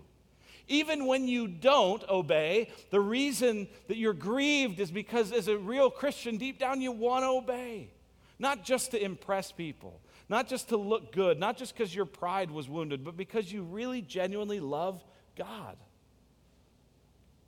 Even 0.68 1.04
when 1.04 1.28
you 1.28 1.48
don't 1.48 2.02
obey, 2.08 2.70
the 2.88 2.98
reason 2.98 3.68
that 3.88 3.98
you're 3.98 4.14
grieved 4.14 4.80
is 4.80 4.90
because, 4.90 5.32
as 5.32 5.48
a 5.48 5.58
real 5.58 5.90
Christian, 5.90 6.38
deep 6.38 6.58
down 6.58 6.80
you 6.80 6.92
want 6.92 7.24
to 7.24 7.28
obey. 7.28 7.90
Not 8.38 8.64
just 8.64 8.92
to 8.92 9.04
impress 9.04 9.52
people, 9.52 10.00
not 10.30 10.48
just 10.48 10.70
to 10.70 10.78
look 10.78 11.12
good, 11.12 11.38
not 11.38 11.58
just 11.58 11.74
because 11.76 11.94
your 11.94 12.06
pride 12.06 12.50
was 12.50 12.70
wounded, 12.70 13.04
but 13.04 13.18
because 13.18 13.52
you 13.52 13.64
really 13.64 14.00
genuinely 14.00 14.60
love 14.60 15.04
God. 15.36 15.76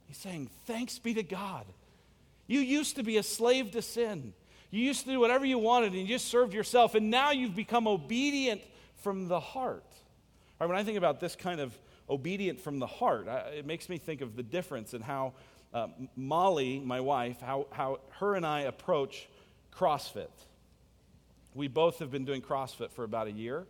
He's 0.07 0.19
saying, 0.19 0.51
Thanks 0.67 0.99
be 0.99 1.15
to 1.15 1.23
God. 1.23 1.65
You 2.47 2.61
used 2.61 2.97
to 2.97 3.03
be 3.03 3.17
a 3.17 3.23
slave 3.23 3.71
to 3.73 3.83
sin. 3.83 4.35
You 4.71 4.83
used 4.83 5.05
to 5.05 5.13
do 5.13 5.21
whatever 5.21 5.45
you 5.45 5.59
wanted 5.59 5.93
and 5.93 6.01
you 6.01 6.09
just 6.09 6.29
served 6.29 6.55
yourself, 6.55 6.95
and 6.95 7.11
now 7.11 7.31
you've 7.31 7.55
become 7.55 7.87
obedient 7.87 8.63
from 9.03 9.29
the 9.29 9.41
heart. 9.41 9.85
Right, 10.59 10.67
when 10.67 10.79
I 10.79 10.85
think 10.85 10.97
about 10.97 11.21
this 11.21 11.37
kind 11.37 11.61
of 11.61 11.77
obedient 12.09 12.61
from 12.61 12.79
the 12.79 12.87
heart, 12.87 13.29
I, 13.29 13.39
it 13.59 13.67
makes 13.67 13.89
me 13.89 13.99
think 13.99 14.21
of 14.21 14.37
the 14.37 14.43
difference 14.43 14.95
in 14.95 15.03
how 15.03 15.35
uh, 15.75 15.89
Molly, 16.17 16.81
my 16.81 17.01
wife, 17.01 17.41
how, 17.41 17.67
how 17.71 18.01
her 18.19 18.35
and 18.35 18.47
I 18.47 18.61
approach 18.63 19.29
CrossFit. 19.75 20.31
We 21.55 21.69
both 21.69 21.99
have 21.99 22.11
been 22.11 22.25
doing 22.25 22.43
CrossFit 22.43 22.93
for 22.93 23.05
about 23.05 23.27
a 23.27 23.33
year, 23.33 23.67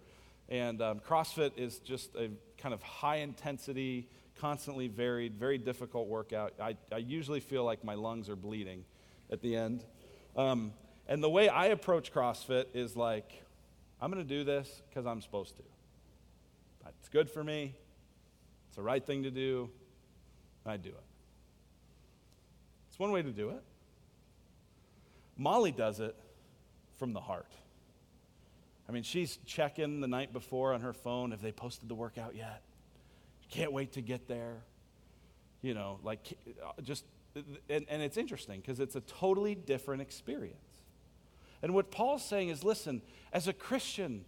and 0.48 0.80
um, 0.82 1.00
CrossFit 1.00 1.52
is 1.56 1.78
just 1.78 2.14
a 2.14 2.30
kind 2.58 2.74
of 2.74 2.82
high 2.82 3.16
intensity, 3.16 4.08
constantly 4.38 4.88
varied, 4.88 5.34
very 5.34 5.58
difficult 5.58 6.08
workout. 6.08 6.54
I, 6.60 6.76
I 6.92 6.98
usually 6.98 7.40
feel 7.40 7.64
like 7.64 7.84
my 7.84 7.94
lungs 7.94 8.28
are 8.28 8.36
bleeding 8.36 8.84
at 9.30 9.40
the 9.40 9.56
end. 9.56 9.84
Um, 10.36 10.72
and 11.08 11.22
the 11.22 11.30
way 11.30 11.48
I 11.48 11.66
approach 11.66 12.12
CrossFit 12.12 12.66
is 12.74 12.96
like, 12.96 13.42
I'm 14.00 14.10
going 14.10 14.26
to 14.26 14.28
do 14.28 14.44
this 14.44 14.82
because 14.88 15.06
I'm 15.06 15.20
supposed 15.20 15.56
to. 15.56 15.62
It's 17.00 17.08
good 17.08 17.28
for 17.28 17.42
me, 17.42 17.74
it's 18.68 18.76
the 18.76 18.82
right 18.82 19.04
thing 19.04 19.24
to 19.24 19.30
do, 19.30 19.70
I 20.64 20.76
do 20.76 20.90
it. 20.90 21.04
It's 22.88 22.98
one 22.98 23.10
way 23.10 23.22
to 23.22 23.32
do 23.32 23.50
it. 23.50 23.62
Molly 25.36 25.72
does 25.72 25.98
it 25.98 26.14
from 26.98 27.12
the 27.12 27.20
heart. 27.20 27.50
I 28.88 28.92
mean, 28.92 29.02
she's 29.02 29.38
checking 29.46 30.00
the 30.00 30.06
night 30.06 30.32
before 30.32 30.74
on 30.74 30.82
her 30.82 30.92
phone 30.92 31.32
have 31.32 31.42
they 31.42 31.50
posted 31.50 31.88
the 31.88 31.94
workout 31.96 32.36
yet? 32.36 32.62
Can't 33.52 33.72
wait 33.72 33.92
to 33.92 34.00
get 34.00 34.26
there. 34.28 34.62
You 35.60 35.74
know, 35.74 36.00
like 36.02 36.38
just, 36.82 37.04
and, 37.68 37.86
and 37.88 38.02
it's 38.02 38.16
interesting 38.16 38.60
because 38.60 38.80
it's 38.80 38.96
a 38.96 39.00
totally 39.02 39.54
different 39.54 40.02
experience. 40.02 40.56
And 41.62 41.74
what 41.74 41.90
Paul's 41.90 42.24
saying 42.24 42.48
is 42.48 42.64
listen, 42.64 43.02
as 43.32 43.46
a 43.46 43.52
Christian, 43.52 44.24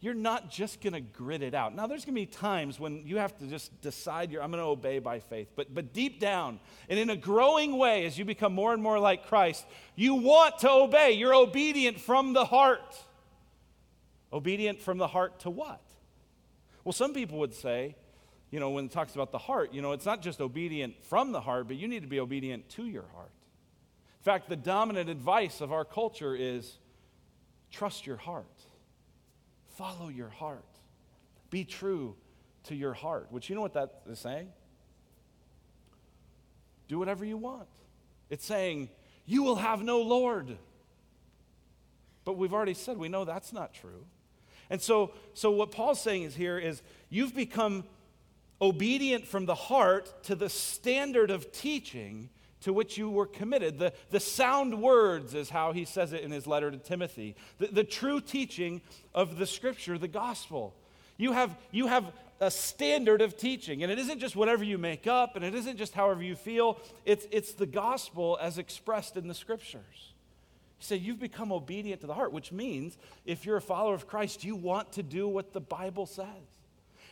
you're 0.00 0.12
not 0.12 0.50
just 0.50 0.82
going 0.82 0.92
to 0.92 1.00
grit 1.00 1.40
it 1.40 1.54
out. 1.54 1.74
Now, 1.74 1.86
there's 1.86 2.04
going 2.04 2.14
to 2.14 2.20
be 2.20 2.26
times 2.26 2.78
when 2.78 3.06
you 3.06 3.16
have 3.16 3.38
to 3.38 3.46
just 3.46 3.80
decide 3.80 4.30
you're, 4.30 4.42
I'm 4.42 4.50
going 4.50 4.62
to 4.62 4.68
obey 4.68 4.98
by 4.98 5.20
faith. 5.20 5.48
But, 5.56 5.72
but 5.72 5.94
deep 5.94 6.20
down, 6.20 6.60
and 6.90 6.98
in 6.98 7.08
a 7.08 7.16
growing 7.16 7.78
way, 7.78 8.04
as 8.04 8.18
you 8.18 8.24
become 8.26 8.52
more 8.52 8.74
and 8.74 8.82
more 8.82 8.98
like 8.98 9.28
Christ, 9.28 9.64
you 9.94 10.16
want 10.16 10.58
to 10.58 10.70
obey. 10.70 11.12
You're 11.12 11.34
obedient 11.34 12.00
from 12.00 12.34
the 12.34 12.44
heart. 12.44 13.02
Obedient 14.32 14.82
from 14.82 14.98
the 14.98 15.06
heart 15.06 15.38
to 15.40 15.50
what? 15.50 15.80
Well, 16.82 16.92
some 16.92 17.14
people 17.14 17.38
would 17.38 17.54
say, 17.54 17.94
you 18.54 18.60
know, 18.60 18.70
when 18.70 18.84
it 18.84 18.92
talks 18.92 19.16
about 19.16 19.32
the 19.32 19.38
heart, 19.38 19.74
you 19.74 19.82
know, 19.82 19.90
it's 19.90 20.06
not 20.06 20.22
just 20.22 20.40
obedient 20.40 20.94
from 21.06 21.32
the 21.32 21.40
heart, 21.40 21.66
but 21.66 21.74
you 21.76 21.88
need 21.88 22.02
to 22.02 22.08
be 22.08 22.20
obedient 22.20 22.68
to 22.68 22.86
your 22.86 23.06
heart. 23.12 23.32
In 24.20 24.22
fact, 24.22 24.48
the 24.48 24.54
dominant 24.54 25.10
advice 25.10 25.60
of 25.60 25.72
our 25.72 25.84
culture 25.84 26.36
is 26.36 26.78
trust 27.72 28.06
your 28.06 28.16
heart. 28.16 28.46
Follow 29.70 30.08
your 30.08 30.28
heart. 30.28 30.64
Be 31.50 31.64
true 31.64 32.14
to 32.68 32.76
your 32.76 32.92
heart. 32.92 33.26
Which 33.30 33.48
you 33.48 33.56
know 33.56 33.60
what 33.60 33.74
that 33.74 34.02
is 34.08 34.20
saying? 34.20 34.52
Do 36.86 37.00
whatever 37.00 37.24
you 37.24 37.36
want. 37.36 37.66
It's 38.30 38.46
saying, 38.46 38.88
you 39.26 39.42
will 39.42 39.56
have 39.56 39.82
no 39.82 40.00
Lord. 40.00 40.58
But 42.24 42.34
we've 42.34 42.54
already 42.54 42.74
said 42.74 42.98
we 42.98 43.08
know 43.08 43.24
that's 43.24 43.52
not 43.52 43.74
true. 43.74 44.06
And 44.70 44.80
so, 44.80 45.12
so 45.34 45.50
what 45.50 45.72
Paul's 45.72 46.00
saying 46.00 46.22
is 46.22 46.36
here 46.36 46.56
is 46.56 46.82
you've 47.10 47.34
become 47.34 47.82
obedient 48.60 49.26
from 49.26 49.46
the 49.46 49.54
heart 49.54 50.24
to 50.24 50.34
the 50.34 50.48
standard 50.48 51.30
of 51.30 51.52
teaching 51.52 52.30
to 52.64 52.72
which 52.72 52.96
you 52.96 53.10
were 53.10 53.26
committed. 53.26 53.78
The, 53.78 53.92
the 54.10 54.20
sound 54.20 54.80
words 54.80 55.34
is 55.34 55.50
how 55.50 55.72
he 55.72 55.84
says 55.84 56.14
it 56.14 56.22
in 56.22 56.30
his 56.30 56.46
letter 56.46 56.70
to 56.70 56.78
Timothy. 56.78 57.36
The, 57.58 57.66
the 57.66 57.84
true 57.84 58.20
teaching 58.20 58.80
of 59.14 59.36
the 59.36 59.46
scripture, 59.46 59.98
the 59.98 60.08
gospel. 60.08 60.74
You 61.18 61.32
have, 61.32 61.56
you 61.72 61.88
have 61.88 62.10
a 62.40 62.50
standard 62.50 63.20
of 63.20 63.36
teaching, 63.36 63.82
and 63.82 63.92
it 63.92 63.98
isn't 63.98 64.18
just 64.18 64.34
whatever 64.34 64.64
you 64.64 64.78
make 64.78 65.06
up, 65.06 65.36
and 65.36 65.44
it 65.44 65.54
isn't 65.54 65.76
just 65.76 65.92
however 65.92 66.22
you 66.22 66.34
feel. 66.34 66.80
It's, 67.04 67.26
it's 67.30 67.52
the 67.52 67.66
gospel 67.66 68.38
as 68.40 68.56
expressed 68.56 69.18
in 69.18 69.28
the 69.28 69.34
scriptures. 69.34 70.14
He 70.78 70.84
said, 70.84 71.02
You've 71.02 71.20
become 71.20 71.52
obedient 71.52 72.00
to 72.00 72.06
the 72.06 72.14
heart, 72.14 72.32
which 72.32 72.50
means 72.50 72.96
if 73.26 73.44
you're 73.44 73.58
a 73.58 73.62
follower 73.62 73.94
of 73.94 74.06
Christ, 74.06 74.42
you 74.42 74.56
want 74.56 74.92
to 74.92 75.02
do 75.02 75.28
what 75.28 75.52
the 75.52 75.60
Bible 75.60 76.06
says 76.06 76.26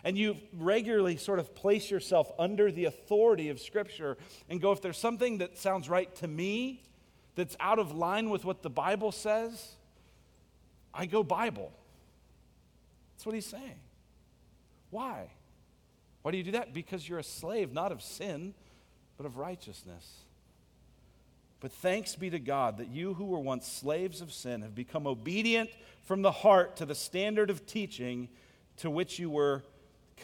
and 0.04 0.18
you 0.18 0.36
regularly 0.52 1.16
sort 1.16 1.38
of 1.38 1.54
place 1.54 1.90
yourself 1.90 2.30
under 2.38 2.72
the 2.72 2.86
authority 2.86 3.48
of 3.48 3.60
Scripture 3.60 4.16
and 4.48 4.60
go, 4.60 4.72
if 4.72 4.80
there's 4.80 4.98
something 4.98 5.38
that 5.38 5.58
sounds 5.58 5.88
right 5.88 6.14
to 6.16 6.28
me, 6.28 6.82
that's 7.34 7.56
out 7.60 7.78
of 7.78 7.94
line 7.94 8.30
with 8.30 8.44
what 8.44 8.62
the 8.62 8.70
Bible 8.70 9.12
says, 9.12 9.76
I 10.92 11.06
go 11.06 11.22
Bible. 11.22 11.72
That's 13.14 13.24
what 13.24 13.34
he's 13.34 13.46
saying. 13.46 13.80
Why? 14.90 15.30
Why 16.22 16.30
do 16.30 16.36
you 16.36 16.44
do 16.44 16.50
that? 16.52 16.74
Because 16.74 17.08
you're 17.08 17.18
a 17.18 17.24
slave, 17.24 17.72
not 17.72 17.92
of 17.92 18.02
sin, 18.02 18.54
but 19.16 19.24
of 19.24 19.38
righteousness. 19.38 20.24
But 21.60 21.72
thanks 21.72 22.16
be 22.16 22.28
to 22.30 22.38
God 22.38 22.78
that 22.78 22.88
you 22.88 23.14
who 23.14 23.24
were 23.24 23.38
once 23.38 23.66
slaves 23.66 24.20
of 24.20 24.32
sin 24.32 24.62
have 24.62 24.74
become 24.74 25.06
obedient 25.06 25.70
from 26.02 26.22
the 26.22 26.32
heart 26.32 26.76
to 26.76 26.86
the 26.86 26.94
standard 26.94 27.50
of 27.50 27.66
teaching 27.66 28.28
to 28.78 28.90
which 28.90 29.18
you 29.18 29.30
were 29.30 29.62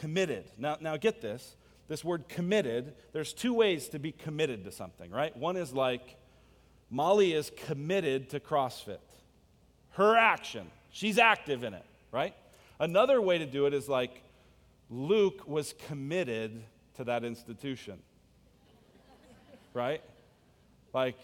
committed. 0.01 0.45
Now, 0.59 0.77
now 0.81 0.97
get 0.97 1.21
this. 1.21 1.57
This 1.89 2.05
word 2.05 2.29
committed, 2.29 2.95
there's 3.13 3.33
two 3.33 3.55
ways 3.55 3.89
to 3.89 3.99
be 3.99 4.13
committed 4.13 4.65
to 4.65 4.73
something, 4.73 5.11
right? 5.11 5.35
One 5.37 5.57
is 5.57 5.73
like 5.73 6.17
Molly 6.91 7.33
is 7.33 7.51
committed 7.67 8.31
to 8.31 8.41
CrossFit. 8.41 8.99
Her 9.93 10.17
action, 10.17 10.71
she's 10.91 11.19
active 11.19 11.65
in 11.65 11.73
it, 11.73 11.85
right? 12.13 12.35
Another 12.79 13.23
way 13.23 13.39
to 13.39 13.47
do 13.47 13.65
it 13.67 13.73
is 13.73 13.89
like 13.89 14.23
Luke 14.91 15.49
was 15.49 15.75
committed 15.87 16.63
to 16.97 17.05
that 17.05 17.25
institution, 17.25 17.99
right? 19.73 20.03
Like, 20.93 21.19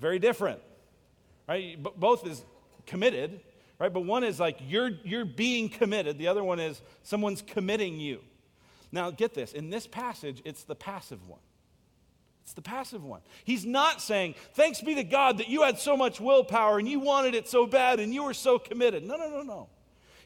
very 0.00 0.18
different, 0.18 0.60
right? 1.48 1.82
Both 1.82 2.26
is 2.26 2.44
committed, 2.86 3.40
right? 3.78 3.92
But 3.92 4.02
one 4.02 4.24
is 4.24 4.40
like 4.40 4.58
you're, 4.66 4.90
you're 5.04 5.24
being 5.24 5.68
committed, 5.68 6.18
the 6.18 6.28
other 6.28 6.44
one 6.44 6.60
is 6.60 6.80
someone's 7.02 7.42
committing 7.42 7.98
you. 7.98 8.20
Now, 8.92 9.10
get 9.10 9.34
this 9.34 9.52
in 9.52 9.70
this 9.70 9.86
passage, 9.86 10.40
it's 10.44 10.64
the 10.64 10.76
passive 10.76 11.28
one. 11.28 11.40
It's 12.44 12.52
the 12.52 12.62
passive 12.62 13.02
one. 13.02 13.22
He's 13.44 13.64
not 13.64 14.02
saying, 14.02 14.34
Thanks 14.52 14.82
be 14.82 14.94
to 14.96 15.04
God 15.04 15.38
that 15.38 15.48
you 15.48 15.62
had 15.62 15.78
so 15.78 15.96
much 15.96 16.20
willpower 16.20 16.78
and 16.78 16.86
you 16.86 17.00
wanted 17.00 17.34
it 17.34 17.48
so 17.48 17.66
bad 17.66 18.00
and 18.00 18.12
you 18.12 18.22
were 18.22 18.34
so 18.34 18.58
committed. 18.58 19.02
No, 19.02 19.16
no, 19.16 19.30
no, 19.30 19.42
no. 19.42 19.68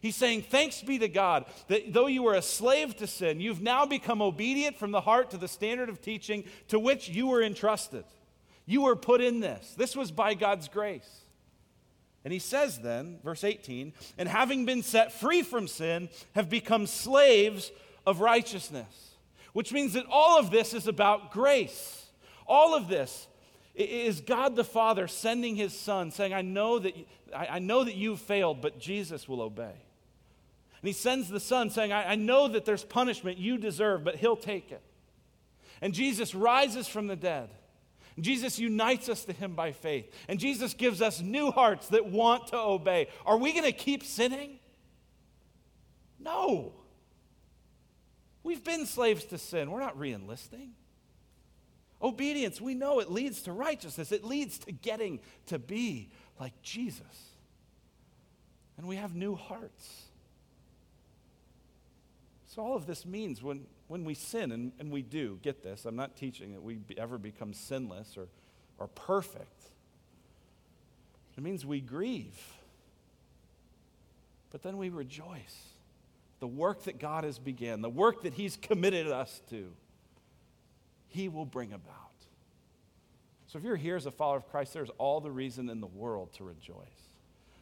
He's 0.00 0.16
saying, 0.16 0.42
Thanks 0.42 0.82
be 0.82 0.98
to 0.98 1.08
God 1.08 1.44
that 1.68 1.92
though 1.92 2.08
you 2.08 2.24
were 2.24 2.34
a 2.34 2.42
slave 2.42 2.96
to 2.96 3.06
sin, 3.06 3.40
you've 3.40 3.62
now 3.62 3.86
become 3.86 4.20
obedient 4.20 4.76
from 4.76 4.90
the 4.90 5.00
heart 5.00 5.30
to 5.30 5.36
the 5.36 5.46
standard 5.46 5.88
of 5.88 6.00
teaching 6.02 6.42
to 6.68 6.78
which 6.80 7.08
you 7.08 7.28
were 7.28 7.42
entrusted. 7.42 8.04
You 8.66 8.82
were 8.82 8.96
put 8.96 9.20
in 9.20 9.38
this. 9.38 9.74
This 9.78 9.94
was 9.94 10.10
by 10.10 10.34
God's 10.34 10.66
grace. 10.68 11.08
And 12.24 12.32
he 12.32 12.38
says 12.38 12.80
then, 12.80 13.20
verse 13.22 13.44
18, 13.44 13.92
and 14.18 14.28
having 14.28 14.64
been 14.64 14.82
set 14.82 15.12
free 15.12 15.42
from 15.42 15.68
sin, 15.68 16.08
have 16.34 16.50
become 16.50 16.86
slaves 16.86 17.70
of 18.06 18.20
righteousness. 18.20 19.16
Which 19.52 19.72
means 19.72 19.94
that 19.94 20.04
all 20.10 20.38
of 20.38 20.50
this 20.50 20.74
is 20.74 20.86
about 20.86 21.32
grace. 21.32 22.06
All 22.46 22.74
of 22.74 22.88
this 22.88 23.26
is 23.74 24.20
God 24.20 24.56
the 24.56 24.64
Father 24.64 25.06
sending 25.06 25.56
his 25.56 25.72
Son, 25.72 26.10
saying, 26.10 26.34
I 26.34 26.42
know 26.42 26.78
that, 26.78 26.94
I 27.34 27.60
know 27.60 27.84
that 27.84 27.94
you've 27.94 28.20
failed, 28.20 28.60
but 28.60 28.78
Jesus 28.78 29.28
will 29.28 29.40
obey. 29.40 29.74
And 30.80 30.86
he 30.86 30.92
sends 30.92 31.28
the 31.28 31.40
Son, 31.40 31.70
saying, 31.70 31.92
I, 31.92 32.12
I 32.12 32.14
know 32.14 32.48
that 32.48 32.64
there's 32.64 32.84
punishment 32.84 33.38
you 33.38 33.58
deserve, 33.58 34.04
but 34.04 34.16
he'll 34.16 34.36
take 34.36 34.70
it. 34.70 34.82
And 35.80 35.94
Jesus 35.94 36.34
rises 36.34 36.88
from 36.88 37.06
the 37.06 37.16
dead. 37.16 37.50
Jesus 38.22 38.58
unites 38.58 39.08
us 39.08 39.24
to 39.24 39.32
him 39.32 39.54
by 39.54 39.72
faith. 39.72 40.12
And 40.28 40.40
Jesus 40.40 40.74
gives 40.74 41.00
us 41.00 41.20
new 41.20 41.50
hearts 41.50 41.88
that 41.88 42.06
want 42.06 42.48
to 42.48 42.58
obey. 42.58 43.08
Are 43.24 43.36
we 43.36 43.52
going 43.52 43.64
to 43.64 43.72
keep 43.72 44.02
sinning? 44.02 44.58
No. 46.18 46.72
We've 48.42 48.64
been 48.64 48.86
slaves 48.86 49.24
to 49.26 49.38
sin. 49.38 49.70
We're 49.70 49.80
not 49.80 49.98
re 49.98 50.12
enlisting. 50.12 50.72
Obedience, 52.00 52.60
we 52.60 52.74
know 52.74 53.00
it 53.00 53.10
leads 53.10 53.42
to 53.42 53.52
righteousness, 53.52 54.12
it 54.12 54.24
leads 54.24 54.58
to 54.60 54.72
getting 54.72 55.20
to 55.46 55.58
be 55.58 56.10
like 56.38 56.60
Jesus. 56.62 57.32
And 58.76 58.86
we 58.86 58.96
have 58.96 59.16
new 59.16 59.34
hearts. 59.34 60.04
So, 62.46 62.62
all 62.62 62.76
of 62.76 62.86
this 62.86 63.04
means 63.04 63.42
when 63.42 63.66
when 63.88 64.04
we 64.04 64.14
sin, 64.14 64.52
and, 64.52 64.72
and 64.78 64.90
we 64.90 65.02
do, 65.02 65.38
get 65.42 65.62
this, 65.62 65.84
I'm 65.84 65.96
not 65.96 66.16
teaching 66.16 66.52
that 66.52 66.62
we 66.62 66.78
ever 66.96 67.18
become 67.18 67.52
sinless 67.52 68.16
or, 68.16 68.28
or 68.78 68.86
perfect. 68.88 69.64
It 71.36 71.42
means 71.42 71.66
we 71.66 71.80
grieve. 71.80 72.38
But 74.50 74.62
then 74.62 74.76
we 74.76 74.88
rejoice. 74.88 75.68
the 76.40 76.46
work 76.46 76.84
that 76.84 76.98
God 76.98 77.24
has 77.24 77.38
begun, 77.38 77.80
the 77.82 77.88
work 77.88 78.22
that 78.22 78.34
He's 78.34 78.56
committed 78.56 79.08
us 79.08 79.42
to, 79.50 79.72
He 81.08 81.28
will 81.28 81.46
bring 81.46 81.72
about. 81.72 81.94
So 83.46 83.58
if 83.58 83.64
you're 83.64 83.76
here 83.76 83.96
as 83.96 84.06
a 84.06 84.10
follower 84.10 84.36
of 84.36 84.48
Christ, 84.48 84.74
there's 84.74 84.90
all 84.98 85.20
the 85.20 85.30
reason 85.30 85.70
in 85.70 85.80
the 85.80 85.86
world 85.86 86.32
to 86.34 86.44
rejoice. 86.44 86.76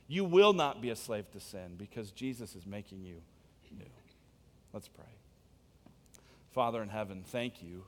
You 0.09 0.24
will 0.24 0.53
not 0.53 0.81
be 0.81 0.91
a 0.91 0.97
slave 0.97 1.31
to 1.33 1.41
sin 1.41 1.77
because 1.77 2.11
Jesus 2.11 2.55
is 2.55 2.66
making 2.66 3.03
you 3.03 3.16
new. 3.77 3.85
Let's 4.72 4.89
pray. 4.89 5.05
Father 6.57 6.82
in 6.82 6.88
heaven, 6.88 7.22
thank 7.22 7.62
you 7.62 7.84